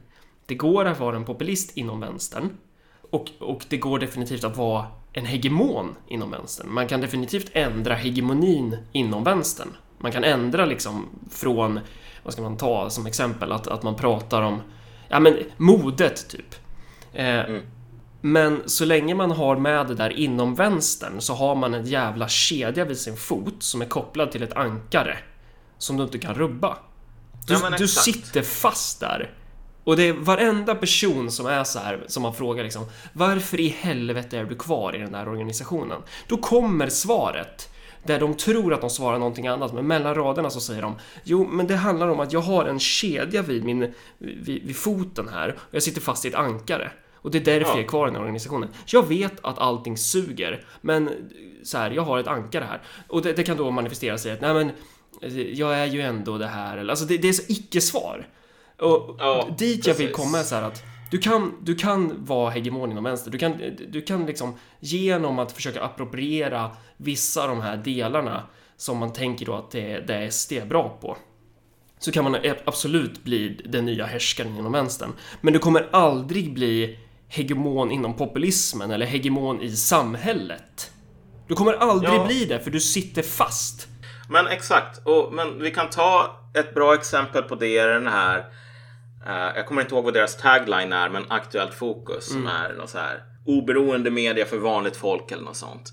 Det 0.47 0.55
går 0.55 0.85
att 0.85 1.01
vara 1.01 1.17
en 1.17 1.25
populist 1.25 1.77
inom 1.77 2.01
vänstern. 2.01 2.51
Och, 3.17 3.31
och 3.39 3.65
det 3.69 3.77
går 3.77 3.99
definitivt 3.99 4.45
att 4.45 4.57
vara 4.57 4.87
en 5.13 5.27
hegemon 5.27 5.97
inom 6.09 6.31
vänstern. 6.31 6.73
Man 6.73 6.87
kan 6.87 7.01
definitivt 7.01 7.51
ändra 7.53 7.95
hegemonin 7.95 8.77
inom 8.93 9.25
vänstern. 9.25 9.69
Man 9.99 10.13
kan 10.13 10.25
ändra 10.25 10.65
liksom 10.65 11.09
från, 11.31 11.81
vad 12.23 12.33
ska 12.33 12.43
man 12.43 12.57
ta 12.57 12.91
som 12.91 13.07
exempel, 13.07 13.53
att, 13.53 13.67
att 13.67 13.83
man 13.83 13.97
pratar 13.97 14.43
om, 14.43 14.61
ja 15.09 15.21
men 15.21 15.39
modet 15.57 16.29
typ. 16.29 16.55
Eh, 17.13 17.41
mm. 17.41 17.63
Men 18.21 18.63
så 18.67 18.85
länge 18.85 19.15
man 19.15 19.31
har 19.31 19.57
med 19.57 19.87
det 19.87 19.95
där 19.95 20.11
inom 20.11 20.55
vänstern 20.55 21.21
så 21.21 21.35
har 21.35 21.55
man 21.55 21.75
en 21.75 21.85
jävla 21.85 22.29
kedja 22.29 22.85
vid 22.85 22.99
sin 22.99 23.17
fot 23.17 23.63
som 23.63 23.83
är 23.83 23.87
kopplad 23.87 24.33
till 24.33 24.43
ett 24.43 24.57
ankare 24.57 25.19
som 25.79 25.97
du 25.97 26.03
inte 26.03 26.19
kan 26.19 26.35
rubba. 26.35 26.79
Du, 27.47 27.55
ja, 27.55 27.71
du 27.79 27.89
sitter 27.89 28.43
fast 28.43 29.01
där. 29.01 29.31
Och 29.87 29.97
det 29.97 30.09
är 30.09 30.13
varenda 30.13 30.75
person 30.75 31.31
som 31.31 31.47
är 31.47 31.65
så 31.65 31.79
här 31.79 32.05
som 32.07 32.23
man 32.23 32.35
frågar 32.35 32.65
liksom 32.65 32.87
Varför 33.13 33.61
i 33.61 33.69
helvete 33.69 34.39
är 34.39 34.45
du 34.45 34.55
kvar 34.55 34.97
i 34.97 34.99
den 34.99 35.13
där 35.13 35.29
organisationen? 35.29 36.03
Då 36.27 36.37
kommer 36.37 36.89
svaret 36.89 37.73
där 38.03 38.21
de 38.21 38.35
tror 38.35 38.75
att 38.75 38.81
de 38.81 38.91
svarar 38.91 39.19
någonting 39.19 39.47
annat, 39.47 39.73
men 39.73 39.87
mellan 39.87 40.15
raderna 40.15 40.51
så 40.51 40.61
säger 40.61 40.83
de 40.83 40.95
Jo, 41.25 41.47
men 41.51 41.67
det 41.67 41.77
handlar 41.77 42.09
om 42.09 42.21
att 42.21 42.33
jag 42.33 42.41
har 42.41 42.65
en 42.65 42.79
kedja 42.79 43.43
vid 43.43 43.65
min 43.65 43.95
vid, 44.19 44.67
vid 44.67 44.77
foten 44.77 45.29
här 45.29 45.49
och 45.59 45.75
jag 45.75 45.83
sitter 45.83 46.01
fast 46.01 46.25
i 46.25 46.29
ett 46.29 46.35
ankare. 46.35 46.91
Och 47.15 47.31
det 47.31 47.39
är 47.39 47.45
därför 47.45 47.71
ja. 47.71 47.77
jag 47.77 47.85
är 47.85 47.89
kvar 47.89 48.07
i 48.07 48.09
den 48.09 48.15
här 48.15 48.23
organisationen. 48.23 48.69
Jag 48.87 49.09
vet 49.09 49.45
att 49.45 49.59
allting 49.59 49.97
suger, 49.97 50.65
men 50.81 51.11
så 51.63 51.79
här, 51.79 51.91
jag 51.91 52.03
har 52.03 52.19
ett 52.19 52.27
ankare 52.27 52.65
här. 52.65 52.83
Och 53.09 53.23
det, 53.23 53.33
det 53.33 53.43
kan 53.43 53.57
då 53.57 53.71
manifestera 53.71 54.19
sig 54.19 54.33
att, 54.33 54.41
nej 54.41 54.55
men, 54.55 54.71
jag 55.55 55.79
är 55.79 55.87
ju 55.87 56.01
ändå 56.01 56.39
det 56.39 56.47
här, 56.47 56.89
alltså 56.89 57.05
det, 57.05 57.17
det 57.17 57.29
är 57.29 57.33
så 57.33 57.43
icke-svar. 57.49 58.27
Och 58.81 59.17
ja, 59.19 59.49
dit 59.59 59.87
jag 59.87 59.95
vill 59.95 60.13
komma 60.13 60.39
är 60.39 60.43
så 60.43 60.55
här 60.55 60.63
att 60.63 60.83
du 61.11 61.19
kan, 61.19 61.55
du 61.63 61.75
kan 61.75 62.25
vara 62.25 62.51
hegemon 62.51 62.91
inom 62.91 63.05
vänster. 63.05 63.31
Du 63.31 63.39
kan, 63.39 63.61
du 63.89 64.03
kan 64.03 64.27
liksom 64.27 64.55
genom 64.81 65.39
att 65.39 65.53
försöka 65.53 65.83
appropriera 65.83 66.71
vissa 66.97 67.43
av 67.43 67.49
de 67.49 67.61
här 67.61 67.77
delarna 67.77 68.43
som 68.77 68.99
man 68.99 69.13
tänker 69.13 69.47
då 69.47 69.55
att 69.55 69.71
det, 69.71 70.01
det 70.01 70.15
är 70.15 70.31
SD 70.31 70.53
bra 70.69 70.99
på. 71.01 71.17
Så 71.99 72.13
kan 72.13 72.25
man 72.25 72.37
absolut 72.65 73.25
bli 73.25 73.61
den 73.65 73.85
nya 73.85 74.07
härskaren 74.07 74.57
inom 74.59 74.73
vänstern. 74.73 75.13
Men 75.41 75.53
du 75.53 75.59
kommer 75.59 75.89
aldrig 75.93 76.55
bli 76.55 76.99
hegemon 77.29 77.91
inom 77.91 78.17
populismen 78.17 78.91
eller 78.91 79.07
hegemon 79.07 79.61
i 79.61 79.71
samhället. 79.71 80.91
Du 81.49 81.55
kommer 81.55 81.73
aldrig 81.73 82.15
ja. 82.15 82.27
bli 82.27 82.45
det 82.45 82.61
för 82.61 82.71
du 82.71 82.81
sitter 82.81 83.23
fast. 83.23 83.89
Men 84.31 84.47
exakt, 84.47 85.07
och, 85.07 85.33
men 85.33 85.63
vi 85.63 85.71
kan 85.71 85.91
ta 85.91 86.41
ett 86.55 86.75
bra 86.75 86.95
exempel 86.95 87.43
på 87.43 87.55
det 87.55 87.69
i 87.69 87.79
den 87.79 88.07
här 88.07 88.45
jag 89.27 89.67
kommer 89.67 89.83
inte 89.83 89.95
ihåg 89.95 90.05
vad 90.05 90.15
deras 90.15 90.37
tagline 90.37 90.93
är, 90.93 91.09
men 91.09 91.25
Aktuellt 91.29 91.75
Fokus 91.75 92.31
mm. 92.31 92.43
som 92.43 92.53
är 92.53 92.73
något 92.73 92.91
så 92.91 92.99
här 92.99 93.23
oberoende 93.47 94.11
media 94.11 94.47
för 94.47 94.59
vanligt 94.59 94.97
folk 94.97 95.33
eller 95.33 95.43
något 95.43 95.57
sånt. 95.57 95.93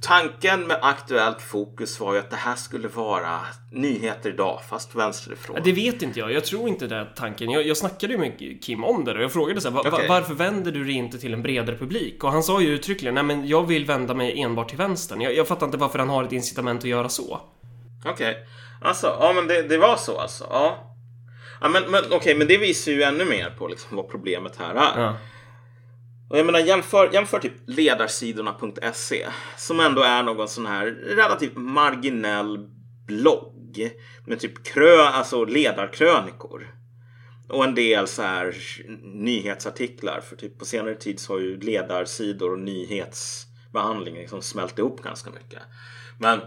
Tanken 0.00 0.66
med 0.66 0.78
Aktuellt 0.82 1.42
Fokus 1.42 2.00
var 2.00 2.14
ju 2.14 2.18
att 2.18 2.30
det 2.30 2.36
här 2.36 2.56
skulle 2.56 2.88
vara 2.88 3.40
nyheter 3.70 4.30
idag, 4.30 4.60
fast 4.68 4.94
vänsterifrån. 4.94 5.58
Det 5.64 5.72
vet 5.72 6.02
inte 6.02 6.18
jag. 6.18 6.32
Jag 6.32 6.44
tror 6.44 6.68
inte 6.68 6.86
det 6.86 6.96
är 6.96 7.12
tanken. 7.16 7.50
Jag, 7.50 7.66
jag 7.66 7.76
snackade 7.76 8.12
ju 8.12 8.18
med 8.18 8.62
Kim 8.62 8.84
om 8.84 9.04
det 9.04 9.14
och 9.14 9.22
jag 9.22 9.32
frågade 9.32 9.60
så 9.60 9.70
här, 9.70 9.78
okay. 9.78 10.08
varför 10.08 10.34
vänder 10.34 10.72
du 10.72 10.84
dig 10.84 10.92
inte 10.92 11.18
till 11.18 11.34
en 11.34 11.42
bredare 11.42 11.76
publik? 11.76 12.24
Och 12.24 12.32
han 12.32 12.42
sa 12.42 12.60
ju 12.60 12.68
uttryckligen, 12.68 13.14
nej 13.14 13.24
men 13.24 13.48
jag 13.48 13.66
vill 13.66 13.84
vända 13.84 14.14
mig 14.14 14.42
enbart 14.42 14.68
till 14.68 14.78
vänstern. 14.78 15.20
Jag, 15.20 15.34
jag 15.34 15.48
fattar 15.48 15.66
inte 15.66 15.78
varför 15.78 15.98
han 15.98 16.08
har 16.08 16.24
ett 16.24 16.32
incitament 16.32 16.80
att 16.80 16.88
göra 16.88 17.08
så. 17.08 17.40
Okej. 18.04 18.12
Okay. 18.12 18.34
Alltså, 18.82 19.16
ja 19.20 19.32
men 19.32 19.46
det, 19.46 19.62
det 19.62 19.78
var 19.78 19.96
så 19.96 20.18
alltså. 20.18 20.46
Ja. 20.50 20.89
Ja, 21.60 21.68
men, 21.68 21.90
men 21.90 22.04
okej, 22.04 22.16
okay, 22.16 22.34
men 22.34 22.46
det 22.46 22.58
visar 22.58 22.92
ju 22.92 23.02
ännu 23.02 23.24
mer 23.24 23.50
på 23.50 23.68
liksom 23.68 23.96
vad 23.96 24.08
problemet 24.08 24.56
här 24.56 24.74
är. 24.74 25.00
Ja. 25.00 25.16
Och 26.30 26.38
jag 26.38 26.46
menar 26.46 26.60
jämför, 26.60 27.10
jämför 27.12 27.38
typ 27.38 27.52
ledarsidorna.se 27.66 29.26
som 29.56 29.80
ändå 29.80 30.02
är 30.02 30.22
någon 30.22 30.48
sån 30.48 30.66
här 30.66 30.86
relativt 30.86 31.56
marginell 31.56 32.58
blogg 33.06 33.90
med 34.26 34.40
typ 34.40 34.64
krö, 34.64 35.02
alltså 35.02 35.44
ledarkrönikor. 35.44 36.74
Och 37.48 37.64
en 37.64 37.74
del 37.74 38.06
så 38.06 38.22
här 38.22 38.56
nyhetsartiklar 39.14 40.20
för 40.20 40.36
typ 40.36 40.58
på 40.58 40.64
senare 40.64 40.94
tid 40.94 41.20
så 41.20 41.32
har 41.32 41.40
ju 41.40 41.60
ledarsidor 41.60 42.52
och 42.52 42.58
nyhetsbehandling 42.58 44.14
liksom 44.14 44.42
smält 44.42 44.78
ihop 44.78 45.02
ganska 45.02 45.30
mycket. 45.30 45.62
Men 46.18 46.40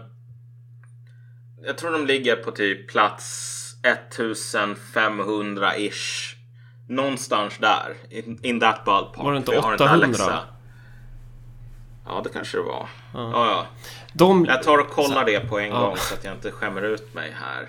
jag 1.62 1.78
tror 1.78 1.90
de 1.90 2.06
ligger 2.06 2.36
på 2.36 2.50
typ 2.50 2.90
plats 2.90 3.53
1500-ish. 3.84 6.34
Någonstans 6.88 7.58
där. 7.58 7.94
In, 8.10 8.38
in 8.42 8.60
that 8.60 8.84
ballpark. 8.84 9.24
Var 9.24 9.32
det 9.32 9.38
inte 9.38 9.58
800? 9.58 10.40
Ja, 12.06 12.20
det 12.24 12.30
kanske 12.30 12.56
det 12.56 12.62
var. 12.62 12.88
Ja. 13.14 13.30
Ja, 13.32 13.46
ja. 13.46 13.66
De... 14.12 14.44
Jag 14.44 14.62
tar 14.62 14.78
och 14.78 14.90
kollar 14.90 15.24
det 15.24 15.40
på 15.40 15.58
en 15.58 15.68
ja. 15.68 15.80
gång 15.80 15.96
så 15.96 16.14
att 16.14 16.24
jag 16.24 16.34
inte 16.34 16.50
skämmer 16.50 16.82
ut 16.82 17.14
mig 17.14 17.36
här. 17.40 17.68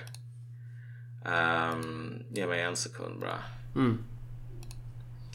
Um, 1.72 2.24
ge 2.30 2.48
mig 2.48 2.62
en 2.62 2.76
sekund 2.76 3.20
bara. 3.20 3.40
Mm. 3.76 4.04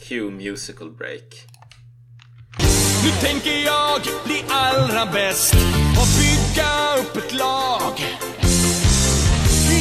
Q 0.08 0.30
musical 0.30 0.90
break. 0.90 1.46
Nu 3.04 3.10
tänker 3.10 3.50
jag 3.50 4.00
bli 4.24 4.44
allra 4.48 5.06
bäst 5.12 5.54
och 6.00 6.06
bygga 6.18 6.96
upp 7.02 7.16
ett 7.16 7.32
lag 7.32 8.00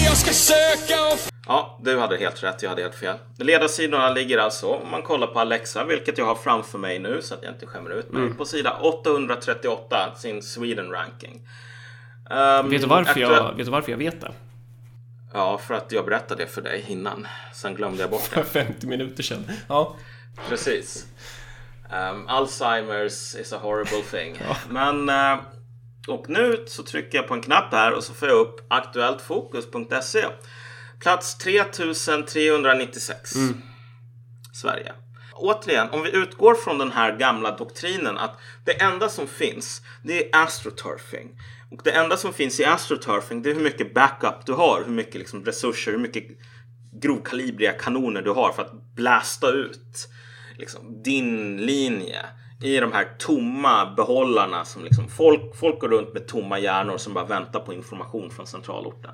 jag 0.10 0.18
ska 0.18 0.34
söka 0.34 1.07
och... 1.14 1.20
Ja, 1.47 1.80
du 1.84 1.99
hade 1.99 2.18
helt 2.18 2.43
rätt. 2.43 2.64
Jag 2.64 2.70
hade 2.70 2.82
helt 2.82 2.95
fel. 2.95 3.18
Ledarsidorna 3.38 4.10
ligger 4.10 4.38
alltså, 4.38 4.68
om 4.68 4.91
man 4.91 5.01
kollar 5.01 5.28
på 5.28 5.39
Alexa, 5.39 5.84
vilket 5.86 6.18
jag 6.18 6.26
har 6.26 6.36
framför 6.36 6.78
mig 6.78 6.99
nu 6.99 7.22
så 7.22 7.34
att 7.34 7.43
jag 7.43 7.53
inte 7.53 7.66
skämmer 7.66 7.89
ut 7.89 8.12
mig, 8.12 8.22
mm. 8.22 8.38
på 8.38 8.45
sida 8.45 8.78
838, 8.82 10.16
sin 10.18 10.43
Sweden 10.43 10.91
ranking. 10.91 11.47
Um, 12.30 12.70
vet, 12.70 12.82
du 12.82 12.88
varför 12.88 13.20
jag, 13.20 13.55
vet 13.55 13.66
du 13.66 13.72
varför 13.72 13.91
jag 13.91 13.97
vet 13.97 14.22
det? 14.22 14.32
Ja, 15.34 15.57
för 15.57 15.74
att 15.74 15.91
jag 15.91 16.05
berättade 16.05 16.43
det 16.43 16.49
för 16.49 16.62
dig 16.62 16.86
innan. 16.88 17.28
Sen 17.53 17.76
glömde 17.76 18.01
jag 18.01 18.10
bort 18.10 18.30
det. 18.34 18.43
För 18.43 18.64
50 18.64 18.88
minuter 18.88 19.24
sedan. 19.24 19.51
Ja. 19.68 19.95
Precis. 20.49 21.05
Um, 22.12 22.28
Alzheimers 22.28 23.36
is 23.36 23.53
a 23.53 23.60
horrible 23.62 24.01
thing. 24.12 24.41
ja. 24.47 24.55
Men 24.70 25.10
uh, 25.10 25.43
och 26.08 26.30
nu 26.30 26.64
så 26.68 26.84
trycker 26.84 27.18
jag 27.18 27.28
på 27.28 27.34
en 27.34 27.41
knapp 27.41 27.72
här 27.72 27.93
och 27.93 28.04
så 28.04 28.14
får 28.14 28.28
jag 28.28 28.38
upp 28.38 28.66
aktuelltfokus.se. 28.70 30.26
Plats 31.00 31.38
3396. 31.38 33.36
Mm. 33.36 33.62
Sverige. 34.54 34.93
Återigen, 35.34 35.89
om 35.89 36.04
vi 36.04 36.12
utgår 36.12 36.56
från 36.56 36.78
den 36.78 36.91
här 36.91 37.18
gamla 37.18 37.58
doktrinen 37.58 38.18
att 38.18 38.39
det 38.66 38.82
enda 38.82 39.10
som 39.10 39.28
finns 39.28 39.82
det 40.04 40.26
är 40.26 40.43
astroturfing. 40.43 41.39
Och 41.72 41.82
det 41.84 41.91
enda 41.91 42.18
som 42.18 42.34
finns 42.34 42.60
i 42.60 42.66
astroturfing 42.66 43.41
det 43.41 43.50
är 43.50 43.54
hur 43.54 43.64
mycket 43.64 43.93
backup 43.93 44.45
du 44.45 44.54
har, 44.54 44.84
hur 44.86 44.93
mycket 44.93 45.16
liksom 45.16 45.45
resurser, 45.45 45.91
hur 45.91 46.00
mycket 46.00 46.24
grovkalibriga 47.02 47.72
kanoner 47.72 48.22
du 48.22 48.32
har 48.32 48.52
för 48.52 48.62
att 48.62 48.95
blasta 48.95 49.52
ut 49.52 50.10
liksom, 50.58 51.04
din 51.04 51.58
linje 51.58 52.26
i 52.62 52.80
de 52.80 52.91
här 52.91 53.07
tomma 53.18 53.93
behållarna 53.95 54.66
som 54.66 54.84
liksom 54.84 55.07
folk, 55.07 55.55
folk 55.55 55.80
går 55.80 55.88
runt 55.88 56.14
med 56.14 56.28
tomma 56.28 56.60
hjärnor 56.60 56.97
som 56.97 57.14
bara 57.14 57.26
väntar 57.26 57.60
på 57.60 57.74
information 57.74 58.32
från 58.32 58.47
centralorten. 58.47 59.12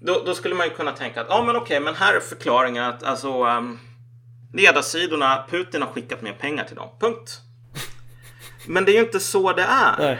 Då, 0.00 0.22
då 0.26 0.34
skulle 0.34 0.54
man 0.54 0.66
ju 0.66 0.74
kunna 0.74 0.92
tänka 0.92 1.20
att 1.20 1.26
ja, 1.30 1.44
men 1.46 1.56
okej, 1.56 1.80
men 1.80 1.94
här 1.94 2.14
är 2.14 2.20
förklaringen 2.20 2.84
att 2.84 3.02
alltså 3.02 3.44
um, 3.44 3.78
ledarsidorna, 4.52 5.44
Putin 5.50 5.82
har 5.82 5.88
skickat 5.88 6.22
mer 6.22 6.32
pengar 6.32 6.64
till 6.64 6.76
dem. 6.76 6.88
Punkt. 7.00 7.40
Men 8.66 8.84
det 8.84 8.92
är 8.92 8.94
ju 8.94 9.04
inte 9.04 9.20
så 9.20 9.52
det 9.52 9.62
är. 9.62 9.96
Nej. 9.98 10.18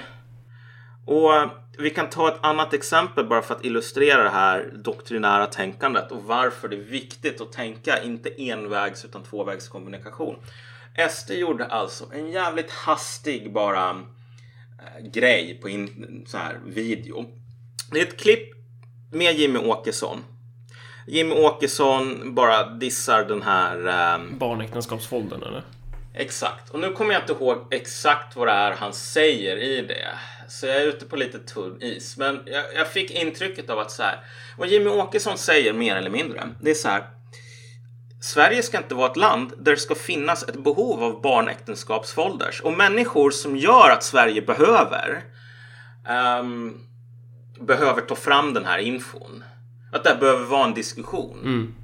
Och 1.06 1.30
uh, 1.30 1.46
vi 1.78 1.90
kan 1.90 2.10
ta 2.10 2.28
ett 2.28 2.38
annat 2.44 2.74
exempel 2.74 3.26
bara 3.26 3.42
för 3.42 3.54
att 3.54 3.64
illustrera 3.64 4.22
det 4.22 4.30
här 4.30 4.70
doktrinära 4.74 5.46
tänkandet 5.46 6.12
och 6.12 6.22
varför 6.22 6.68
det 6.68 6.76
är 6.76 6.80
viktigt 6.80 7.40
att 7.40 7.52
tänka 7.52 8.02
inte 8.02 8.42
envägs 8.42 9.04
utan 9.04 9.22
tvåvägskommunikation. 9.22 10.36
SD 11.10 11.30
gjorde 11.30 11.66
alltså 11.66 12.04
en 12.12 12.30
jävligt 12.30 12.70
hastig 12.70 13.52
bara 13.52 13.90
äh, 13.90 15.06
grej 15.10 15.58
på 15.62 15.68
in, 15.68 16.24
så 16.26 16.38
här 16.38 16.60
video. 16.66 17.24
Det 17.92 18.00
är 18.00 18.02
ett 18.02 18.20
klipp 18.20 18.50
med 19.12 19.34
Jimmy 19.34 19.58
Åkesson. 19.58 20.24
Jimmy 21.06 21.34
Åkesson 21.34 22.34
bara 22.34 22.70
dissar 22.70 23.24
den 23.24 23.42
här... 23.42 24.14
Ähm, 24.14 24.38
Barnäktenskapsfoldern 24.38 25.42
eller? 25.42 25.62
Exakt. 26.14 26.70
Och 26.70 26.80
nu 26.80 26.92
kommer 26.92 27.14
jag 27.14 27.22
inte 27.22 27.32
ihåg 27.32 27.58
exakt 27.70 28.36
vad 28.36 28.48
det 28.48 28.52
är 28.52 28.72
han 28.72 28.92
säger 28.92 29.56
i 29.56 29.80
det. 29.80 30.08
Så 30.48 30.66
jag 30.66 30.76
är 30.76 30.86
ute 30.86 31.06
på 31.06 31.16
lite 31.16 31.38
tunn 31.38 31.82
is. 31.82 32.16
Men 32.16 32.40
jag, 32.46 32.64
jag 32.74 32.88
fick 32.88 33.10
intrycket 33.10 33.70
av 33.70 33.78
att 33.78 33.90
så 33.90 34.02
här. 34.02 34.20
Vad 34.58 34.68
Jimmy 34.68 34.90
Åkesson 34.90 35.38
säger 35.38 35.72
mer 35.72 35.96
eller 35.96 36.10
mindre. 36.10 36.48
Det 36.60 36.70
är 36.70 36.74
så 36.74 36.88
här. 36.88 37.04
Sverige 38.24 38.62
ska 38.62 38.78
inte 38.78 38.94
vara 38.94 39.10
ett 39.10 39.16
land 39.16 39.52
där 39.58 39.72
det 39.72 39.78
ska 39.78 39.94
finnas 39.94 40.42
ett 40.42 40.64
behov 40.64 41.02
av 41.02 41.22
barnäktenskapsfolders 41.22 42.60
och 42.60 42.72
människor 42.72 43.30
som 43.30 43.56
gör 43.56 43.90
att 43.90 44.02
Sverige 44.02 44.42
behöver 44.42 45.24
um, 46.40 46.80
behöver 47.60 48.00
ta 48.00 48.14
fram 48.14 48.54
den 48.54 48.64
här 48.64 48.78
infon. 48.78 49.44
Att 49.92 50.04
det 50.04 50.16
behöver 50.20 50.44
vara 50.44 50.64
en 50.64 50.74
diskussion. 50.74 51.40
Mm. 51.42 51.74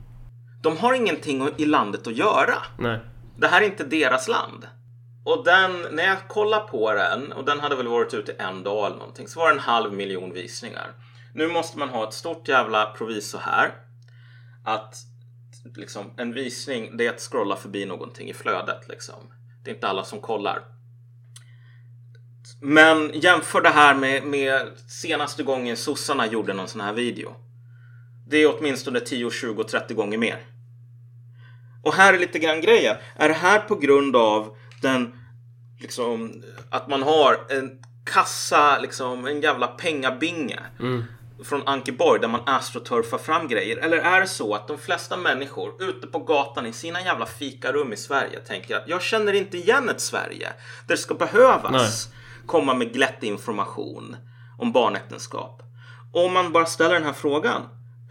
De 0.62 0.76
har 0.76 0.94
ingenting 0.94 1.48
i 1.56 1.66
landet 1.66 2.06
att 2.06 2.16
göra. 2.16 2.56
Nej. 2.78 3.00
Det 3.38 3.48
här 3.48 3.62
är 3.62 3.66
inte 3.66 3.84
deras 3.84 4.28
land. 4.28 4.66
Och 5.24 5.44
den, 5.44 5.86
när 5.90 6.04
jag 6.04 6.28
kollar 6.28 6.60
på 6.60 6.92
den, 6.92 7.32
och 7.32 7.44
den 7.44 7.60
hade 7.60 7.76
väl 7.76 7.88
varit 7.88 8.14
ute 8.14 8.32
en 8.32 8.62
dag 8.62 8.86
eller 8.86 8.96
någonting, 8.96 9.28
så 9.28 9.40
var 9.40 9.48
det 9.48 9.54
en 9.54 9.60
halv 9.60 9.92
miljon 9.92 10.32
visningar. 10.32 10.90
Nu 11.34 11.48
måste 11.48 11.78
man 11.78 11.88
ha 11.88 12.08
ett 12.08 12.14
stort 12.14 12.48
jävla 12.48 12.86
proviso 12.86 13.38
här. 13.38 13.70
Att 14.64 15.09
liksom, 15.76 16.10
en 16.16 16.32
visning, 16.32 16.96
det 16.96 17.06
är 17.06 17.10
att 17.10 17.20
scrolla 17.20 17.56
förbi 17.56 17.86
någonting 17.86 18.28
i 18.28 18.34
flödet. 18.34 18.88
Liksom. 18.88 19.32
Det 19.64 19.70
är 19.70 19.74
inte 19.74 19.88
alla 19.88 20.04
som 20.04 20.20
kollar. 20.20 20.62
Men 22.60 23.10
jämför 23.14 23.60
det 23.60 23.68
här 23.68 23.94
med, 23.94 24.24
med 24.24 24.68
senaste 24.86 25.42
gången 25.42 25.76
sossarna 25.76 26.26
gjorde 26.26 26.52
någon 26.52 26.68
sån 26.68 26.80
här 26.80 26.92
video. 26.92 27.34
Det 28.26 28.36
är 28.36 28.58
åtminstone 28.58 29.00
10, 29.00 29.30
20, 29.30 29.64
30 29.64 29.94
gånger 29.94 30.18
mer. 30.18 30.38
Och 31.82 31.94
här 31.94 32.14
är 32.14 32.18
lite 32.18 32.38
grann 32.38 32.60
grejen. 32.60 32.96
Är 33.16 33.28
det 33.28 33.34
här 33.34 33.58
på 33.60 33.74
grund 33.74 34.16
av 34.16 34.56
den, 34.82 35.14
liksom, 35.80 36.42
att 36.70 36.88
man 36.88 37.02
har 37.02 37.46
en 37.48 37.82
kassa, 38.04 38.78
liksom 38.78 39.26
en 39.26 39.40
jävla 39.40 39.66
pengabinge 39.66 40.60
Mm 40.80 41.04
från 41.44 41.68
Ankeborg 41.68 42.20
där 42.20 42.28
man 42.28 42.40
astroturfar 42.46 43.18
fram 43.18 43.48
grejer? 43.48 43.76
Eller 43.76 43.96
är 43.96 44.20
det 44.20 44.26
så 44.26 44.54
att 44.54 44.68
de 44.68 44.78
flesta 44.78 45.16
människor 45.16 45.82
ute 45.82 46.06
på 46.06 46.18
gatan 46.18 46.66
i 46.66 46.72
sina 46.72 47.00
jävla 47.00 47.26
fikarum 47.26 47.92
i 47.92 47.96
Sverige 47.96 48.38
tänker 48.40 48.76
att 48.76 48.88
jag 48.88 49.02
känner 49.02 49.32
inte 49.32 49.58
igen 49.58 49.88
ett 49.88 50.00
Sverige 50.00 50.48
där 50.86 50.94
det 50.96 50.96
ska 50.96 51.14
behövas 51.14 52.08
komma 52.46 52.74
med 52.74 52.92
glättig 52.92 53.26
information 53.28 54.16
om 54.58 54.72
barnäktenskap. 54.72 55.62
Om 56.12 56.32
man 56.32 56.52
bara 56.52 56.66
ställer 56.66 56.94
den 56.94 57.04
här 57.04 57.12
frågan. 57.12 57.62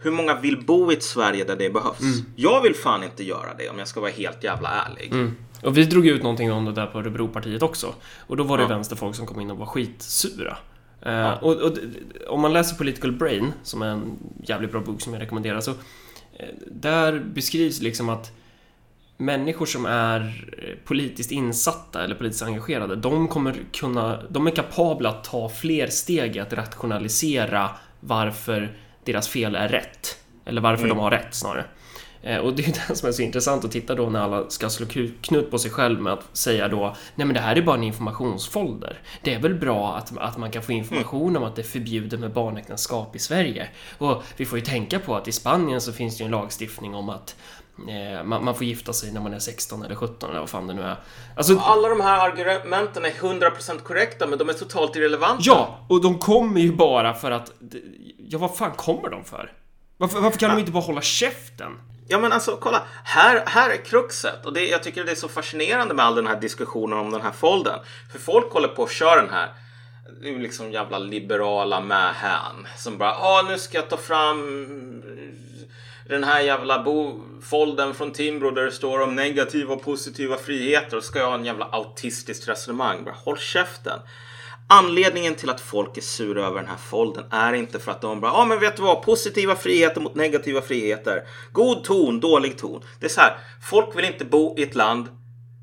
Hur 0.02 0.10
många 0.10 0.40
vill 0.40 0.64
bo 0.64 0.92
i 0.92 0.94
ett 0.94 1.02
Sverige 1.02 1.44
där 1.44 1.56
det 1.56 1.70
behövs? 1.70 1.98
Jag 2.36 2.62
vill 2.62 2.74
fan 2.74 3.04
inte 3.04 3.24
göra 3.24 3.54
det 3.58 3.68
om 3.70 3.78
jag 3.78 3.88
ska 3.88 4.00
vara 4.00 4.10
helt 4.10 4.44
jävla 4.44 4.68
ärlig. 4.68 5.12
Mm. 5.12 5.36
Och 5.62 5.76
vi 5.76 5.84
drog 5.84 6.06
ut 6.06 6.22
någonting 6.22 6.52
om 6.52 6.64
det 6.64 6.72
där 6.72 6.86
på 6.86 6.98
Örebropartiet 6.98 7.62
också. 7.62 7.94
Och 8.26 8.36
då 8.36 8.44
var 8.44 8.56
det 8.58 8.62
Ja. 8.62 8.68
vänsterfolk 8.68 9.16
som 9.16 9.26
kom 9.26 9.40
in 9.40 9.50
och 9.50 9.58
var 9.58 9.66
skitsura. 9.66 10.56
Eh, 11.02 11.30
och, 11.30 11.52
och 11.52 11.72
om 12.28 12.40
man 12.40 12.52
läser 12.52 12.76
Political 12.76 13.12
Brain, 13.12 13.52
som 13.62 13.82
är 13.82 13.86
en 13.86 14.18
jävligt 14.42 14.72
bra 14.72 14.80
bok 14.80 15.00
som 15.00 15.12
jag 15.12 15.22
rekommenderar, 15.22 15.60
så 15.60 15.70
eh, 15.70 16.48
där 16.66 17.18
beskrivs 17.18 17.80
liksom 17.80 18.08
att 18.08 18.32
människor 19.16 19.66
som 19.66 19.86
är 19.86 20.20
eh, 20.58 20.74
politiskt 20.84 21.30
insatta 21.30 22.04
eller 22.04 22.14
politiskt 22.14 22.42
engagerade, 22.42 22.96
de 22.96 23.28
kommer 23.28 23.56
kunna, 23.72 24.22
de 24.30 24.46
är 24.46 24.50
kapabla 24.50 25.08
att 25.08 25.24
ta 25.24 25.48
fler 25.48 25.86
steg 25.86 26.36
i 26.36 26.40
att 26.40 26.52
rationalisera 26.52 27.70
varför 28.00 28.76
deras 29.04 29.28
fel 29.28 29.54
är 29.54 29.68
rätt. 29.68 30.16
Eller 30.44 30.60
varför 30.60 30.88
de 30.88 30.98
har 30.98 31.10
rätt 31.10 31.34
snarare. 31.34 31.64
Eh, 32.22 32.36
Och 32.38 32.54
det 32.54 32.62
är 32.62 32.66
ju 32.66 32.72
det 32.88 32.96
som 32.96 33.08
är 33.08 33.12
så 33.12 33.22
intressant 33.22 33.64
att 33.64 33.70
titta 33.72 33.94
då 33.94 34.10
när 34.10 34.20
alla 34.20 34.50
ska 34.50 34.70
slå 34.70 34.86
knut 35.20 35.50
på 35.50 35.58
sig 35.58 35.70
själv 35.70 36.00
med 36.00 36.12
att 36.12 36.36
säga 36.36 36.68
då 36.68 36.96
Nej 37.14 37.26
men 37.26 37.34
det 37.34 37.40
här 37.40 37.56
är 37.56 37.62
bara 37.62 37.76
en 37.76 37.82
informationsfolder. 37.84 38.98
Det 39.22 39.34
är 39.34 39.38
väl 39.40 39.54
bra 39.54 39.96
att, 39.96 40.18
att 40.18 40.38
man 40.38 40.50
kan 40.50 40.62
få 40.62 40.72
information 40.72 41.36
om 41.36 41.44
att 41.44 41.56
det 41.56 41.62
är 41.62 41.66
förbjudet 41.66 42.20
med 42.20 42.32
barnäktenskap 42.32 43.16
i 43.16 43.18
Sverige. 43.18 43.68
Och 43.98 44.22
vi 44.36 44.46
får 44.46 44.58
ju 44.58 44.64
tänka 44.64 44.98
på 44.98 45.16
att 45.16 45.28
i 45.28 45.32
Spanien 45.32 45.80
så 45.80 45.92
finns 45.92 46.16
det 46.18 46.22
ju 46.22 46.24
en 46.24 46.30
lagstiftning 46.30 46.94
om 46.94 47.08
att 47.08 47.36
eh, 47.88 48.24
man, 48.24 48.44
man 48.44 48.54
får 48.54 48.66
gifta 48.66 48.92
sig 48.92 49.12
när 49.12 49.20
man 49.20 49.34
är 49.34 49.38
16 49.38 49.82
eller 49.82 49.94
17 49.94 50.30
eller 50.30 50.40
vad 50.40 50.48
fan 50.50 50.66
det 50.66 50.74
nu 50.74 50.82
är. 50.82 50.96
Alltså, 51.36 51.58
Alla 51.58 51.88
de 51.88 52.00
här 52.00 52.28
argumenten 52.28 53.04
är 53.04 53.10
100% 53.10 53.78
korrekta 53.82 54.26
men 54.26 54.38
de 54.38 54.48
är 54.48 54.52
totalt 54.52 54.96
irrelevanta. 54.96 55.42
ja! 55.46 55.78
Och 55.88 56.02
de 56.02 56.18
kommer 56.18 56.60
ju 56.60 56.72
bara 56.72 57.14
för 57.14 57.30
att... 57.30 57.52
Ja, 58.18 58.38
vad 58.38 58.56
fan 58.56 58.72
kommer 58.72 59.08
de 59.10 59.24
för? 59.24 59.52
Varför, 59.96 60.20
varför 60.20 60.38
kan 60.38 60.50
de 60.50 60.58
inte 60.60 60.72
bara 60.72 60.82
hålla 60.84 61.00
käften? 61.00 61.72
Ja 62.12 62.18
men 62.18 62.32
alltså 62.32 62.56
kolla, 62.60 62.82
här, 63.04 63.42
här 63.46 63.70
är 63.70 63.84
kruxet 63.84 64.46
och 64.46 64.52
det, 64.52 64.68
jag 64.68 64.82
tycker 64.82 65.04
det 65.04 65.10
är 65.10 65.16
så 65.16 65.28
fascinerande 65.28 65.94
med 65.94 66.04
all 66.04 66.14
den 66.14 66.26
här 66.26 66.40
diskussionen 66.40 66.98
om 66.98 67.10
den 67.10 67.20
här 67.20 67.32
folden. 67.32 67.78
För 68.12 68.18
folk 68.18 68.52
håller 68.52 68.68
på 68.68 68.84
att 68.84 68.92
köra 68.92 69.22
den 69.22 69.30
här 69.30 69.52
liksom 70.20 70.72
jävla 70.72 70.98
liberala 70.98 71.80
mähän 71.80 72.66
som 72.76 72.98
bara 72.98 73.14
ah 73.14 73.42
nu 73.42 73.58
ska 73.58 73.78
jag 73.78 73.90
ta 73.90 73.96
fram 73.96 75.02
den 76.08 76.24
här 76.24 76.40
jävla 76.40 76.82
bo 76.82 77.20
folden 77.42 77.94
från 77.94 78.12
Timbro 78.12 78.50
där 78.50 78.64
det 78.64 78.72
står 78.72 79.00
om 79.00 79.14
negativa 79.14 79.74
och 79.74 79.82
positiva 79.82 80.36
friheter 80.36 80.96
och 80.96 81.04
ska 81.04 81.18
jag 81.18 81.26
ha 81.26 81.34
en 81.34 81.44
jävla 81.44 81.68
autistiskt 81.72 82.48
resonemang. 82.48 83.04
Bara 83.04 83.14
håll 83.14 83.38
käften. 83.38 84.00
Anledningen 84.72 85.34
till 85.34 85.50
att 85.50 85.60
folk 85.60 85.96
är 85.96 86.00
sura 86.00 86.46
över 86.46 86.60
den 86.60 86.68
här 86.68 86.76
folden 86.76 87.24
är 87.30 87.52
inte 87.52 87.78
för 87.78 87.92
att 87.92 88.00
de 88.00 88.20
bara, 88.20 88.32
ja 88.32 88.38
ah, 88.38 88.44
men 88.44 88.60
vet 88.60 88.76
du 88.76 88.82
vad, 88.82 89.02
positiva 89.02 89.56
friheter 89.56 90.00
mot 90.00 90.14
negativa 90.14 90.60
friheter. 90.60 91.22
God 91.52 91.84
ton, 91.84 92.20
dålig 92.20 92.58
ton. 92.58 92.82
Det 93.00 93.06
är 93.06 93.10
så 93.10 93.20
här, 93.20 93.38
folk 93.62 93.96
vill 93.96 94.04
inte 94.04 94.24
bo 94.24 94.58
i 94.58 94.62
ett 94.62 94.74
land 94.74 95.08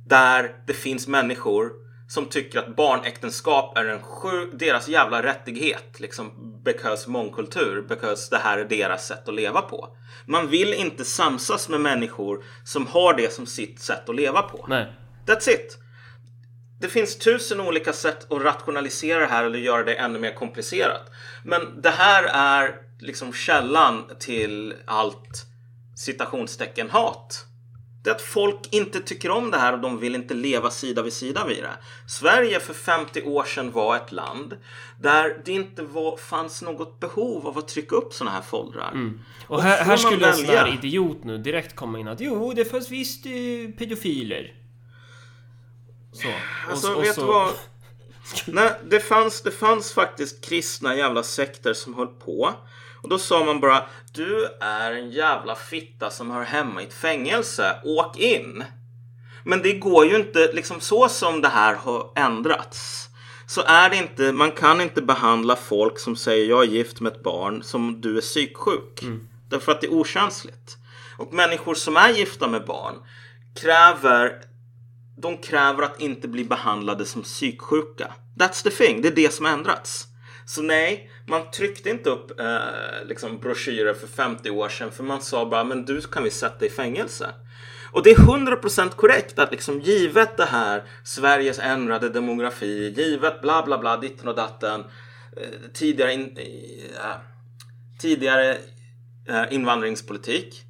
där 0.08 0.52
det 0.68 0.74
finns 0.74 1.08
människor 1.08 1.72
som 2.08 2.26
tycker 2.26 2.60
att 2.60 2.76
barnäktenskap 2.76 3.78
är 3.78 3.86
en 3.86 4.02
sju, 4.02 4.52
deras 4.54 4.88
jävla 4.88 5.24
rättighet. 5.24 6.00
Liksom 6.00 6.32
because 6.66 7.10
mångkultur, 7.10 7.82
because 7.82 8.28
det 8.32 8.38
här 8.38 8.58
är 8.58 8.66
deras 8.66 9.08
sätt 9.08 9.30
att 9.30 9.36
leva 9.36 9.62
på. 9.62 9.90
Man 10.26 10.48
vill 10.50 10.74
inte 10.74 11.06
samsas 11.06 11.70
med 11.70 11.82
människor 11.82 12.44
som 12.64 12.88
har 12.88 13.14
det 13.14 13.34
som 13.34 13.46
sitt 13.46 13.80
sätt 13.80 14.10
att 14.10 14.16
leva 14.16 14.42
på. 14.42 14.66
Nej. 14.70 14.94
That's 15.26 15.50
it. 15.50 15.87
Det 16.80 16.88
finns 16.88 17.18
tusen 17.18 17.60
olika 17.60 17.94
sätt 17.94 18.32
att 18.32 18.42
rationalisera 18.42 19.20
det 19.20 19.26
här 19.26 19.44
eller 19.44 19.60
göra 19.60 19.84
det 19.84 19.96
ännu 19.96 20.20
mer 20.20 20.34
komplicerat. 20.34 21.12
Men 21.44 21.82
det 21.82 21.90
här 21.90 22.24
är 22.24 22.76
liksom 23.00 23.34
källan 23.34 24.04
till 24.20 24.74
allt 24.86 25.46
citationstecken 25.96 26.90
hat. 26.90 27.44
Det 28.04 28.12
är 28.12 28.16
att 28.16 28.22
folk 28.22 28.60
inte 28.72 29.00
tycker 29.00 29.32
om 29.32 29.52
det 29.52 29.58
här 29.58 29.74
och 29.74 29.80
de 29.80 30.00
vill 30.00 30.16
inte 30.16 30.34
leva 30.34 30.72
sida 30.72 31.02
vid 31.02 31.14
sida 31.14 31.46
vid 31.48 31.64
det. 31.64 31.78
Sverige 32.08 32.60
för 32.60 32.74
50 32.74 33.24
år 33.24 33.44
sedan 33.44 33.72
var 33.72 33.96
ett 33.96 34.12
land 34.12 34.58
där 35.00 35.42
det 35.46 35.52
inte 35.52 35.84
var, 35.84 36.18
fanns 36.18 36.62
något 36.62 37.00
behov 37.00 37.48
av 37.48 37.58
att 37.58 37.68
trycka 37.68 37.96
upp 37.96 38.14
sådana 38.14 38.36
här 38.36 38.42
foldrar. 38.42 39.14
Och 39.48 39.62
här, 39.62 39.78
får 39.78 39.84
här 39.84 39.92
man 39.92 39.98
skulle 39.98 40.28
en 40.28 40.34
sån 40.34 40.46
här 40.46 40.74
idiot 40.74 41.24
nu 41.24 41.38
direkt 41.38 41.76
komma 41.76 42.00
in 42.00 42.08
att 42.08 42.22
jo, 42.22 42.54
det 42.56 42.66
fanns 42.66 42.92
visst 42.92 43.26
eh, 43.26 43.32
pedofiler. 43.78 44.54
Så. 46.22 46.28
Och- 46.28 46.72
Alltså 46.72 46.94
och 46.94 47.04
vet 47.04 47.16
så- 47.16 47.22
du 47.22 47.28
vad? 47.28 47.54
Nej, 48.46 48.72
det 48.90 49.00
fanns, 49.00 49.42
det 49.42 49.52
fanns 49.52 49.94
faktiskt 49.94 50.46
kristna 50.46 50.96
jävla 50.96 51.24
sekter 51.24 51.74
som 51.74 51.94
höll 51.94 52.08
på. 52.08 52.54
Och 53.04 53.10
då 53.10 53.20
sa 53.20 53.46
man 53.46 53.60
bara 53.60 53.86
Du 54.14 54.46
är 54.62 54.92
en 54.92 55.12
jävla 55.12 55.56
fitta 55.56 56.10
som 56.10 56.32
hör 56.32 56.44
hemma 56.44 56.82
i 56.82 56.86
ett 56.86 56.94
fängelse. 56.94 57.76
Åk 57.84 58.18
in. 58.18 58.64
Men 59.44 59.62
det 59.62 59.74
går 59.74 60.06
ju 60.06 60.16
inte, 60.16 60.52
liksom 60.54 60.80
så 60.82 61.10
som 61.10 61.42
det 61.42 61.48
här 61.48 61.76
har 61.76 62.12
ändrats. 62.16 63.10
Så 63.48 63.62
är 63.66 63.90
det 63.90 63.96
inte, 63.96 64.32
man 64.32 64.52
kan 64.52 64.82
inte 64.82 65.02
behandla 65.02 65.56
folk 65.56 66.00
som 66.00 66.16
säger 66.16 66.50
jag 66.50 66.64
är 66.64 66.68
gift 66.68 67.00
med 67.00 67.14
ett 67.14 67.24
barn 67.24 67.64
som 67.64 68.02
du 68.02 68.18
är 68.18 68.22
psyksjuk. 68.22 69.02
Därför 69.50 69.72
att 69.72 69.82
det 69.82 69.88
är 69.88 69.94
okänsligt. 69.94 70.78
Och 71.18 71.34
människor 71.34 71.74
som 71.76 71.98
är 71.98 72.10
gifta 72.10 72.48
med 72.48 72.66
barn 72.66 72.96
kräver 73.62 74.42
de 75.22 75.38
kräver 75.38 75.84
att 75.84 76.02
inte 76.02 76.28
bli 76.28 76.44
behandlade 76.44 77.06
som 77.06 77.22
psyksjuka. 77.22 78.14
That's 78.40 78.64
the 78.64 78.70
thing, 78.70 79.02
det 79.02 79.08
är 79.08 79.16
det 79.16 79.34
som 79.34 79.46
har 79.46 79.54
ändrats. 79.54 80.08
Så 80.46 80.62
nej, 80.62 81.12
man 81.28 81.52
tryckte 81.52 81.90
inte 81.90 82.10
upp 82.10 82.40
eh, 82.40 83.06
liksom 83.06 83.40
broschyrer 83.40 83.94
för 83.94 84.08
50 84.08 84.50
år 84.50 84.70
sedan 84.70 84.92
för 84.92 85.04
man 85.04 85.22
sa 85.22 85.46
bara 85.46 85.64
men 85.64 85.86
du 85.86 86.02
kan 86.02 86.24
vi 86.24 86.32
sätta 86.32 86.66
i 86.66 86.70
fängelse. 86.70 87.34
Och 87.92 88.04
det 88.04 88.12
är 88.12 88.16
100% 88.16 88.90
korrekt 88.90 89.40
att 89.40 89.52
liksom 89.52 89.80
givet 89.80 90.38
det 90.38 90.46
här 90.46 90.84
Sveriges 91.04 91.60
ändrade 91.60 92.10
demografi, 92.10 92.94
givet 92.98 93.42
bla 93.42 93.64
bla 93.64 93.78
bla 93.78 93.98
ditten 93.98 94.28
och 94.28 94.36
datten, 94.36 94.84
eh, 95.38 95.48
tidigare, 95.74 96.14
in, 96.14 96.38
eh, 96.38 97.16
tidigare 98.00 98.58
eh, 99.28 99.54
invandringspolitik 99.54 100.67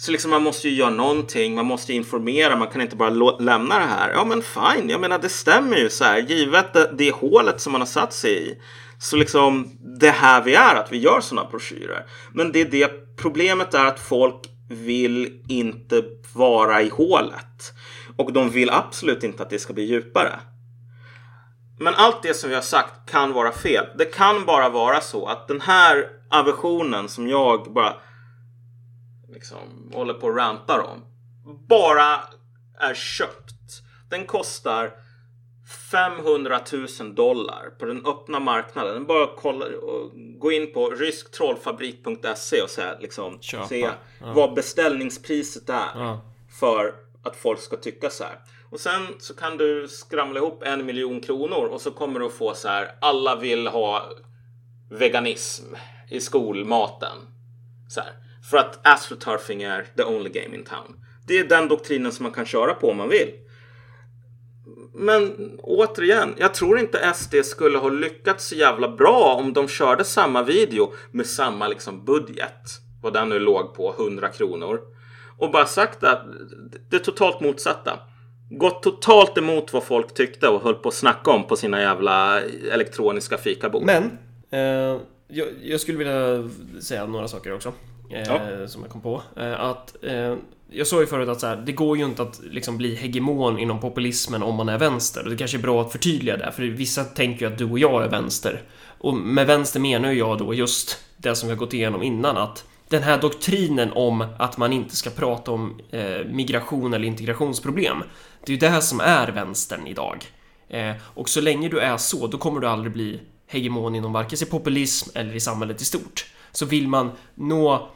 så 0.00 0.12
liksom 0.12 0.30
man 0.30 0.42
måste 0.42 0.68
ju 0.68 0.74
göra 0.74 0.90
någonting, 0.90 1.54
man 1.54 1.66
måste 1.66 1.92
informera, 1.92 2.56
man 2.56 2.68
kan 2.68 2.80
inte 2.80 2.96
bara 2.96 3.10
lämna 3.38 3.78
det 3.78 3.84
här. 3.84 4.10
Ja 4.10 4.24
men 4.24 4.42
fine, 4.42 4.90
jag 4.90 5.00
menar 5.00 5.18
det 5.18 5.28
stämmer 5.28 5.76
ju 5.76 5.90
så 5.90 6.04
här, 6.04 6.18
givet 6.18 6.72
det, 6.72 6.90
det 6.98 7.10
hålet 7.10 7.60
som 7.60 7.72
man 7.72 7.80
har 7.80 7.86
satt 7.86 8.12
sig 8.12 8.50
i. 8.50 8.58
Så 8.98 9.16
liksom 9.16 9.78
det 10.00 10.10
här 10.10 10.42
vi 10.42 10.54
är, 10.54 10.74
att 10.74 10.92
vi 10.92 10.98
gör 10.98 11.20
sådana 11.20 11.50
broschyrer. 11.50 12.06
Men 12.32 12.52
det 12.52 12.60
är 12.60 12.64
det 12.64 13.16
problemet 13.16 13.74
är 13.74 13.84
att 13.84 14.00
folk 14.00 14.40
vill 14.70 15.42
inte 15.48 16.04
vara 16.34 16.82
i 16.82 16.88
hålet. 16.88 17.74
Och 18.16 18.32
de 18.32 18.50
vill 18.50 18.70
absolut 18.70 19.24
inte 19.24 19.42
att 19.42 19.50
det 19.50 19.58
ska 19.58 19.72
bli 19.72 19.84
djupare. 19.84 20.40
Men 21.78 21.94
allt 21.94 22.22
det 22.22 22.34
som 22.34 22.50
vi 22.50 22.54
har 22.54 22.62
sagt 22.62 23.10
kan 23.10 23.32
vara 23.32 23.52
fel. 23.52 23.86
Det 23.98 24.04
kan 24.04 24.44
bara 24.44 24.68
vara 24.68 25.00
så 25.00 25.26
att 25.26 25.48
den 25.48 25.60
här 25.60 26.06
aversionen 26.30 27.08
som 27.08 27.28
jag 27.28 27.72
bara 27.72 27.94
liksom 29.32 29.90
håller 29.94 30.14
på 30.14 30.26
och 30.26 30.36
rantar 30.36 30.78
om 30.78 31.04
bara 31.68 32.20
är 32.80 32.94
köpt. 32.94 33.82
Den 34.10 34.26
kostar 34.26 34.92
500 35.90 36.60
000 37.00 37.14
dollar 37.14 37.70
på 37.78 37.84
den 37.84 38.06
öppna 38.06 38.40
marknaden. 38.40 39.06
Bara 39.06 39.26
kolla 39.36 39.66
gå 40.38 40.52
in 40.52 40.72
på 40.72 40.90
rysktrollfabrik.se 40.90 42.62
och 42.62 42.70
säga, 42.70 42.98
liksom, 43.00 43.38
Köpa. 43.40 43.66
se 43.66 43.78
Ja. 43.80 43.92
vad 44.34 44.54
beställningspriset 44.54 45.68
är 45.68 45.90
Ja. 45.94 46.20
för 46.60 46.94
att 47.22 47.36
folk 47.36 47.60
ska 47.60 47.76
tycka 47.76 48.10
så 48.10 48.24
här. 48.24 48.38
Och 48.70 48.80
sen 48.80 49.06
så 49.18 49.34
kan 49.34 49.56
du 49.56 49.88
skramla 49.88 50.38
ihop 50.40 50.62
en 50.62 50.86
miljon 50.86 51.20
kronor 51.20 51.66
och 51.66 51.80
så 51.80 51.90
kommer 51.90 52.20
du 52.20 52.26
att 52.26 52.32
få 52.32 52.54
så 52.54 52.68
här. 52.68 52.90
Alla 53.00 53.36
vill 53.36 53.66
ha 53.66 54.10
veganism 54.90 55.64
i 56.10 56.20
skolmaten. 56.20 57.16
Så 57.88 58.00
här. 58.00 58.12
För 58.50 58.56
att 58.56 58.86
astroturfing 58.86 59.62
är 59.62 59.86
the 59.96 60.04
only 60.04 60.30
game 60.30 60.56
in 60.56 60.64
town. 60.64 60.96
Det 61.26 61.38
är 61.38 61.44
den 61.44 61.68
doktrinen 61.68 62.12
som 62.12 62.22
man 62.22 62.32
kan 62.32 62.46
köra 62.46 62.74
på 62.74 62.90
om 62.90 62.96
man 62.96 63.08
vill. 63.08 63.32
Men 64.94 65.34
återigen, 65.62 66.34
jag 66.38 66.54
tror 66.54 66.78
inte 66.78 67.12
SD 67.14 67.34
skulle 67.44 67.78
ha 67.78 67.88
lyckats 67.88 68.48
så 68.48 68.54
jävla 68.54 68.88
bra 68.88 69.34
om 69.34 69.52
de 69.52 69.68
körde 69.68 70.04
samma 70.04 70.42
video 70.42 70.92
med 71.10 71.26
samma 71.26 71.68
liksom 71.68 72.04
budget. 72.04 72.62
Vad 73.02 73.12
den 73.12 73.28
nu 73.28 73.38
låg 73.38 73.74
på, 73.74 73.94
100 73.98 74.28
kronor. 74.28 74.80
Och 75.38 75.50
bara 75.50 75.66
sagt 75.66 76.04
att 76.04 76.26
det 76.90 76.96
är 76.96 77.00
totalt 77.00 77.40
motsatta. 77.40 77.98
Gått 78.50 78.82
totalt 78.82 79.38
emot 79.38 79.72
vad 79.72 79.84
folk 79.84 80.14
tyckte 80.14 80.48
och 80.48 80.62
höll 80.62 80.74
på 80.74 80.88
att 80.88 80.94
snacka 80.94 81.30
om 81.30 81.46
på 81.46 81.56
sina 81.56 81.80
jävla 81.80 82.40
elektroniska 82.72 83.38
fikabord. 83.38 83.82
Men, 83.82 84.18
eh, 84.50 85.00
jag, 85.28 85.48
jag 85.62 85.80
skulle 85.80 85.98
vilja 85.98 86.48
säga 86.80 87.06
några 87.06 87.28
saker 87.28 87.54
också. 87.54 87.72
Eh, 88.10 88.22
Ja. 88.26 88.68
Som 88.68 88.82
jag 88.82 88.90
kom 88.90 89.00
på. 89.00 89.22
Eh, 89.36 89.60
att, 89.60 90.04
eh, 90.04 90.36
jag 90.70 90.86
sa 90.86 91.00
ju 91.00 91.06
förut 91.06 91.28
att 91.28 91.40
så 91.40 91.46
här, 91.46 91.56
det 91.56 91.72
går 91.72 91.98
ju 91.98 92.04
inte 92.04 92.22
att 92.22 92.40
liksom 92.50 92.76
bli 92.76 92.94
hegemon 92.94 93.58
inom 93.58 93.80
populismen 93.80 94.42
om 94.42 94.54
man 94.54 94.68
är 94.68 94.78
vänster. 94.78 95.24
Och 95.24 95.30
det 95.30 95.36
kanske 95.36 95.56
är 95.56 95.62
bra 95.62 95.80
att 95.82 95.92
förtydliga 95.92 96.36
det, 96.36 96.52
för 96.52 96.62
vissa 96.62 97.04
tänker 97.04 97.46
ju 97.46 97.52
att 97.52 97.58
du 97.58 97.64
och 97.64 97.78
jag 97.78 98.04
är 98.04 98.08
vänster. 98.08 98.62
Och 98.98 99.14
med 99.14 99.46
vänster 99.46 99.80
menar 99.80 100.12
jag 100.12 100.38
då 100.38 100.54
just 100.54 100.98
det 101.16 101.34
som 101.34 101.48
vi 101.48 101.54
har 101.54 101.58
gått 101.58 101.74
igenom 101.74 102.02
innan, 102.02 102.36
att 102.36 102.64
den 102.88 103.02
här 103.02 103.20
doktrinen 103.20 103.92
om 103.92 104.26
att 104.38 104.56
man 104.56 104.72
inte 104.72 104.96
ska 104.96 105.10
prata 105.10 105.50
om 105.50 105.80
eh, 105.90 106.24
migration 106.26 106.94
eller 106.94 107.06
integrationsproblem. 107.06 108.02
Det 108.44 108.52
är 108.52 108.54
ju 108.54 108.60
det 108.60 108.68
här 108.68 108.80
som 108.80 109.00
är 109.00 109.28
vänstern 109.28 109.86
idag. 109.86 110.24
Eh, 110.68 110.92
och 111.00 111.28
så 111.28 111.40
länge 111.40 111.68
du 111.68 111.78
är 111.78 111.96
så, 111.96 112.26
då 112.26 112.38
kommer 112.38 112.60
du 112.60 112.66
aldrig 112.66 112.92
bli 112.92 113.20
hegemon 113.46 113.94
inom 113.94 114.12
varken 114.12 114.48
populism 114.50 115.10
eller 115.14 115.36
i 115.36 115.40
samhället 115.40 115.82
i 115.82 115.84
stort. 115.84 116.26
Så 116.52 116.66
vill 116.66 116.88
man 116.88 117.10
nå 117.34 117.90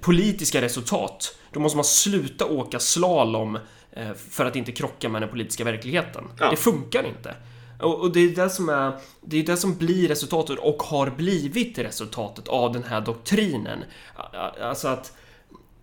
politiska 0.00 0.60
resultat, 0.62 1.36
då 1.52 1.60
måste 1.60 1.76
man 1.76 1.84
sluta 1.84 2.46
åka 2.46 2.78
slalom 2.78 3.58
eh, 3.92 4.12
för 4.30 4.44
att 4.46 4.56
inte 4.56 4.72
krocka 4.72 5.08
med 5.08 5.22
den 5.22 5.28
politiska 5.30 5.64
verkligheten. 5.64 6.24
Ja. 6.40 6.50
Det 6.50 6.56
funkar 6.56 7.06
inte. 7.06 7.34
Och, 7.80 8.12
det 8.12 8.20
är 8.20 8.28
det 8.28 8.50
som 8.50 8.68
är, 8.68 8.92
det 9.20 9.36
är 9.38 9.42
det 9.42 9.56
som 9.56 9.76
blir 9.76 10.08
resultatet 10.08 10.58
och 10.58 10.82
har 10.82 11.10
blivit 11.10 11.78
resultatet 11.78 12.48
av 12.48 12.72
den 12.72 12.84
här 12.84 13.00
doktrinen. 13.00 13.84
Alltså 14.62 14.88
att 14.88 15.12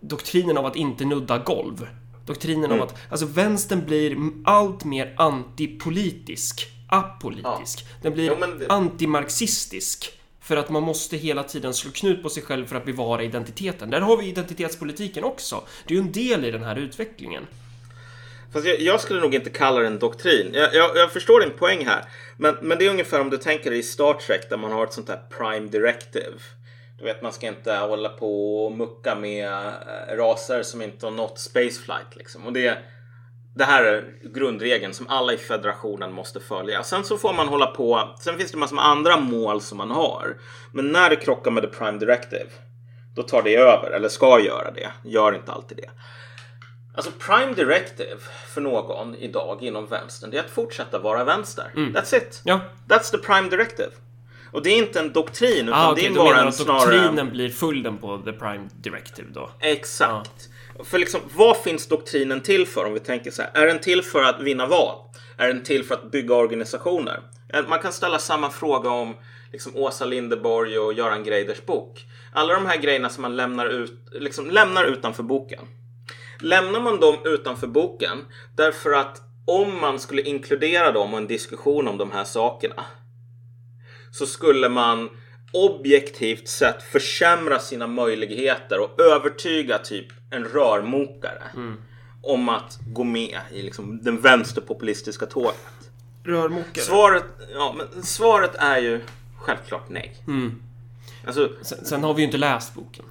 doktrinen 0.00 0.58
av 0.58 0.66
att 0.66 0.76
inte 0.76 1.04
nudda 1.04 1.38
golv. 1.38 1.88
Doktrinen 2.26 2.64
Mm. 2.64 2.76
om 2.80 2.86
att, 2.86 2.94
alltså 3.10 3.26
vänstern 3.26 3.84
blir 3.86 4.16
allt 4.44 4.84
mer 4.84 5.14
antipolitisk, 5.18 6.66
apolitisk. 6.88 7.84
Den 8.02 8.12
blir 8.12 8.26
Jo, 8.26 8.34
det- 8.58 8.66
antimarxistisk. 8.68 10.10
För 10.44 10.56
att 10.56 10.70
man 10.70 10.82
måste 10.82 11.16
hela 11.16 11.42
tiden 11.42 11.74
slå 11.74 11.90
knut 11.90 12.22
på 12.22 12.30
sig 12.30 12.42
själv 12.42 12.66
för 12.66 12.76
att 12.76 12.84
bevara 12.84 13.22
identiteten. 13.22 13.90
Där 13.90 14.00
har 14.00 14.16
vi 14.16 14.26
identitetspolitiken 14.28 15.24
också. 15.24 15.64
Det 15.86 15.94
är 15.94 15.98
ju 15.98 16.04
en 16.04 16.12
del 16.12 16.44
i 16.44 16.50
den 16.50 16.62
här 16.62 16.76
utvecklingen. 16.76 17.46
Fast 18.52 18.66
jag, 18.66 18.80
jag 18.80 19.00
skulle 19.00 19.20
nog 19.20 19.34
inte 19.34 19.50
kalla 19.50 19.80
det 19.80 19.86
en 19.86 19.98
doktrin. 19.98 20.50
Jag, 20.54 20.74
jag, 20.74 20.96
jag 20.96 21.12
förstår 21.12 21.40
din 21.40 21.50
poäng 21.50 21.86
här. 21.86 22.04
Men, 22.36 22.56
men 22.62 22.78
det 22.78 22.86
är 22.86 22.90
ungefär 22.90 23.20
om 23.20 23.30
du 23.30 23.36
tänker 23.36 23.70
dig 23.70 23.78
i 23.78 23.82
Star 23.82 24.14
Trek 24.14 24.50
där 24.50 24.56
man 24.56 24.72
har 24.72 24.84
ett 24.84 24.92
sånt 24.92 25.08
här 25.08 25.20
prime 25.38 25.68
directive. 25.68 26.38
Du 26.98 27.04
vet, 27.04 27.22
man 27.22 27.32
ska 27.32 27.46
inte 27.46 27.74
hålla 27.74 28.08
på 28.08 28.64
och 28.66 28.72
mucka 28.72 29.14
med 29.14 29.48
eh, 29.48 30.16
raser 30.16 30.62
som 30.62 30.82
inte 30.82 31.06
har 31.06 31.10
nått 31.10 31.38
spaceflight. 31.38 32.16
Liksom. 32.16 32.46
Och 32.46 32.52
det, 32.52 32.78
det 33.54 33.64
här 33.64 33.84
är 33.84 34.04
grundregeln 34.34 34.94
som 34.94 35.08
alla 35.08 35.32
i 35.32 35.36
federationen 35.36 36.12
måste 36.12 36.40
följa. 36.40 36.82
Sen 36.82 37.04
så 37.04 37.18
får 37.18 37.32
man 37.32 37.48
hålla 37.48 37.66
på. 37.66 38.14
Sen 38.20 38.38
finns 38.38 38.50
det 38.50 38.56
massor 38.58 38.76
med 38.76 38.86
andra 38.86 39.16
mål 39.16 39.60
som 39.60 39.78
man 39.78 39.90
har. 39.90 40.36
Men 40.72 40.92
när 40.92 41.10
det 41.10 41.16
krockar 41.16 41.50
med 41.50 41.62
the 41.62 41.68
prime 41.68 41.98
directive. 41.98 42.46
Då 43.16 43.22
tar 43.22 43.42
det 43.42 43.56
över, 43.56 43.90
eller 43.90 44.08
ska 44.08 44.40
göra 44.40 44.70
det. 44.70 44.90
Gör 45.04 45.34
inte 45.34 45.52
alltid 45.52 45.76
det. 45.76 45.90
Alltså 46.96 47.10
Prime 47.26 47.52
Directive 47.54 48.16
för 48.54 48.60
någon 48.60 49.14
idag 49.14 49.62
inom 49.62 49.86
vänstern 49.86 50.30
det 50.30 50.36
är 50.38 50.40
att 50.40 50.50
fortsätta 50.50 50.98
vara 50.98 51.24
vänster. 51.24 51.70
That's 51.74 52.16
it. 52.16 52.40
Ja. 52.44 52.60
That's 52.88 53.10
the 53.10 53.18
Prime 53.18 53.48
Directive. 53.48 53.90
Och 54.52 54.62
det 54.62 54.70
är 54.70 54.78
inte 54.78 55.00
en 55.00 55.12
doktrin 55.12 55.68
utan 55.68 55.80
Ah, 55.80 55.86
det 55.86 55.92
okej, 55.92 56.06
är 56.06 56.14
bara 56.14 56.40
en 56.40 56.52
snarare... 56.52 56.96
doktrinen 56.96 57.30
blir 57.30 57.48
följden 57.48 57.98
på 57.98 58.18
The 58.18 58.32
Prime 58.32 58.68
Directive 58.74 59.28
då? 59.32 59.50
Exakt. 59.60 60.48
För 60.82 60.98
liksom, 60.98 61.20
vad 61.34 61.56
finns 61.56 61.88
doktrinen 61.88 62.40
till 62.40 62.66
för 62.66 62.84
om 62.84 62.94
vi 62.94 63.00
tänker 63.00 63.30
så 63.30 63.42
här? 63.42 63.50
Är 63.54 63.66
den 63.66 63.78
till 63.78 64.02
för 64.02 64.22
att 64.22 64.40
vinna 64.40 64.66
val? 64.66 64.98
Är 65.36 65.48
den 65.48 65.62
till 65.62 65.84
för 65.84 65.94
att 65.94 66.10
bygga 66.10 66.34
organisationer? 66.34 67.20
Eh, 67.48 67.68
man 67.68 67.78
kan 67.78 67.92
ställa 67.92 68.18
samma 68.18 68.50
fråga 68.50 68.90
om 68.90 69.16
liksom, 69.52 69.76
Åsa 69.76 70.04
Linderborg 70.04 70.78
och 70.78 70.92
Göran 70.92 71.24
Greiders 71.24 71.66
bok. 71.66 72.06
Alla 72.32 72.54
de 72.54 72.66
här 72.66 72.76
grejerna 72.76 73.08
som 73.08 73.22
man 73.22 73.36
lämnar, 73.36 73.66
ut, 73.66 74.08
liksom, 74.12 74.50
lämnar 74.50 74.84
utanför 74.84 75.22
boken. 75.22 75.64
Lämnar 76.40 76.80
man 76.80 77.00
dem 77.00 77.16
utanför 77.24 77.66
boken 77.66 78.18
därför 78.56 78.92
att 78.92 79.20
om 79.46 79.80
man 79.80 80.00
skulle 80.00 80.22
inkludera 80.22 80.92
dem 80.92 81.12
och 81.12 81.18
en 81.18 81.26
diskussion 81.26 81.88
om 81.88 81.98
de 81.98 82.10
här 82.10 82.24
sakerna 82.24 82.84
så 84.10 84.26
skulle 84.26 84.68
man 84.68 85.10
objektivt 85.54 86.48
sett 86.48 86.82
försämra 86.82 87.58
sina 87.58 87.86
möjligheter 87.86 88.80
och 88.80 89.00
övertyga 89.00 89.78
typ 89.78 90.06
en 90.30 90.44
rörmokare 90.44 91.42
om 92.22 92.48
att 92.48 92.78
gå 92.86 93.04
med 93.04 93.38
i 93.52 93.62
liksom 93.62 94.02
den 94.02 94.20
vänsterpopulistiska 94.20 95.26
tåget. 95.26 95.56
Rörmokare? 96.24 96.84
Svaret, 96.84 97.24
ja, 97.54 97.74
men 97.78 98.02
svaret 98.02 98.54
är 98.54 98.78
ju 98.78 99.00
självklart 99.38 99.88
nej. 99.88 100.16
Alltså, 101.26 101.48
Sen, 101.62 101.84
sen 101.84 102.04
har 102.04 102.14
vi 102.14 102.20
ju 102.20 102.26
inte 102.26 102.38
läst 102.38 102.74
boken. 102.74 103.04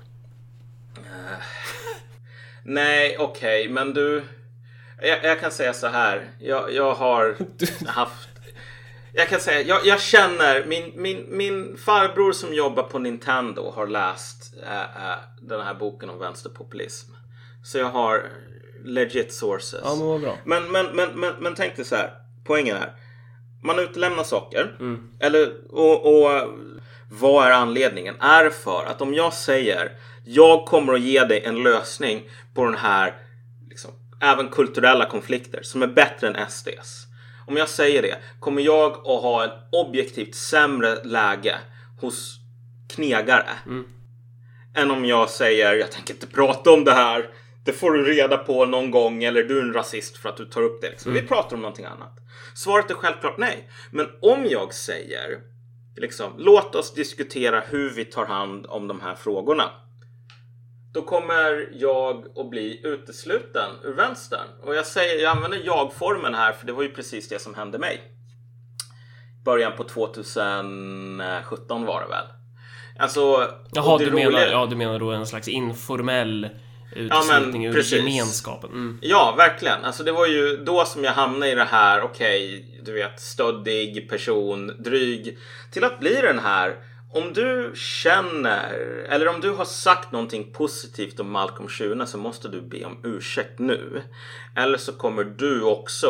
nej, 2.63 3.17
okej, 3.19 3.69
men 3.69 3.93
du. 3.93 4.23
Jag, 5.01 5.23
jag 5.23 5.39
kan 5.39 5.51
säga 5.51 5.73
så 5.73 5.87
här. 5.87 6.27
Jag, 6.39 6.73
jag 6.73 6.93
har 6.93 7.37
haft. 7.87 8.29
Jag 9.15 9.29
kan 9.29 9.39
säga, 9.39 9.61
jag, 9.61 9.85
jag 9.85 10.01
känner 10.01 10.65
min, 10.65 10.91
min, 10.95 11.25
min 11.29 11.77
farbror 11.77 12.31
som 12.31 12.53
jobbar 12.53 12.83
på 12.83 12.99
Nintendo 12.99 13.71
har 13.75 13.87
läst 13.87 14.53
äh, 14.63 15.15
den 15.41 15.61
här 15.61 15.73
boken 15.73 16.09
om 16.09 16.19
vänsterpopulism. 16.19 17.11
Så 17.63 17.77
jag 17.77 17.89
har 17.89 18.29
legit 18.85 19.33
sources. 19.33 19.81
Ja, 19.83 19.95
men 19.95 20.07
vad 20.07 20.21
bra. 20.21 20.37
Men, 20.45 20.71
men, 20.71 20.85
men, 20.95 21.19
men, 21.19 21.33
men 21.39 21.55
tänk 21.55 21.75
dig 21.75 21.85
så 21.85 21.95
här. 21.95 22.13
Poängen 22.45 22.77
är. 22.77 22.93
Man 23.63 23.79
utlämnar 23.79 24.23
saker. 24.23 24.77
Mm. 24.79 25.11
Eller, 25.19 25.53
och, 25.69 26.05
och 26.05 26.49
vad 27.11 27.47
är 27.47 27.51
anledningen? 27.51 28.15
Är 28.19 28.43
det 28.43 28.51
för 28.51 28.85
att 28.85 29.01
om 29.01 29.13
jag 29.13 29.33
säger 29.33 29.91
jag 30.25 30.65
kommer 30.65 30.93
att 30.93 31.01
ge 31.01 31.23
dig 31.23 31.43
en 31.43 31.63
lösning 31.63 32.29
på 32.53 32.65
den 32.65 32.75
här 32.75 33.13
liksom, 33.69 33.91
även 34.21 34.49
kulturella 34.49 35.05
konflikter 35.05 35.59
som 35.63 35.81
är 35.83 35.87
bättre 35.87 36.27
än 36.27 36.49
SDs. 36.49 37.02
Om 37.47 37.57
jag 37.57 37.69
säger 37.69 38.01
det, 38.01 38.17
kommer 38.39 38.61
jag 38.61 38.91
att 38.91 39.21
ha 39.21 39.43
en 39.43 39.49
objektivt 39.71 40.35
sämre 40.35 41.03
läge 41.03 41.57
hos 42.01 42.39
knegare 42.95 43.49
än 44.75 44.91
om 44.91 45.05
jag 45.05 45.29
säger 45.29 45.75
jag 45.75 45.91
tänker 45.91 46.13
inte 46.13 46.27
prata 46.27 46.71
om 46.71 46.83
det 46.83 46.91
här. 46.91 47.29
Det 47.65 47.73
får 47.73 47.91
du 47.91 48.03
reda 48.03 48.37
på 48.37 48.65
någon 48.65 48.91
gång 48.91 49.23
eller 49.23 49.43
du 49.43 49.57
är 49.57 49.61
en 49.61 49.73
rasist 49.73 50.17
för 50.17 50.29
att 50.29 50.37
du 50.37 50.45
tar 50.45 50.61
upp 50.61 50.81
det. 50.81 50.89
Liksom. 50.89 51.13
Vi 51.13 51.21
pratar 51.21 51.55
om 51.55 51.61
någonting 51.61 51.85
annat. 51.85 52.17
Svaret 52.55 52.91
är 52.91 52.95
självklart 52.95 53.37
nej. 53.37 53.69
Men 53.91 54.07
om 54.21 54.45
jag 54.49 54.73
säger 54.73 55.39
liksom, 55.95 56.33
låt 56.37 56.75
oss 56.75 56.93
diskutera 56.93 57.59
hur 57.59 57.89
vi 57.89 58.05
tar 58.05 58.25
hand 58.25 58.65
om 58.65 58.87
de 58.87 59.01
här 59.01 59.15
frågorna. 59.15 59.71
Då 60.93 61.01
kommer 61.01 61.69
jag 61.73 62.25
att 62.37 62.49
bli 62.49 62.81
utesluten 62.83 63.69
ur 63.83 63.93
vänstern. 63.93 64.47
Och 64.63 64.75
jag 64.75 64.85
säger, 64.85 65.23
jag 65.23 65.31
använder 65.31 65.61
jag-formen 65.65 66.33
här 66.33 66.53
för 66.53 66.65
det 66.67 66.73
var 66.73 66.83
ju 66.83 66.91
precis 66.91 67.29
det 67.29 67.41
som 67.41 67.55
hände 67.55 67.79
mig. 67.79 68.01
Början 69.45 69.71
på 69.77 69.83
2017 69.83 71.85
var 71.85 72.01
det 72.01 72.07
väl. 72.07 72.25
Alltså, 72.99 73.47
Jaha, 73.73 73.97
du 73.97 74.11
menar, 74.11 74.31
roliga- 74.31 74.51
ja, 74.51 74.65
du 74.65 74.75
menar 74.75 74.99
då 74.99 75.11
en 75.11 75.27
slags 75.27 75.47
informell 75.47 76.49
uteslutning 76.95 77.65
ur 77.65 77.73
precis. 77.73 77.93
gemenskapen? 77.99 78.69
Mm. 78.69 78.99
Ja, 79.01 79.33
verkligen. 79.37 79.85
Alltså 79.85 80.03
det 80.03 80.11
var 80.11 80.27
ju 80.27 80.57
då 80.57 80.85
som 80.85 81.03
jag 81.03 81.11
hamnade 81.11 81.51
i 81.51 81.55
det 81.55 81.63
här, 81.63 82.01
okej, 82.01 82.65
du 82.85 82.93
vet, 82.93 83.19
stöddig 83.19 84.09
person, 84.09 84.67
dryg, 84.83 85.37
till 85.71 85.83
att 85.83 85.99
bli 85.99 86.13
den 86.21 86.39
här 86.39 86.75
om 87.13 87.33
du 87.33 87.71
känner, 87.75 88.73
eller 89.09 89.27
om 89.27 89.41
du 89.41 89.51
har 89.51 89.65
sagt 89.65 90.11
någonting 90.11 90.53
positivt 90.53 91.19
om 91.19 91.31
Malcolm 91.31 91.69
Schune 91.69 92.07
så 92.07 92.17
måste 92.17 92.47
du 92.47 92.61
be 92.61 92.85
om 92.85 92.97
ursäkt 93.03 93.59
nu. 93.59 94.03
Eller 94.55 94.77
så 94.77 94.93
kommer 94.93 95.23
du 95.23 95.63
också 95.63 96.07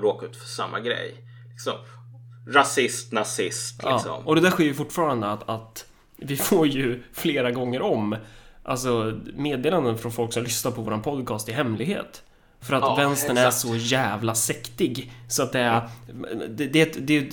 råka 0.00 0.26
ut 0.26 0.36
för 0.36 0.46
samma 0.46 0.80
grej. 0.80 1.14
liksom, 1.52 1.74
rasist, 2.48 3.12
nazist. 3.12 3.82
Liksom. 3.82 4.10
Ja, 4.10 4.22
och 4.24 4.34
det 4.34 4.40
där 4.40 4.50
sker 4.50 4.64
ju 4.64 4.74
fortfarande 4.74 5.26
att, 5.26 5.48
att 5.48 5.86
vi 6.16 6.36
får 6.36 6.66
ju 6.66 7.02
flera 7.12 7.50
gånger 7.50 7.82
om 7.82 8.16
Alltså 8.66 9.20
meddelanden 9.34 9.98
från 9.98 10.12
folk 10.12 10.32
som 10.32 10.42
lyssnar 10.42 10.72
på 10.72 10.82
våran 10.82 11.02
podcast 11.02 11.48
i 11.48 11.52
hemlighet. 11.52 12.22
För 12.60 12.74
att 12.74 12.82
Ja, 12.82 12.94
vänstern 12.94 13.36
är 13.36 13.46
exakt. 13.46 13.66
så 13.66 13.76
jävla 13.76 14.34
sektig. 14.34 15.12
Så 15.28 15.42
att 15.42 15.52
det 15.52 15.60
är... 15.60 15.88
Det, 16.48 16.66
det, 16.66 16.96
är 16.96 17.00
det, 17.00 17.16
är 17.16 17.30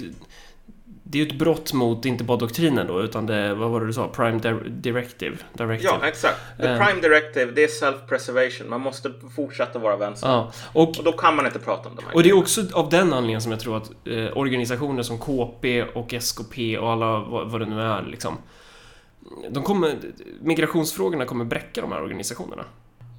det 1.11 1.21
är 1.21 1.23
ju 1.25 1.27
ett 1.31 1.39
brott 1.39 1.73
mot, 1.73 2.05
inte 2.05 2.23
bara 2.23 2.37
doktrinen 2.37 2.87
då, 2.87 3.01
utan 3.01 3.25
det, 3.25 3.53
vad 3.53 3.69
var 3.69 3.79
det 3.81 3.87
du 3.87 3.93
sa? 3.93 4.07
Prime 4.07 4.37
Dir- 4.39 4.69
Directive. 4.69 5.37
Directive. 5.53 5.93
Ja, 6.01 6.07
exakt. 6.07 6.37
The 6.57 6.67
Eh. 6.67 6.85
prime 6.85 7.01
directive, 7.01 7.51
det 7.51 7.63
är 7.63 7.67
self-preservation. 7.67 8.69
Man 8.69 8.81
måste 8.81 9.11
fortsätta 9.35 9.79
vara 9.79 9.97
vänster. 9.97 10.27
Ja, 10.27 10.51
och 10.73 10.89
Och 10.97 11.03
då 11.03 11.11
kan 11.11 11.35
man 11.35 11.45
inte 11.45 11.59
prata 11.59 11.89
om 11.89 11.95
de 11.95 12.05
här 12.05 12.15
Och 12.15 12.23
det 12.23 12.29
är 12.29 12.37
också 12.37 12.61
av 12.73 12.89
den 12.89 13.13
anledningen 13.13 13.41
som 13.41 13.51
jag 13.51 13.61
tror 13.61 13.77
att 13.77 13.91
eh, 14.05 14.37
organisationer 14.37 15.03
som 15.03 15.17
KP 15.17 15.83
och 15.83 16.13
SKP 16.13 16.77
och 16.77 16.91
alla 16.91 17.19
vad, 17.19 17.51
vad 17.51 17.61
det 17.61 17.65
nu 17.65 17.81
är 17.81 18.01
liksom 18.01 18.37
de 19.49 19.63
kommer, 19.63 19.95
migrationsfrågorna 20.41 21.25
kommer 21.25 21.45
bräcka 21.45 21.81
de 21.81 21.91
här 21.91 22.01
organisationerna. 22.01 22.63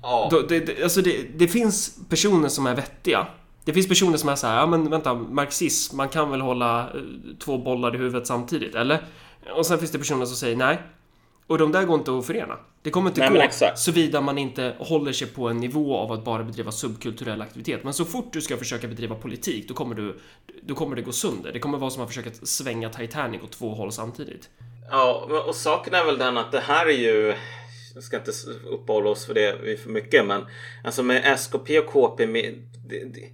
Ja. 0.03 0.29
Då, 0.31 0.41
det, 0.41 0.61
det, 0.61 0.83
alltså 0.83 1.03
det, 1.03 1.17
det 1.35 1.49
finns 1.49 1.99
personer 2.09 2.49
som 2.49 2.67
är 2.67 2.75
vettiga. 2.75 3.27
Det 3.65 3.73
finns 3.73 3.89
personer 3.89 4.17
som 4.17 4.29
är 4.29 4.37
så 4.37 4.47
här, 4.47 4.57
ja 4.57 4.67
men 4.67 4.91
vänta, 4.91 5.15
marxism, 5.15 5.97
man 5.97 6.09
kan 6.09 6.31
väl 6.31 6.41
hålla 6.41 6.81
eh, 6.81 7.01
två 7.39 7.59
bollar 7.59 7.95
i 7.95 7.99
huvudet 7.99 8.27
samtidigt, 8.27 8.75
eller? 8.75 9.03
Och 9.57 9.67
sen 9.67 9.79
finns 9.79 9.91
det 9.91 9.99
personer 9.99 10.27
som 10.27 10.37
säger 10.37 10.57
nej. 10.57 10.79
Och 11.47 11.59
de 11.59 11.73
där 11.73 11.85
går 11.85 11.99
inte 11.99 12.19
att 12.19 12.27
förena. 12.27 12.59
Det 12.83 12.91
kommer 12.91 13.11
inte 13.11 13.31
Nej, 13.31 13.49
gå 13.61 13.73
såvida 13.75 14.21
man 14.21 14.39
inte 14.39 14.75
håller 14.79 15.13
sig 15.13 15.29
på 15.29 15.49
en 15.49 15.57
nivå 15.57 15.97
av 15.97 16.13
att 16.13 16.25
bara 16.25 16.45
bedriva 16.45 16.73
subkulturell 16.73 17.43
aktivitet. 17.43 17.85
Men 17.85 17.95
så 17.95 18.05
fort 18.05 18.33
du 18.33 18.41
ska 18.41 18.57
försöka 18.57 18.89
bedriva 18.89 19.15
politik, 19.15 19.69
då 19.69 19.75
kommer, 19.75 19.95
du, 19.95 20.21
då 20.63 20.75
kommer 20.75 20.97
det 20.97 21.03
gå 21.03 21.13
sönder. 21.13 21.53
Det 21.53 21.59
kommer 21.59 21.79
vara 21.79 21.91
som 21.91 22.03
att 22.03 22.09
försöka 22.09 22.31
svänga 22.43 22.91
Titanic 22.91 23.43
åt 23.43 23.53
två 23.53 23.75
håll 23.75 23.93
samtidigt. 23.93 24.51
Ja, 24.91 25.43
och 25.47 25.55
saken 25.55 25.95
är 25.95 26.05
väl 26.05 26.19
den 26.19 26.39
att 26.39 26.53
det 26.53 26.61
här 26.61 26.87
är 26.87 26.99
ju... 26.99 27.35
Jag 27.95 28.05
ska 28.05 28.17
inte 28.17 28.33
uppehålla 28.71 29.11
oss 29.11 29.27
för 29.27 29.35
det 29.35 29.81
för 29.83 29.91
mycket, 29.91 30.27
men 30.27 30.47
alltså 30.85 31.03
med 31.03 31.39
SKP 31.39 31.79
och 31.79 31.87
KP, 31.87 32.27
det, 32.27 33.05
det, 33.05 33.29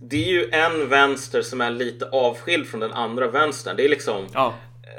det 0.00 0.24
är 0.24 0.28
ju 0.28 0.50
en 0.50 0.88
vänster 0.88 1.42
som 1.42 1.60
är 1.60 1.70
lite 1.70 2.08
avskild 2.08 2.66
från 2.66 2.80
den 2.80 2.92
andra 2.92 3.28
vänstern. 3.28 3.76
Det 3.76 3.84
är 3.84 3.88
liksom 3.88 4.26
Ja, 4.34 4.54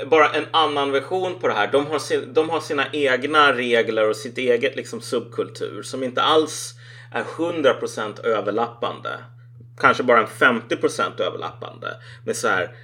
bara 0.06 0.30
en 0.30 0.46
annan 0.52 0.92
version 0.92 1.40
på 1.40 1.48
det 1.48 1.54
här. 1.54 1.72
De 1.72 1.88
har, 1.88 2.00
sin, 2.00 2.34
de 2.34 2.50
har 2.50 2.60
sina 2.60 2.88
egna 2.94 3.54
regler 3.54 4.10
och 4.10 4.16
sitt 4.16 4.38
eget 4.38 4.76
liksom 4.76 5.02
subkultur 5.02 5.84
som 5.84 6.04
inte 6.04 6.22
alls 6.22 6.74
är 7.12 7.24
100% 7.24 8.26
överlappande. 8.26 9.20
Kanske 9.80 10.04
bara 10.04 10.20
en 10.20 10.28
50% 10.28 11.22
överlappande 11.22 11.98
med 12.26 12.36
så 12.36 12.48
här 12.48 12.76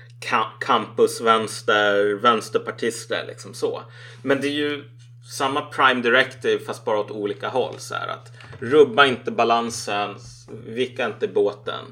campusvänster, 0.59 2.13
vänsterpartister 2.13 3.25
liksom 3.27 3.53
så. 3.53 3.83
Men 4.21 4.41
det 4.41 4.47
är 4.47 4.51
ju 4.51 4.83
samma 5.31 5.61
prime 5.61 6.01
directive 6.01 6.65
fast 6.65 6.85
bara 6.85 6.99
åt 6.99 7.11
olika 7.11 7.49
håll 7.49 7.75
så 7.77 7.95
här 7.95 8.07
att 8.07 8.31
rubba 8.59 9.05
inte 9.05 9.31
balansen, 9.31 10.15
vicka 10.67 11.05
inte 11.05 11.27
båten. 11.27 11.85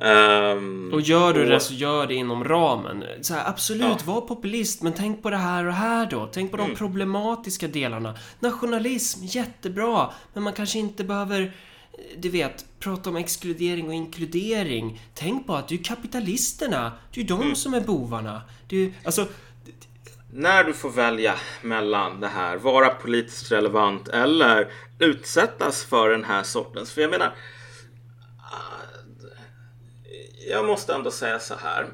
Ehm, 0.00 0.90
och 0.94 1.00
gör 1.00 1.32
du 1.32 1.42
och- 1.42 1.48
det 1.48 1.60
så 1.60 1.74
gör 1.74 2.06
det 2.06 2.14
inom 2.14 2.44
ramen. 2.44 3.04
Så 3.20 3.34
här, 3.34 3.48
absolut, 3.48 3.82
Ja. 4.06 4.12
var 4.12 4.20
populist, 4.20 4.82
men 4.82 4.92
tänk 4.92 5.22
på 5.22 5.30
det 5.30 5.36
här 5.36 5.66
och 5.66 5.72
här 5.72 6.06
då. 6.06 6.28
Tänk 6.32 6.50
på 6.50 6.56
de 6.56 6.74
problematiska 6.76 7.68
delarna. 7.68 8.14
Nationalism, 8.40 9.20
jättebra, 9.24 10.10
men 10.34 10.42
man 10.42 10.52
kanske 10.52 10.78
inte 10.78 11.04
behöver 11.04 11.40
eh, 11.42 11.98
du 12.18 12.28
vet, 12.28 12.64
prata 12.80 13.10
om 13.10 13.16
exkludering 13.16 13.86
och 13.88 13.94
inkludering. 13.94 15.00
Tänk 15.14 15.46
på 15.46 15.54
att 15.54 15.68
det 15.68 15.74
är 15.74 15.84
kapitalisterna. 15.84 16.92
Det 17.14 17.20
är 17.20 17.24
de 17.24 17.54
som 17.54 17.74
är 17.74 17.80
bovarna. 17.80 18.42
Ju- 18.68 18.92
alltså, 19.04 19.26
när 20.32 20.64
du 20.64 20.72
får 20.72 20.90
välja 20.90 21.34
mellan 21.62 22.20
det 22.20 22.28
här, 22.28 22.56
vara 22.56 22.88
politiskt 22.88 23.52
relevant 23.52 24.08
eller 24.08 24.68
utsättas 24.98 25.84
för 25.84 26.10
den 26.10 26.24
här 26.24 26.42
sortens, 26.42 26.92
för 26.92 27.00
jag 27.00 27.10
menar, 27.10 27.32
jag 30.50 30.64
måste 30.66 30.94
ändå 30.94 31.10
säga 31.10 31.38
så 31.38 31.54
här, 31.54 31.86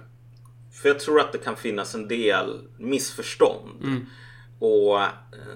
för 0.82 0.88
jag 0.88 1.00
tror 1.00 1.20
att 1.20 1.32
det 1.32 1.38
kan 1.38 1.56
finnas 1.56 1.94
en 1.94 2.08
del 2.08 2.60
missförstånd 2.78 3.70
och 4.58 5.00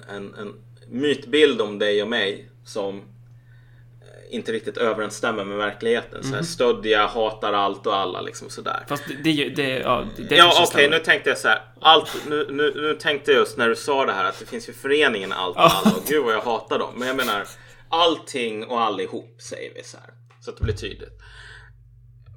en, 0.08 0.34
en 0.34 0.54
mytbild 0.88 1.60
om 1.60 1.78
dig 1.78 2.02
och 2.02 2.08
mig 2.08 2.50
som 2.64 2.96
eh, 2.98 4.34
inte 4.34 4.52
riktigt 4.52 4.76
överensstämmer 4.76 5.44
med 5.44 5.56
verkligheten. 5.58 6.24
Så 6.24 6.34
här, 6.34 6.42
stödja, 6.42 7.06
hatar 7.06 7.52
allt 7.52 7.86
och 7.86 7.96
alla 7.96 8.20
liksom 8.20 8.50
sådär. 8.50 8.84
fast 8.88 9.04
det, 9.08 9.14
det, 9.34 9.48
det, 9.48 9.78
ja, 9.78 10.06
det 10.16 10.36
Ja 10.36 10.52
okej, 10.54 10.66
stämmer. 10.66 10.88
nu 10.88 10.98
tänkte 10.98 11.28
jag 11.30 11.38
så 11.38 11.48
här. 11.48 11.62
Allt, 11.80 12.22
nu, 12.28 12.46
nu, 12.50 12.72
nu 12.74 12.94
tänkte 12.94 13.30
jag 13.30 13.38
just 13.38 13.56
när 13.56 13.68
du 13.68 13.76
sa 13.76 14.06
det 14.06 14.12
här 14.12 14.24
att 14.24 14.38
det 14.38 14.46
finns 14.46 14.68
ju 14.68 14.72
föreningen 14.72 15.32
Allt 15.32 15.56
och 15.56 15.62
alla 15.62 15.96
och 15.96 16.04
gud 16.08 16.24
vad 16.24 16.34
jag 16.34 16.40
hatar 16.40 16.78
dem. 16.78 16.94
Men 16.96 17.08
jag 17.08 17.16
menar 17.16 17.44
allting 17.88 18.64
och 18.64 18.80
allihop 18.80 19.36
säger 19.38 19.74
vi 19.74 19.84
så 19.84 19.96
här. 19.96 20.10
Så 20.40 20.50
att 20.50 20.56
det 20.56 20.64
blir 20.64 20.74
tydligt. 20.74 21.20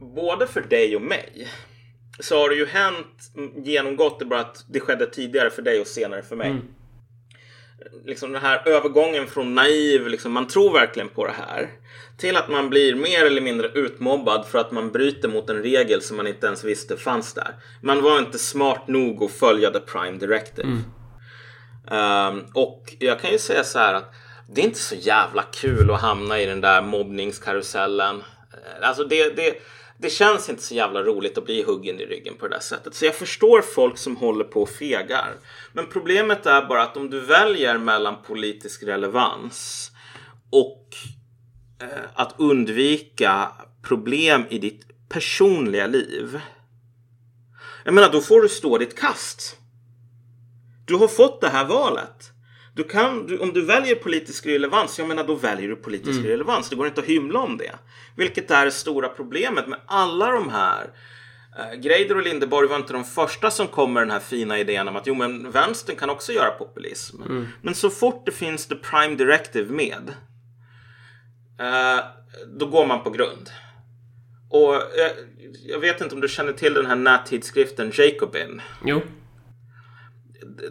Både 0.01 0.47
för 0.47 0.61
dig 0.61 0.95
och 0.95 1.01
mig 1.01 1.47
så 2.19 2.37
har 2.37 2.49
det 2.49 2.55
ju 2.55 2.65
hänt, 2.65 3.31
mm, 3.37 3.63
genomgått 3.63 4.19
det 4.19 4.25
bara 4.25 4.39
att 4.39 4.65
det 4.69 4.79
skedde 4.79 5.05
tidigare 5.05 5.49
för 5.49 5.61
dig 5.61 5.81
och 5.81 5.87
senare 5.87 6.23
för 6.23 6.35
mig. 6.35 6.55
Liksom 8.05 8.31
den 8.31 8.41
här 8.41 8.67
övergången 8.67 9.27
från 9.27 9.55
naiv, 9.55 10.07
liksom, 10.07 10.31
man 10.31 10.47
tror 10.47 10.73
verkligen 10.73 11.09
på 11.09 11.25
det 11.25 11.31
här. 11.31 11.69
Till 12.17 12.37
att 12.37 12.49
man 12.49 12.69
blir 12.69 12.95
mer 12.95 13.25
eller 13.25 13.41
mindre 13.41 13.67
utmobbad 13.67 14.45
för 14.45 14.59
att 14.59 14.71
man 14.71 14.91
bryter 14.91 15.29
mot 15.29 15.49
en 15.49 15.63
regel 15.63 16.01
som 16.01 16.17
man 16.17 16.27
inte 16.27 16.47
ens 16.47 16.63
visste 16.63 16.97
fanns 16.97 17.33
där. 17.33 17.55
Man 17.81 18.01
var 18.01 18.19
inte 18.19 18.39
smart 18.39 18.87
nog 18.87 19.23
att 19.23 19.31
följa 19.31 19.71
the 19.71 19.79
prime 19.79 20.17
directive. 20.17 20.67
Ehm, 21.91 22.45
och 22.53 22.95
jag 22.99 23.19
kan 23.19 23.31
ju 23.31 23.39
säga 23.39 23.63
så 23.63 23.79
här 23.79 23.93
att 23.93 24.13
det 24.47 24.61
är 24.61 24.65
inte 24.65 24.79
så 24.79 24.95
jävla 24.95 25.41
kul 25.41 25.91
att 25.91 26.01
hamna 26.01 26.41
i 26.41 26.45
den 26.45 26.61
där 26.61 26.81
mobbningskarusellen. 26.81 28.23
Alltså 28.81 29.03
det, 29.03 29.35
det, 29.35 29.53
det 30.01 30.09
känns 30.09 30.49
inte 30.49 30.63
så 30.63 30.73
jävla 30.73 31.03
roligt 31.03 31.37
att 31.37 31.45
bli 31.45 31.63
huggen 31.63 31.99
i 31.99 32.05
ryggen 32.05 32.35
på 32.37 32.47
det 32.47 32.55
där 32.55 32.61
sättet. 32.61 32.95
Så 32.95 33.05
jag 33.05 33.15
förstår 33.15 33.61
folk 33.61 33.97
som 33.97 34.15
håller 34.15 34.43
på 34.43 34.61
och 34.61 34.69
fegar. 34.69 35.33
Men 35.73 35.87
problemet 35.87 36.45
är 36.45 36.65
bara 36.65 36.83
att 36.83 36.97
om 36.97 37.09
du 37.09 37.19
väljer 37.19 37.77
mellan 37.77 38.15
politisk 38.27 38.83
relevans 38.83 39.91
och 40.49 40.87
eh, 41.81 42.03
att 42.13 42.35
undvika 42.37 43.51
problem 43.83 44.45
i 44.49 44.59
ditt 44.59 45.09
personliga 45.09 45.87
liv. 45.87 46.41
Jag 47.85 47.93
menar, 47.93 48.11
då 48.11 48.21
får 48.21 48.41
du 48.41 48.49
stå 48.49 48.77
ditt 48.77 48.99
kast. 48.99 49.57
Du 50.85 50.95
har 50.95 51.07
fått 51.07 51.41
det 51.41 51.49
här 51.49 51.65
valet. 51.65 52.31
Du 52.73 52.83
kan, 52.83 53.27
du, 53.27 53.37
om 53.37 53.53
du 53.53 53.61
väljer 53.65 53.95
politisk 53.95 54.45
relevans, 54.45 54.99
jag 54.99 55.07
menar 55.07 55.23
då 55.23 55.35
väljer 55.35 55.67
du 55.67 55.75
politisk 55.75 56.25
relevans. 56.25 56.69
Det 56.69 56.75
går 56.75 56.87
inte 56.87 57.01
att 57.01 57.07
hymla 57.07 57.39
om 57.39 57.57
det. 57.57 57.71
Vilket 58.15 58.51
är 58.51 58.65
det 58.65 58.71
stora 58.71 59.09
problemet 59.09 59.67
med 59.67 59.79
alla 59.85 60.31
de 60.31 60.49
här. 60.49 60.89
Eh, 61.59 61.79
Greider 61.79 62.15
och 62.17 62.23
Lindeborg 62.23 62.67
var 62.67 62.75
inte 62.75 62.93
de 62.93 63.03
första 63.03 63.51
som 63.51 63.67
kom 63.67 63.93
med 63.93 64.03
den 64.03 64.11
här 64.11 64.19
fina 64.19 64.59
idén 64.59 64.87
om 64.87 64.95
att 64.95 65.07
jo 65.07 65.15
men 65.15 65.51
vänstern 65.51 65.95
kan 65.95 66.09
också 66.09 66.31
göra 66.31 66.51
populism. 66.51 67.21
Men 67.61 67.75
så 67.75 67.89
fort 67.89 68.25
det 68.25 68.31
finns 68.31 68.67
the 68.67 68.75
prime 68.75 69.15
directive 69.15 69.73
med. 69.73 70.13
Eh, 71.59 72.03
då 72.57 72.65
går 72.65 72.85
man 72.85 73.03
på 73.03 73.09
grund. 73.09 73.49
Och 74.49 74.75
eh, 74.75 75.11
jag 75.67 75.79
vet 75.79 76.01
inte 76.01 76.15
om 76.15 76.21
du 76.21 76.27
känner 76.27 76.53
till 76.53 76.73
den 76.73 76.85
här 76.85 76.95
nättidskriften 76.95 77.91
Jacobin 77.93 78.61
Jo. 78.85 79.01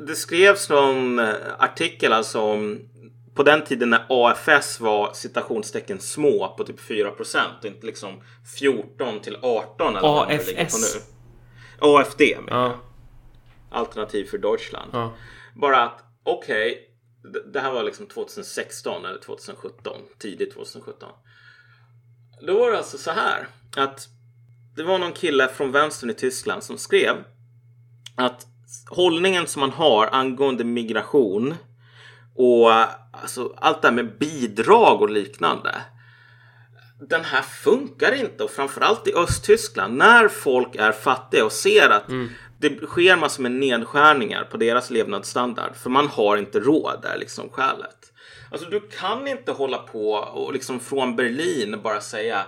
Det 0.06 0.16
skrevs 0.16 0.68
någon 0.68 1.18
eh, 1.18 1.34
artikel 1.58 2.12
alltså 2.12 2.40
om 2.40 2.80
på 3.34 3.42
den 3.42 3.64
tiden 3.64 3.90
när 3.90 4.06
AFS 4.08 4.80
var 4.80 5.12
citationstecken 5.12 6.00
små 6.00 6.54
på 6.58 6.64
typ 6.64 6.80
4 6.80 7.10
och 7.10 7.64
inte 7.64 7.86
liksom 7.86 8.22
14 8.58 9.20
till 9.20 9.36
18 9.42 9.90
eller 9.96 10.00
vad 10.00 10.28
det 10.28 10.46
ligger 10.46 10.54
på 10.56 10.62
AFS. 10.62 10.94
nu. 10.94 11.00
AFD 11.80 12.20
menar 12.20 12.62
jag. 12.62 12.70
Ja. 12.70 12.80
Alternativ 13.70 14.24
för 14.24 14.38
Deutschland. 14.38 14.90
Ja. 14.92 15.12
Bara 15.54 15.82
att 15.82 16.04
okej, 16.24 16.90
det- 17.32 17.52
det 17.52 17.60
här 17.60 17.72
var 17.72 17.82
liksom 17.82 18.06
2016 18.06 19.04
eller 19.04 19.18
2017, 19.20 19.96
tidigt 20.18 20.54
2017. 20.54 21.08
Då 22.46 22.58
var 22.58 22.70
det 22.70 22.78
alltså 22.78 22.98
så 22.98 23.10
här 23.10 23.46
att 23.76 24.08
det 24.76 24.82
var 24.82 24.98
någon 24.98 25.12
kille 25.12 25.48
från 25.48 25.72
vänstern 25.72 26.10
i 26.10 26.14
Tyskland 26.14 26.62
som 26.64 26.78
skrev 26.78 27.16
att 28.16 28.46
hållningen 28.88 29.46
som 29.46 29.60
man 29.60 29.70
har 29.70 30.08
angående 30.12 30.64
migration 30.64 31.54
och 32.36 32.72
alltså, 33.12 33.54
allt 33.56 33.82
det 33.82 33.88
här 33.88 33.94
med 33.94 34.18
bidrag 34.18 35.02
och 35.02 35.10
liknande. 35.10 35.74
Den 37.08 37.24
här 37.24 37.42
funkar 37.42 38.12
inte 38.14 38.44
och 38.44 38.50
framförallt 38.50 39.08
i 39.08 39.14
Östtyskland 39.14 39.96
när 39.96 40.28
folk 40.28 40.76
är 40.76 40.92
fattiga 40.92 41.44
och 41.44 41.52
ser 41.52 41.90
att 41.90 42.04
det 42.58 42.86
sker 42.86 43.16
massor 43.16 43.42
med 43.42 43.52
nedskärningar 43.52 44.44
på 44.44 44.56
deras 44.56 44.90
levnadsstandard 44.90 45.76
för 45.76 45.90
man 45.90 46.06
har 46.06 46.36
inte 46.36 46.60
råd 46.60 46.98
där 47.02 47.18
liksom 47.18 47.48
skälet. 47.48 48.12
Alltså 48.50 48.70
du 48.70 48.80
kan 48.80 49.28
inte 49.28 49.52
hålla 49.52 49.78
på 49.78 50.12
och 50.12 50.52
liksom 50.52 50.80
från 50.80 51.16
Berlin 51.16 51.80
bara 51.82 52.00
säga 52.00 52.46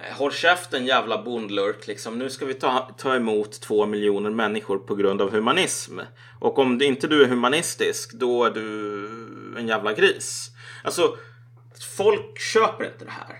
Eh, 0.00 0.16
håll 0.16 0.32
käften 0.32 0.86
jävla 0.86 1.22
bondlurk 1.22 1.86
liksom. 1.86 2.18
Nu 2.18 2.30
ska 2.30 2.46
vi 2.46 2.54
ta, 2.54 2.94
ta 2.98 3.14
emot 3.14 3.60
två 3.60 3.86
miljoner 3.86 4.30
människor 4.30 4.78
på 4.78 4.94
grund 4.94 5.22
av 5.22 5.30
humanism. 5.30 5.98
Och 6.40 6.58
om 6.58 6.82
inte 6.82 7.06
du 7.06 7.22
är 7.22 7.28
humanistisk, 7.28 8.12
då 8.12 8.44
är 8.44 8.50
du 8.50 9.08
en 9.58 9.68
jävla 9.68 9.92
gris. 9.92 10.50
Alltså, 10.84 11.16
folk 11.96 12.40
köper 12.40 12.84
inte 12.84 13.04
det 13.04 13.10
här. 13.10 13.36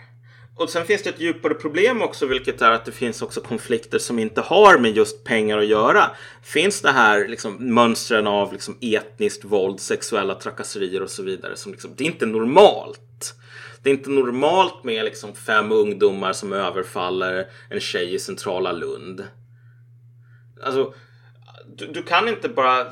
Och 0.57 0.71
sen 0.71 0.87
finns 0.87 1.03
det 1.03 1.11
ett 1.11 1.21
djupare 1.21 1.55
problem 1.55 2.03
också, 2.03 2.27
vilket 2.27 2.63
är 2.63 2.71
att 2.71 2.85
det 2.85 2.93
finns 2.93 3.23
också 3.23 3.41
konflikter 3.41 3.99
som 3.99 4.19
inte 4.19 4.41
har 4.41 4.79
med 4.79 4.97
just 4.97 5.25
pengar 5.25 5.59
att 5.59 5.67
göra. 5.67 6.11
Finns 6.43 6.81
det 6.83 6.91
här 6.91 7.29
liksom, 7.29 7.75
mönstren 7.75 8.27
av 8.27 8.53
liksom, 8.53 8.77
etniskt 8.81 9.45
våld, 9.45 9.81
sexuella 9.81 10.35
trakasserier 10.35 11.03
och 11.03 11.11
så 11.11 11.23
vidare. 11.23 11.57
Som 11.57 11.73
liksom, 11.73 11.91
det 11.97 12.05
är 12.05 12.07
inte 12.07 12.27
normalt. 12.27 13.35
Det 13.83 13.91
är 13.91 13.95
inte 13.95 14.11
normalt 14.11 14.85
med 14.85 15.05
liksom, 15.05 15.35
fem 15.35 15.73
ungdomar 15.73 16.33
som 16.33 16.53
överfaller 16.53 17.47
en 17.71 17.81
tjej 17.81 18.15
i 18.15 18.19
centrala 18.19 18.73
Lund. 18.73 19.25
Alltså, 20.63 20.95
du, 21.77 21.87
du 21.87 22.03
kan 22.03 22.29
inte 22.29 22.49
bara 22.49 22.87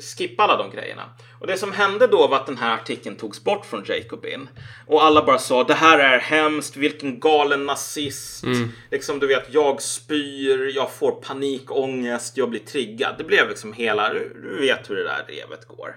skippa 0.00 0.42
alla 0.42 0.56
de 0.56 0.70
grejerna. 0.70 1.02
Och 1.40 1.46
det 1.46 1.56
som 1.56 1.72
hände 1.72 2.06
då 2.06 2.26
var 2.26 2.36
att 2.36 2.46
den 2.46 2.56
här 2.56 2.74
artikeln 2.74 3.16
togs 3.16 3.44
bort 3.44 3.66
från 3.66 3.84
Jacobin. 3.84 4.48
Och 4.86 5.04
alla 5.04 5.24
bara 5.24 5.38
sa 5.38 5.64
det 5.64 5.74
här 5.74 5.98
är 5.98 6.18
hemskt, 6.18 6.76
vilken 6.76 7.20
galen 7.20 7.66
nazist. 7.66 8.44
Mm. 8.44 8.68
Liksom 8.90 9.18
du 9.18 9.26
vet, 9.26 9.54
jag 9.54 9.82
spyr, 9.82 10.76
jag 10.76 10.92
får 10.92 11.12
panikångest, 11.12 12.36
jag 12.36 12.50
blir 12.50 12.60
triggad. 12.60 13.14
Det 13.18 13.24
blev 13.24 13.48
liksom 13.48 13.72
hela, 13.72 14.14
du 14.14 14.58
vet 14.60 14.90
hur 14.90 14.96
det 14.96 15.04
där 15.04 15.24
revet 15.28 15.68
går. 15.68 15.96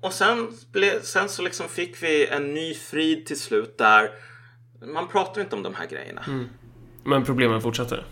Och 0.00 0.12
sen, 0.12 0.52
ble, 0.72 1.00
sen 1.02 1.28
så 1.28 1.42
liksom 1.42 1.68
fick 1.68 2.02
vi 2.02 2.26
en 2.26 2.54
ny 2.54 2.74
frid 2.74 3.26
till 3.26 3.40
slut 3.40 3.78
där 3.78 4.10
man 4.86 5.08
pratar 5.08 5.40
inte 5.40 5.56
om 5.56 5.62
de 5.62 5.74
här 5.74 5.86
grejerna. 5.86 6.22
Mm. 6.26 6.48
Men 7.04 7.24
problemen 7.24 7.60
fortsätter? 7.60 8.04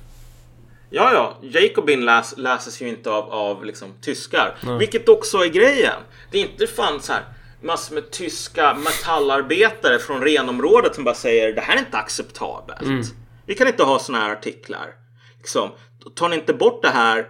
Ja, 0.90 1.12
ja. 1.12 1.38
Jacobin 1.42 2.04
läs, 2.04 2.36
läses 2.36 2.82
ju 2.82 2.88
inte 2.88 3.10
av, 3.10 3.32
av 3.32 3.64
liksom, 3.64 3.94
tyskar. 4.00 4.56
Nej. 4.62 4.78
Vilket 4.78 5.08
också 5.08 5.38
är 5.38 5.48
grejen. 5.48 6.02
Det 6.30 6.38
är 6.38 6.42
inte 6.42 6.66
fan 6.66 7.00
så 7.00 7.12
här 7.12 7.24
massor 7.62 7.94
med 7.94 8.10
tyska 8.10 8.74
metallarbetare 8.74 9.98
från 9.98 10.22
renområdet 10.22 10.94
som 10.94 11.04
bara 11.04 11.14
säger 11.14 11.52
det 11.52 11.60
här 11.60 11.74
är 11.74 11.78
inte 11.78 11.98
acceptabelt. 11.98 12.82
Mm. 12.82 13.02
Vi 13.46 13.54
kan 13.54 13.66
inte 13.66 13.84
ha 13.84 13.98
såna 13.98 14.18
här 14.18 14.32
artiklar. 14.32 14.94
Liksom, 15.38 15.70
tar 16.14 16.28
ni 16.28 16.36
inte 16.36 16.54
bort 16.54 16.82
det 16.82 16.88
här 16.90 17.26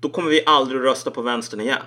då 0.00 0.08
kommer 0.08 0.30
vi 0.30 0.42
aldrig 0.46 0.80
rösta 0.80 1.10
på 1.10 1.22
vänstern 1.22 1.60
igen 1.60 1.82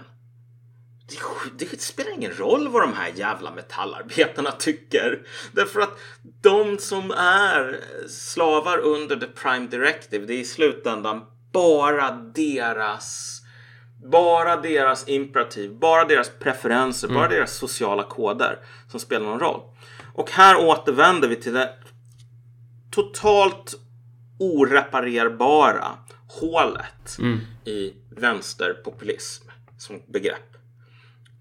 det 1.58 1.82
spelar 1.82 2.12
ingen 2.12 2.38
roll 2.38 2.68
vad 2.68 2.82
de 2.82 2.94
här 2.94 3.12
jävla 3.16 3.52
metallarbetarna 3.52 4.52
tycker. 4.52 5.28
Därför 5.52 5.82
att 5.82 6.00
de 6.42 6.78
som 6.78 7.12
är 7.12 7.80
slavar 8.08 8.78
under 8.78 9.16
the 9.16 9.28
prime 9.28 9.68
directive, 9.68 10.26
det 10.26 10.34
är 10.34 10.40
i 10.40 10.46
slutändan 10.46 11.26
bara 11.52 12.12
deras 12.12 13.38
bara 14.04 14.62
deras 14.62 15.08
imperativ, 15.08 15.72
bara 15.80 16.06
deras 16.06 16.30
preferenser, 16.40 17.08
mm. 17.08 17.20
bara 17.20 17.28
deras 17.30 17.56
sociala 17.56 18.04
koder 18.04 18.60
som 18.88 19.00
spelar 19.00 19.26
någon 19.26 19.40
roll. 19.40 19.62
Och 20.14 20.32
här 20.32 20.58
återvänder 20.58 21.28
vi 21.28 21.36
till 21.36 21.54
det 21.54 21.74
totalt 22.92 23.76
oreparerbara 24.40 25.88
hålet 26.28 27.18
mm. 27.20 27.40
i 27.66 27.94
vänsterpopulism 28.10 29.50
som 29.78 30.02
begrepp. 30.08 30.58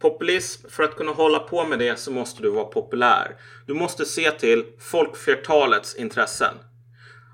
Populism, 0.00 0.68
för 0.68 0.82
att 0.82 0.96
kunna 0.96 1.12
hålla 1.12 1.38
på 1.38 1.64
med 1.64 1.78
det 1.78 1.98
så 1.98 2.10
måste 2.10 2.42
du 2.42 2.50
vara 2.50 2.64
populär. 2.64 3.36
Du 3.66 3.74
måste 3.74 4.04
se 4.04 4.30
till 4.30 4.64
folkflertalets 4.78 5.94
intressen. 5.94 6.54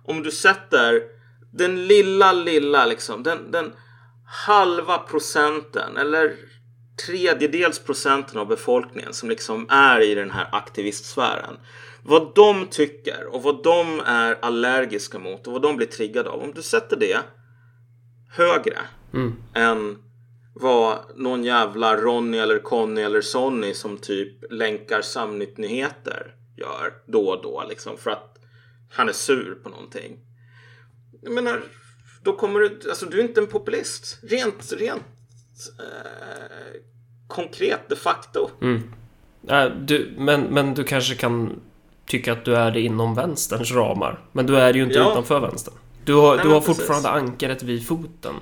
Om 0.05 0.23
du 0.23 0.31
sätter 0.31 1.03
den 1.53 1.87
lilla, 1.87 2.33
lilla 2.33 2.87
liksom, 2.87 3.23
den, 3.23 3.51
den 3.51 3.73
halva 4.47 4.99
procenten 4.99 5.97
eller 5.97 6.37
tredjedels 7.07 7.79
procenten 7.79 8.39
av 8.39 8.49
befolkningen 8.49 9.13
som 9.13 9.29
liksom 9.29 9.67
är 9.71 10.01
i 10.01 10.15
den 10.15 10.31
här 10.31 10.49
aktivistsfären. 10.53 11.57
Vad 12.03 12.35
de 12.35 12.67
tycker 12.67 13.27
och 13.27 13.43
vad 13.43 13.63
de 13.63 14.01
är 14.07 14.39
allergiska 14.43 15.19
mot 15.19 15.47
och 15.47 15.53
vad 15.53 15.63
de 15.63 15.77
blir 15.77 15.87
triggade 15.87 16.31
av. 16.31 16.43
Om 16.43 16.53
du 16.55 16.63
sätter 16.63 16.97
det 16.97 17.19
högre 18.31 18.79
mm. 19.15 19.37
än 19.55 19.99
vad 20.61 20.99
någon 21.17 21.45
jävla 21.45 21.97
Ronny 21.97 22.39
eller 22.39 22.59
Conny 22.59 23.01
eller 23.01 23.21
Sonny 23.21 23.75
som 23.75 23.99
typ 23.99 24.53
länkar 24.53 25.03
Samnytt-nyheter 25.03 26.35
gör 26.57 26.93
då 27.07 27.29
och 27.29 27.43
då 27.43 27.65
liksom 27.69 27.97
för 27.97 28.11
att 28.11 28.39
han 28.91 29.09
är 29.09 29.13
sur 29.13 29.55
på 29.63 29.69
någonting. 29.69 30.19
Jag 31.23 31.33
menar, 31.33 31.63
då 32.23 32.37
kommer 32.37 32.61
du, 32.61 32.81
alltså 32.89 33.07
du 33.07 33.21
är 33.21 33.25
inte 33.25 33.41
en 33.41 33.47
populist. 33.47 34.19
Rent, 34.23 34.73
rent 34.73 35.03
eh, 35.79 36.81
konkret 37.29 37.89
de 37.89 37.97
facto. 37.97 38.51
Mm. 38.63 38.93
Äh, 39.49 39.65
du, 39.65 40.15
men, 40.19 40.43
men 40.43 40.75
du 40.75 40.85
kanske 40.85 41.15
kan 41.15 41.61
tycka 42.07 42.33
att 42.33 42.45
du 42.45 42.57
är 42.57 42.71
det 42.71 42.81
inom 42.81 43.15
vänsterns 43.15 43.73
ramar. 43.73 44.29
Men 44.33 44.47
du 44.47 44.57
är 44.57 44.73
det 44.73 44.79
ju 44.79 44.85
inte 44.85 44.99
ja. 44.99 45.11
utanför 45.11 45.41
vänstern. 45.41 45.75
Du 46.05 46.15
har, 46.15 46.37
Nej, 46.37 46.45
du 46.45 46.51
har 46.53 46.61
fortfarande 46.61 47.09
ankaret 47.09 47.63
vid 47.63 47.87
foten. 47.87 48.35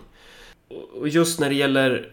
Och 1.00 1.08
just 1.08 1.40
när 1.40 1.48
det 1.48 1.54
gäller 1.54 2.12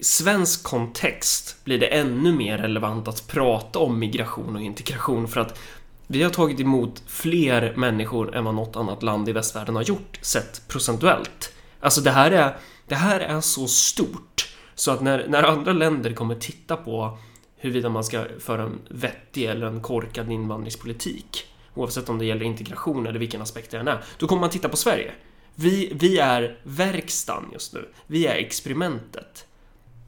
svensk 0.00 0.62
kontext 0.62 1.64
blir 1.64 1.78
det 1.78 1.86
ännu 1.86 2.32
mer 2.32 2.58
relevant 2.58 3.08
att 3.08 3.26
prata 3.28 3.78
om 3.78 3.98
migration 3.98 4.56
och 4.56 4.62
integration 4.62 5.28
för 5.28 5.40
att 5.40 5.58
vi 6.06 6.22
har 6.22 6.30
tagit 6.30 6.60
emot 6.60 7.02
fler 7.06 7.74
människor 7.76 8.36
än 8.36 8.44
vad 8.44 8.54
något 8.54 8.76
annat 8.76 9.02
land 9.02 9.28
i 9.28 9.32
västvärlden 9.32 9.76
har 9.76 9.82
gjort 9.82 10.18
sett 10.22 10.68
procentuellt. 10.68 11.52
Alltså 11.80 12.00
det 12.00 12.10
här 12.10 12.30
är, 12.30 12.56
det 12.86 12.94
här 12.94 13.20
är 13.20 13.40
så 13.40 13.66
stort 13.66 14.54
så 14.74 14.90
att 14.90 15.00
när, 15.00 15.26
när 15.28 15.42
andra 15.42 15.72
länder 15.72 16.12
kommer 16.12 16.34
titta 16.34 16.76
på 16.76 17.18
huruvida 17.56 17.88
man 17.88 18.04
ska 18.04 18.24
föra 18.38 18.62
en 18.62 18.78
vettig 18.88 19.44
eller 19.44 19.66
en 19.66 19.82
korkad 19.82 20.32
invandringspolitik 20.32 21.46
oavsett 21.74 22.08
om 22.08 22.18
det 22.18 22.24
gäller 22.24 22.44
integration 22.44 23.06
eller 23.06 23.18
vilken 23.18 23.42
aspekt 23.42 23.70
det 23.70 23.78
än 23.78 23.88
är, 23.88 24.04
då 24.18 24.26
kommer 24.26 24.40
man 24.40 24.50
titta 24.50 24.68
på 24.68 24.76
Sverige. 24.76 25.12
Vi, 25.60 25.92
vi 25.94 26.18
är 26.18 26.60
verkstaden 26.62 27.48
just 27.52 27.74
nu. 27.74 27.88
Vi 28.06 28.26
är 28.26 28.34
experimentet. 28.34 29.46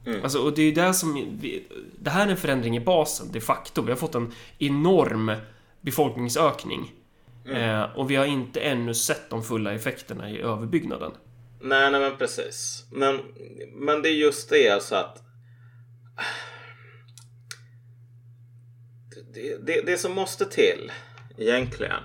Mm. 0.05 0.23
Alltså, 0.23 0.39
och 0.39 0.55
det 0.55 0.61
är 0.61 0.65
ju 0.65 0.71
det 0.71 0.93
som... 0.93 1.37
Vi, 1.41 1.67
det 1.99 2.09
här 2.09 2.27
är 2.27 2.31
en 2.31 2.37
förändring 2.37 2.77
i 2.77 2.79
basen, 2.79 3.31
de 3.31 3.41
facto. 3.41 3.81
Vi 3.81 3.91
har 3.91 3.97
fått 3.97 4.15
en 4.15 4.33
enorm 4.57 5.31
befolkningsökning. 5.81 6.91
Mm. 7.45 7.57
Eh, 7.57 7.97
och 7.97 8.11
vi 8.11 8.15
har 8.15 8.25
inte 8.25 8.59
ännu 8.59 8.93
sett 8.93 9.29
de 9.29 9.43
fulla 9.43 9.73
effekterna 9.73 10.29
i 10.29 10.41
överbyggnaden. 10.41 11.11
Nej, 11.61 11.91
nej 11.91 12.01
men 12.01 12.17
precis. 12.17 12.85
Men, 12.91 13.19
men 13.73 14.01
det 14.01 14.09
är 14.09 14.13
just 14.13 14.49
det 14.49 14.69
alltså 14.69 14.95
att... 14.95 15.23
Det, 19.33 19.65
det, 19.65 19.81
det 19.81 19.97
som 19.97 20.11
måste 20.11 20.45
till 20.45 20.91
egentligen 21.37 22.03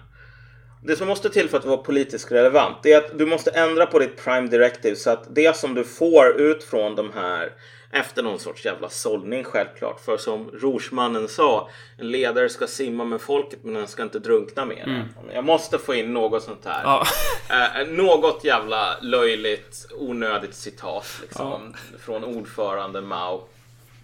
det 0.81 0.97
som 0.97 1.09
måste 1.09 1.31
till 1.31 1.49
för 1.49 1.59
att 1.59 1.65
vara 1.65 1.77
politiskt 1.77 2.33
relevant 2.33 2.87
är 2.87 2.99
att 2.99 3.19
du 3.19 3.27
måste 3.27 3.51
ändra 3.51 3.87
på 3.87 3.99
ditt 3.99 4.25
prime 4.25 4.49
directive 4.49 4.97
så 4.97 5.11
att 5.11 5.35
det 5.35 5.57
som 5.57 5.75
du 5.75 5.85
får 5.85 6.41
ut 6.41 6.65
från 6.65 6.95
de 6.95 7.13
här 7.13 7.53
efter 7.91 8.23
någon 8.23 8.39
sorts 8.39 8.65
jävla 8.65 8.89
sållning 8.89 9.45
självklart. 9.45 10.01
För 10.01 10.17
som 10.17 10.51
Rorsmannen 10.51 11.29
sa, 11.29 11.71
en 11.97 12.11
ledare 12.11 12.49
ska 12.49 12.67
simma 12.67 13.05
med 13.05 13.21
folket 13.21 13.59
men 13.63 13.75
den 13.75 13.89
ska 13.89 14.03
inte 14.03 14.19
drunkna 14.19 14.65
med. 14.65 14.83
Mm. 14.87 15.07
Jag 15.35 15.45
måste 15.45 15.79
få 15.79 15.95
in 15.95 16.15
något 16.15 16.43
sånt 16.43 16.65
här. 16.65 16.83
Ja. 16.85 17.07
Eh, 17.51 17.89
något 17.89 18.45
jävla 18.45 18.97
löjligt, 19.01 19.87
onödigt 19.99 20.55
citat 20.55 21.07
liksom, 21.23 21.75
ja. 21.93 21.99
från 21.99 22.25
ordförande 22.25 23.01
Mao. 23.01 23.49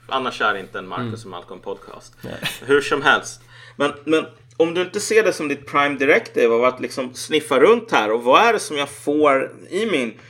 Annars 0.09 0.41
är 0.41 0.53
det 0.53 0.61
inte 0.61 0.79
en 0.79 0.89
Marcus 0.89 1.05
mm. 1.05 1.14
och 1.25 1.27
Malcolm 1.27 1.61
podcast. 1.61 2.16
Nej. 2.20 2.35
Hur 2.62 2.81
som 2.81 3.03
helst. 3.03 3.41
Men, 3.77 3.93
men 4.05 4.27
om 4.57 4.74
du 4.74 4.82
inte 4.82 5.00
ser 5.00 5.22
det 5.22 5.32
som 5.32 5.48
ditt 5.48 5.66
prime 5.66 5.98
directive 5.98 6.55
av 6.55 6.64
att 6.64 6.80
liksom 6.80 7.14
sniffa 7.14 7.61
runt 7.61 7.92
här 7.92 8.12
och 8.12 8.22
vad 8.22 8.42
är 8.42 8.52
det 8.52 8.59
som 8.59 8.76
jag 8.76 8.88
får 8.88 9.52
i 9.70 9.86
min, 9.86 10.20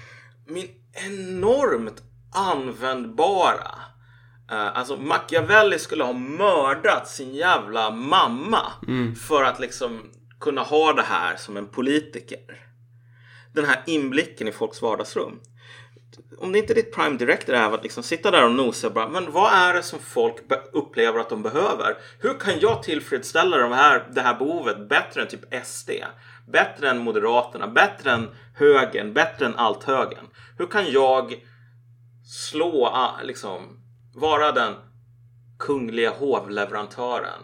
min 0.46 0.68
enormt 1.06 2.02
användbara. 2.34 3.70
Uh, 4.52 4.78
alltså 4.78 4.96
Machiavelli 4.96 5.78
skulle 5.78 6.04
ha 6.04 6.12
mördat 6.12 7.08
sin 7.08 7.34
jävla 7.34 7.90
mamma 7.90 8.72
mm. 8.88 9.14
för 9.14 9.44
att 9.44 9.60
liksom 9.60 10.00
kunna 10.40 10.62
ha 10.62 10.92
det 10.92 11.02
här 11.02 11.36
som 11.36 11.56
en 11.56 11.66
politiker. 11.66 12.38
Den 13.54 13.64
här 13.64 13.82
inblicken 13.86 14.48
i 14.48 14.52
folks 14.52 14.82
vardagsrum. 14.82 15.40
Om 16.38 16.52
det 16.52 16.58
inte 16.58 16.72
är 16.72 16.74
ditt 16.74 16.94
prime 16.94 17.16
director 17.16 17.54
är 17.54 17.72
att 17.72 17.82
liksom 17.82 18.02
sitta 18.02 18.30
där 18.30 18.44
och 18.44 18.52
nosa 18.52 18.90
bara, 18.90 19.08
men 19.08 19.32
vad 19.32 19.52
är 19.52 19.74
det 19.74 19.82
som 19.82 19.98
folk 19.98 20.36
upplever 20.72 21.20
att 21.20 21.28
de 21.28 21.42
behöver? 21.42 21.96
Hur 22.18 22.38
kan 22.38 22.60
jag 22.60 22.82
tillfredsställa 22.82 23.58
de 23.58 23.72
här, 23.72 24.08
det 24.12 24.20
här 24.20 24.34
behovet 24.34 24.88
bättre 24.88 25.22
än 25.22 25.28
typ 25.28 25.64
SD? 25.64 25.90
Bättre 26.48 26.90
än 26.90 26.98
Moderaterna, 26.98 27.68
bättre 27.68 28.10
än 28.12 28.28
högern, 28.54 29.12
bättre 29.12 29.46
än 29.46 29.56
allt 29.56 29.84
högern? 29.84 30.26
Hur 30.58 30.66
kan 30.66 30.92
jag 30.92 31.44
slå, 32.24 32.86
ah, 32.86 33.20
liksom, 33.22 33.80
vara 34.14 34.52
den 34.52 34.74
kungliga 35.58 36.10
hovleverantören 36.10 37.40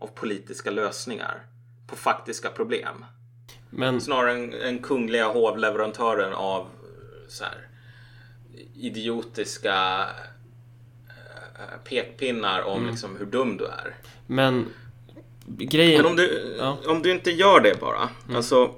av 0.00 0.06
politiska 0.06 0.70
lösningar 0.70 1.42
på 1.86 1.96
faktiska 1.96 2.50
problem. 2.50 3.04
Men 3.70 4.00
Snarare 4.00 4.32
en, 4.32 4.54
en 4.54 4.78
kungliga 4.78 5.28
hovleverantören 5.28 6.32
av 6.32 6.66
så 7.28 7.44
här, 7.44 7.68
idiotiska 8.76 10.06
eh, 11.08 11.78
pekpinnar 11.84 12.62
om 12.62 12.86
liksom 12.86 13.16
hur 13.16 13.26
dum 13.26 13.56
du 13.56 13.64
är. 13.66 13.94
Men 14.26 14.66
grejen... 15.46 16.02
Men 16.02 16.10
om 16.10 16.16
du, 16.16 16.56
Ja. 16.58 16.78
om 16.86 17.02
du 17.02 17.10
inte 17.12 17.30
gör 17.30 17.60
det 17.60 17.80
bara, 17.80 18.08
alltså, 18.34 18.74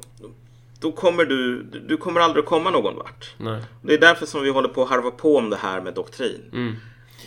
då 0.80 0.92
kommer 0.92 1.24
du, 1.24 1.62
du 1.62 1.96
kommer 1.96 2.20
aldrig 2.20 2.44
komma 2.44 2.70
någon 2.70 2.96
vart. 2.96 3.34
Nej. 3.38 3.62
Det 3.82 3.94
är 3.94 3.98
därför 3.98 4.26
som 4.26 4.42
vi 4.42 4.50
håller 4.50 4.68
på 4.68 4.82
att 4.82 4.88
harva 4.88 5.10
på 5.10 5.36
om 5.36 5.50
det 5.50 5.56
här 5.56 5.80
med 5.80 5.94
doktrin. 5.94 6.50
Mm. 6.52 6.76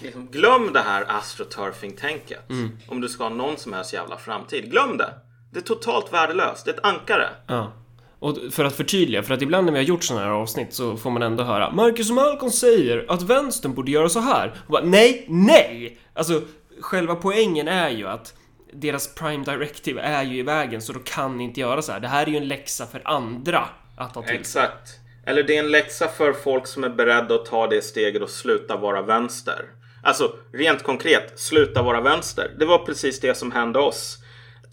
Liksom, 0.02 0.28
glöm 0.28 0.74
det 0.74 0.80
här 0.80 1.06
astroturfing-tänket. 1.08 2.50
Mm. 2.50 2.78
Om 2.88 3.02
du 3.02 3.10
ska 3.10 3.24
ha 3.24 3.30
någon 3.30 3.58
som 3.58 3.74
helst 3.74 3.94
jävla 3.94 4.18
framtid. 4.18 4.72
Glöm 4.72 4.98
det! 4.98 5.14
Det 5.52 5.60
är 5.60 5.64
totalt 5.64 6.14
värdelöst. 6.14 6.66
Det 6.66 6.72
är 6.72 6.76
ett 6.76 6.86
ankare. 6.86 7.30
Ja. 7.48 7.74
Och 8.20 8.38
för 8.52 8.66
att 8.66 8.76
förtydliga, 8.76 9.24
för 9.24 9.34
att 9.34 9.42
ibland 9.42 9.66
när 9.66 9.74
vi 9.74 9.80
har 9.80 9.86
gjort 9.86 10.04
sådana 10.04 10.26
här 10.26 10.32
avsnitt 10.32 10.74
så 10.74 10.98
får 10.98 11.10
man 11.10 11.22
ändå 11.22 11.44
höra 11.44 11.72
Marcus 11.72 12.10
och 12.10 12.16
Malcolm 12.16 12.52
säger 12.52 13.06
att 13.10 13.22
vänstern 13.22 13.74
borde 13.74 13.92
göra 13.92 14.10
så 14.10 14.20
här. 14.20 14.48
Och 14.66 14.72
bara, 14.72 14.84
nej, 14.84 15.26
nej! 15.28 15.98
Alltså, 16.14 16.42
själva 16.82 17.16
poängen 17.16 17.68
är 17.68 17.90
ju 17.90 18.08
att 18.08 18.34
deras 18.74 19.16
prime 19.16 19.46
directive 19.46 20.02
är 20.02 20.24
ju 20.24 20.38
i 20.38 20.42
vägen 20.42 20.82
så 20.82 20.94
då 20.94 21.00
kan 21.00 21.38
ni 21.38 21.44
inte 21.44 21.60
göra 21.60 21.82
så 21.82 21.92
här. 21.92 22.00
Det 22.00 22.08
här 22.08 22.26
är 22.26 22.32
ju 22.32 22.38
en 22.38 22.48
läxa 22.48 22.86
för 22.86 23.02
andra 23.06 23.66
att 23.98 24.14
ta 24.14 24.22
till. 24.22 24.36
Exakt. 24.36 25.00
Eller 25.26 25.44
det 25.44 25.56
är 25.56 25.60
en 25.60 25.72
läxa 25.72 26.08
för 26.08 26.34
folk 26.34 26.68
som 26.68 26.84
är 26.84 26.90
beredda 26.90 27.36
att 27.36 27.46
ta 27.46 27.68
det 27.68 27.82
steget 27.82 28.22
och 28.22 28.30
sluta 28.30 28.78
vara 28.78 29.02
vänster. 29.02 29.66
Alltså 30.04 30.36
rent 30.54 30.84
konkret, 30.84 31.40
sluta 31.40 31.82
vara 31.82 32.02
vänster. 32.02 32.52
Det 32.60 32.66
var 32.66 32.78
precis 32.78 33.20
det 33.20 33.38
som 33.38 33.52
hände 33.52 33.80
oss. 33.80 34.18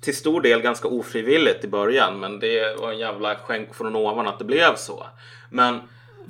Till 0.04 0.16
stor 0.16 0.40
del 0.40 0.60
ganska 0.60 0.88
ofrivilligt 0.88 1.64
i 1.64 1.68
början, 1.68 2.20
men 2.20 2.38
det 2.38 2.80
var 2.80 2.92
en 2.92 2.98
jävla 2.98 3.36
skänk 3.36 3.74
från 3.74 3.96
ovan 3.96 4.28
att 4.28 4.38
det 4.38 4.44
blev 4.44 4.76
så. 4.76 5.06
Men 5.50 5.80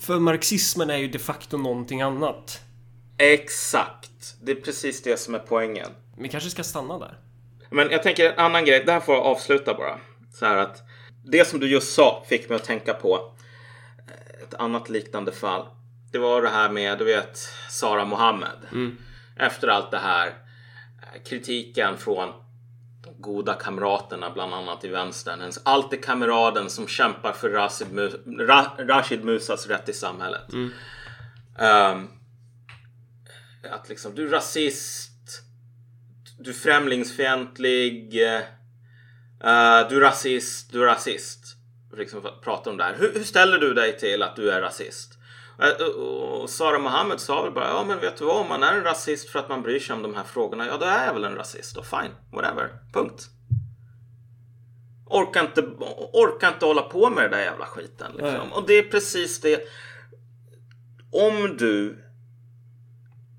För 0.01 0.19
marxismen 0.19 0.91
är 0.91 0.97
ju 0.97 1.09
de 1.09 1.19
facto 1.19 1.57
någonting 1.59 2.03
annat. 2.03 2.61
exakt, 3.19 4.37
det 4.43 4.53
är 4.53 4.57
precis 4.57 5.03
det 5.03 5.17
som 5.17 5.35
är 5.35 5.39
poängen. 5.39 5.89
Vi 6.19 6.29
kanske 6.29 6.51
ska 6.51 6.63
stanna 6.65 6.99
där. 6.99 7.19
Men 7.71 7.91
jag 7.91 8.03
tänker 8.03 8.33
en 8.33 8.39
annan 8.39 8.65
grej, 8.65 8.83
det 8.87 8.93
här 8.93 9.01
får 9.01 9.15
jag 9.15 9.25
avsluta 9.25 9.75
bara. 9.75 9.99
Så 10.35 10.47
här 10.47 10.57
att 10.57 10.83
det 11.25 11.49
som 11.49 11.61
du 11.61 11.71
just 11.71 11.95
sa 11.95 12.25
fick 12.29 12.49
mig 12.49 12.57
att 12.57 12.65
tänka 12.65 12.95
på 12.95 13.33
ett 14.43 14.55
annat 14.55 14.89
liknande 14.89 15.33
fall. 15.33 15.67
Det 16.13 16.19
var 16.19 16.43
det 16.43 16.49
här 16.49 16.71
med, 16.71 16.99
du 16.99 17.05
vet, 17.05 17.39
Sara 17.71 18.05
Mohammed. 18.05 18.59
Efter 19.37 19.69
allt 19.69 19.91
det 19.91 19.99
här, 19.99 20.27
eh, 20.27 21.23
kritiken 21.29 21.97
från 21.99 22.29
goda 23.25 23.55
kamraterna, 23.55 24.31
bland 24.31 24.55
annat 24.55 24.85
i 24.85 24.89
vänstern. 24.89 25.41
Ens 25.41 25.61
alltid 25.63 26.05
kamraden 26.05 26.71
som 26.71 26.87
kämpar 26.87 27.33
för 27.33 27.51
Rashid, 27.51 27.87
Mu- 27.89 28.25
Ra- 28.27 28.87
Rashid 28.87 29.25
Musas 29.25 29.67
rätt 29.67 29.89
i 29.89 29.93
samhället. 29.93 30.53
Ehm, 31.59 32.09
att 33.71 33.89
liksom, 33.89 34.15
du 34.15 34.27
är 34.27 34.31
rasist, 34.31 35.11
du 36.39 36.51
är 36.51 36.55
främlingsfientlig, 36.55 38.23
eh, 38.23 39.89
du 39.89 39.97
är 39.97 40.01
rasist, 40.01 40.73
du 40.73 40.83
är 40.83 40.87
rasist. 40.87 41.41
Liksom 41.97 42.23
prata 42.43 42.71
om 42.71 42.77
det 42.77 42.85
här. 42.85 42.95
Hur, 42.99 43.13
hur 43.15 43.25
ställer 43.25 43.59
du 43.59 43.75
dig 43.75 43.99
till 43.99 44.23
att 44.23 44.37
du 44.37 44.51
är 44.51 44.61
rasist? 44.61 45.19
Och 45.97 46.51
Sara 46.51 46.79
Mohammed 46.79 47.21
sa 47.21 47.43
väl 47.43 47.53
bara, 47.53 47.69
ja 47.69 47.85
men 47.85 48.01
vet 48.01 48.17
du 48.17 48.25
vad, 48.25 48.41
om 48.41 48.49
man 48.49 48.63
är 48.63 48.73
en 48.73 48.85
rasist 48.85 49.29
för 49.29 49.39
att 49.39 49.49
man 49.49 49.63
bryr 49.63 49.81
sig 49.81 49.95
om 49.95 50.03
de 50.03 50.15
här 50.15 50.25
frågorna, 50.25 50.67
ja 50.67 50.77
då 50.77 50.87
är 50.87 51.07
jag 51.07 51.15
väl 51.15 51.25
en 51.25 51.37
rasist 51.37 51.77
och 51.77 51.87
fine, 51.87 52.15
whatever, 52.33 52.71
punkt. 52.93 53.29
Orkar 55.07 55.41
inte, 55.41 55.61
orkar 56.13 56.49
inte 56.49 56.67
hålla 56.67 56.83
på 56.83 57.11
med 57.11 57.25
den 57.25 57.31
där 57.31 57.45
jävla 57.45 57.67
skiten 57.67 58.13
liksom. 58.17 58.53
Och 58.53 58.67
det 58.67 58.75
är 58.75 58.83
precis 58.83 59.41
det. 59.41 59.63
Om 61.13 61.57
du 61.57 62.05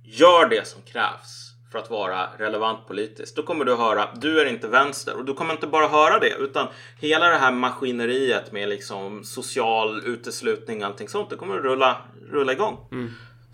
gör 0.04 0.50
det 0.50 0.68
som 0.68 0.82
krävs 0.82 1.45
för 1.76 1.80
att 1.80 1.90
vara 1.90 2.30
relevant 2.38 2.88
politiskt, 2.88 3.36
då 3.36 3.44
kommer 3.44 3.66
du 3.66 3.76
höra 3.76 4.10
du 4.16 4.42
är 4.42 4.46
inte 4.46 4.68
vänster 4.68 5.18
och 5.18 5.26
du 5.26 5.34
kommer 5.34 5.54
inte 5.54 5.68
bara 5.68 5.88
höra 5.88 6.20
det 6.20 6.36
utan 6.40 6.68
hela 7.00 7.28
det 7.28 7.38
här 7.38 7.52
maskineriet 7.52 8.52
med 8.52 8.70
liksom 8.70 9.24
social 9.24 10.02
uteslutning 10.06 10.82
och 10.82 10.88
allting 10.88 11.08
sånt, 11.08 11.30
det 11.30 11.36
kommer 11.36 11.56
rulla, 11.56 11.98
rulla 12.32 12.52
igång. 12.52 12.78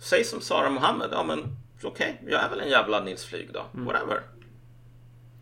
Säg 0.00 0.24
som 0.24 0.40
Sara 0.40 0.70
Mohammed, 0.70 1.08
ja 1.12 1.24
men 1.24 1.56
okej, 1.82 2.22
jag 2.26 2.42
är 2.42 2.50
väl 2.50 2.60
en 2.60 2.70
jävla 2.70 3.00
Nils 3.00 3.24
Flyg 3.24 3.50
då, 3.52 3.66
whatever. 3.72 4.20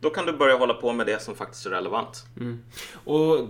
Då 0.00 0.10
kan 0.10 0.26
du 0.26 0.32
börja 0.32 0.56
hålla 0.56 0.74
på 0.74 0.92
med 0.92 1.06
det 1.06 1.22
som 1.22 1.34
faktiskt 1.34 1.66
är 1.66 1.70
relevant. 1.70 2.24
Och 3.04 3.48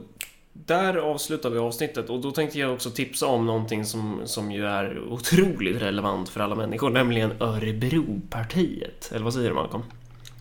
där 0.52 0.96
avslutar 0.96 1.50
vi 1.50 1.58
avsnittet 1.58 2.10
och 2.10 2.20
då 2.20 2.30
tänkte 2.30 2.58
jag 2.58 2.72
också 2.72 2.90
tipsa 2.90 3.26
om 3.26 3.46
någonting 3.46 3.84
som, 3.84 4.20
som 4.24 4.52
ju 4.52 4.66
är 4.66 5.02
otroligt 5.08 5.82
relevant 5.82 6.28
för 6.28 6.40
alla 6.40 6.54
människor, 6.54 6.90
nämligen 6.90 7.32
Örebropartiet. 7.40 9.10
Eller 9.14 9.24
vad 9.24 9.34
säger 9.34 9.48
du 9.48 9.54
Malcolm? 9.54 9.82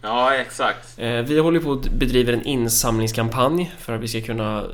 Ja, 0.01 0.35
exakt. 0.35 0.99
Eh, 0.99 1.21
Vi 1.21 1.39
håller 1.39 1.59
på 1.59 1.71
att 1.71 1.89
bedriva 1.89 2.33
en 2.33 2.45
insamlingskampanj 2.45 3.71
för 3.79 3.93
att 3.93 4.01
vi 4.01 4.07
ska 4.07 4.21
kunna 4.21 4.65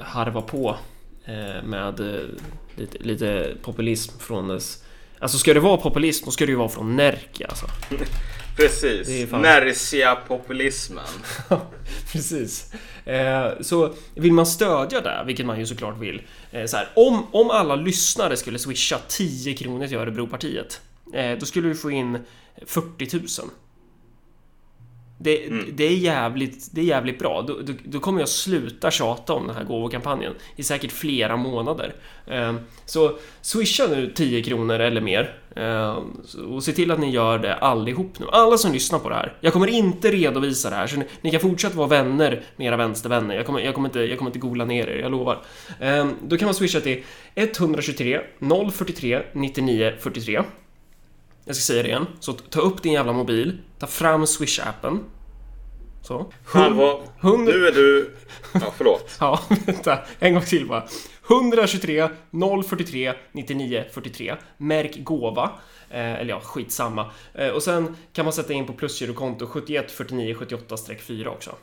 harva 0.00 0.40
på 0.40 0.76
eh, 1.24 1.62
med 1.64 2.00
eh, 2.00 2.20
lite, 2.74 2.98
lite 2.98 3.54
populism 3.62 4.18
från 4.18 4.48
dess... 4.48 4.84
Alltså 5.18 5.38
ska 5.38 5.54
det 5.54 5.60
vara 5.60 5.76
populism, 5.76 6.24
då 6.24 6.30
ska 6.30 6.46
det 6.46 6.50
ju 6.52 6.58
vara 6.58 6.68
från 6.68 6.96
Närke 6.96 7.46
alltså. 7.46 7.66
Precis. 8.56 9.30
Fan- 9.30 9.42
Nersia 9.42 10.14
populismen. 10.14 11.04
Precis. 12.12 12.72
Eh, 13.04 13.48
så 13.60 13.94
vill 14.14 14.32
man 14.32 14.46
stödja 14.46 15.00
det, 15.00 15.22
vilket 15.26 15.46
man 15.46 15.58
ju 15.58 15.66
såklart 15.66 15.98
vill. 15.98 16.22
Eh, 16.52 16.66
så 16.66 16.76
här, 16.76 16.88
om, 16.94 17.26
om 17.32 17.50
alla 17.50 17.76
lyssnare 17.76 18.36
skulle 18.36 18.58
swisha 18.58 18.98
10 19.08 19.54
kronor 19.54 19.86
till 19.86 19.96
Örebropartiet, 19.96 20.80
eh, 21.14 21.38
då 21.38 21.46
skulle 21.46 21.68
vi 21.68 21.74
få 21.74 21.90
in 21.90 22.18
40 22.66 23.16
000. 23.16 23.50
Det, 25.24 25.48
det, 25.72 25.84
är 25.84 25.90
jävligt, 25.96 26.68
det 26.72 26.80
är 26.80 26.84
jävligt 26.84 27.18
bra. 27.18 27.42
Då, 27.42 27.58
då, 27.62 27.72
då 27.84 28.00
kommer 28.00 28.20
jag 28.20 28.28
sluta 28.28 28.90
tjata 28.90 29.32
om 29.32 29.46
den 29.46 29.56
här 29.56 29.64
gåvokampanjen 29.64 30.32
i 30.56 30.62
säkert 30.62 30.92
flera 30.92 31.36
månader. 31.36 31.94
Eh, 32.26 32.54
Så 32.86 33.18
swisha 33.40 33.86
nu 33.86 34.12
10 34.14 34.42
kronor 34.42 34.78
eller 34.78 35.00
mer 35.00 35.34
eh, 35.56 35.98
och 36.48 36.64
se 36.64 36.72
till 36.72 36.90
att 36.90 36.98
ni 37.00 37.10
gör 37.10 37.38
det 37.38 37.54
allihop 37.54 38.18
nu. 38.18 38.26
Alla 38.32 38.58
som 38.58 38.72
lyssnar 38.72 38.98
på 38.98 39.08
det 39.08 39.14
här. 39.14 39.36
Jag 39.40 39.52
kommer 39.52 39.66
inte 39.66 40.10
redovisa 40.10 40.70
det 40.70 40.76
här 40.76 40.86
så 40.86 40.96
ni, 40.96 41.04
ni 41.20 41.30
kan 41.30 41.40
fortsätta 41.40 41.76
vara 41.76 41.88
vänner 41.88 42.42
med 42.56 42.66
era 42.66 42.76
vänstervänner. 42.76 43.34
Jag 43.34 43.46
kommer, 43.46 43.60
jag 43.60 43.74
kommer, 43.74 43.88
inte, 43.88 44.00
jag 44.00 44.18
kommer 44.18 44.28
inte 44.28 44.38
gola 44.38 44.64
ner 44.64 44.86
er, 44.88 44.98
jag 44.98 45.10
lovar. 45.10 45.38
Eh, 45.80 46.06
Då 46.26 46.36
kan 46.36 46.46
man 46.46 46.54
swisha 46.54 46.80
till 46.80 47.02
123 47.34 48.20
043 48.72 49.22
99 49.32 49.92
43. 50.00 50.42
Jag 51.46 51.56
ska 51.56 51.62
säga 51.62 51.82
det 51.82 51.88
igen. 51.88 52.06
Så 52.20 52.32
ta 52.32 52.60
upp 52.60 52.82
din 52.82 52.92
jävla 52.92 53.12
mobil, 53.12 53.58
ta 53.78 53.86
fram 53.86 54.24
Swish-appen. 54.24 54.98
Så. 56.06 56.32
Hund- 57.20 57.44
Nu 57.44 57.66
är 57.66 57.72
du... 57.72 58.14
Ja, 58.52 58.72
förlåt. 58.76 59.16
Ja, 59.20 59.40
vänta. 59.66 59.98
En 60.18 60.34
gång 60.34 60.42
till 60.42 60.66
bara. 60.68 60.88
123 61.30 62.08
043 62.68 63.12
99 63.32 63.84
43. 63.92 64.34
Märk 64.56 65.04
gåva. 65.04 65.50
Eh, 65.90 66.14
eller 66.14 66.30
ja, 66.30 66.40
skitsamma. 66.40 67.10
Eh, 67.34 67.48
och 67.48 67.62
sen 67.62 67.96
kan 68.12 68.24
man 68.24 68.32
sätta 68.32 68.52
in 68.52 68.66
på 68.66 68.72
plusgirokonto 68.72 69.46
71 69.46 69.90
49 69.90 70.34
78-4 70.34 71.26
också. 71.26 71.54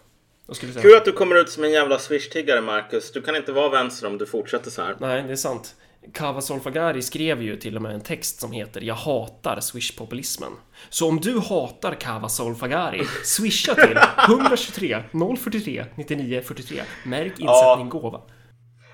Kul 0.81 0.95
att 0.97 1.05
du 1.05 1.11
kommer 1.11 1.35
ut 1.35 1.49
som 1.49 1.63
en 1.63 1.71
jävla 1.71 1.97
swish-tiggare, 1.97 2.61
Marcus. 2.61 3.11
Du 3.11 3.21
kan 3.21 3.35
inte 3.35 3.51
vara 3.51 3.69
vänster 3.69 4.07
om 4.07 4.17
du 4.17 4.25
fortsätter 4.25 4.71
så 4.71 4.81
här. 4.81 4.95
Nej, 4.99 5.23
det 5.23 5.31
är 5.31 5.35
sant. 5.35 5.75
Kava 6.13 6.41
Solfagari 6.41 7.01
skrev 7.01 7.41
ju 7.41 7.55
till 7.57 7.75
och 7.75 7.81
med 7.81 7.93
en 7.93 8.01
text 8.01 8.39
som 8.41 8.51
heter 8.51 8.81
“Jag 8.81 8.95
hatar 8.95 9.59
swishpopulismen”. 9.59 10.51
Så 10.89 11.09
om 11.09 11.19
du 11.19 11.39
hatar 11.39 11.93
Kava 11.93 12.29
Solfagari, 12.29 13.01
swisha 13.23 13.75
till 13.75 13.97
123 14.29 15.03
043 15.43 15.85
99 15.95 16.41
43. 16.45 16.81
Märk 17.05 17.39
insättning 17.39 17.89
gåva. 17.89 18.21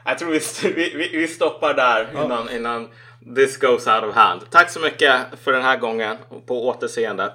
Jag 0.05 0.19
tror 0.19 0.31
vi, 0.31 0.39
vi, 0.95 1.09
vi- 1.17 1.27
stoppar 1.27 1.73
där 1.73 2.25
innan, 2.25 2.49
innan 2.49 2.87
this 3.35 3.57
goes 3.57 3.87
out 3.87 4.03
of 4.03 4.15
hand. 4.15 4.41
Tack 4.51 4.69
så 4.71 4.79
mycket 4.79 5.21
för 5.43 5.51
den 5.51 5.61
här 5.63 5.77
gången 5.77 6.17
och 6.29 6.47
på 6.47 6.67
återseende. 6.67 7.33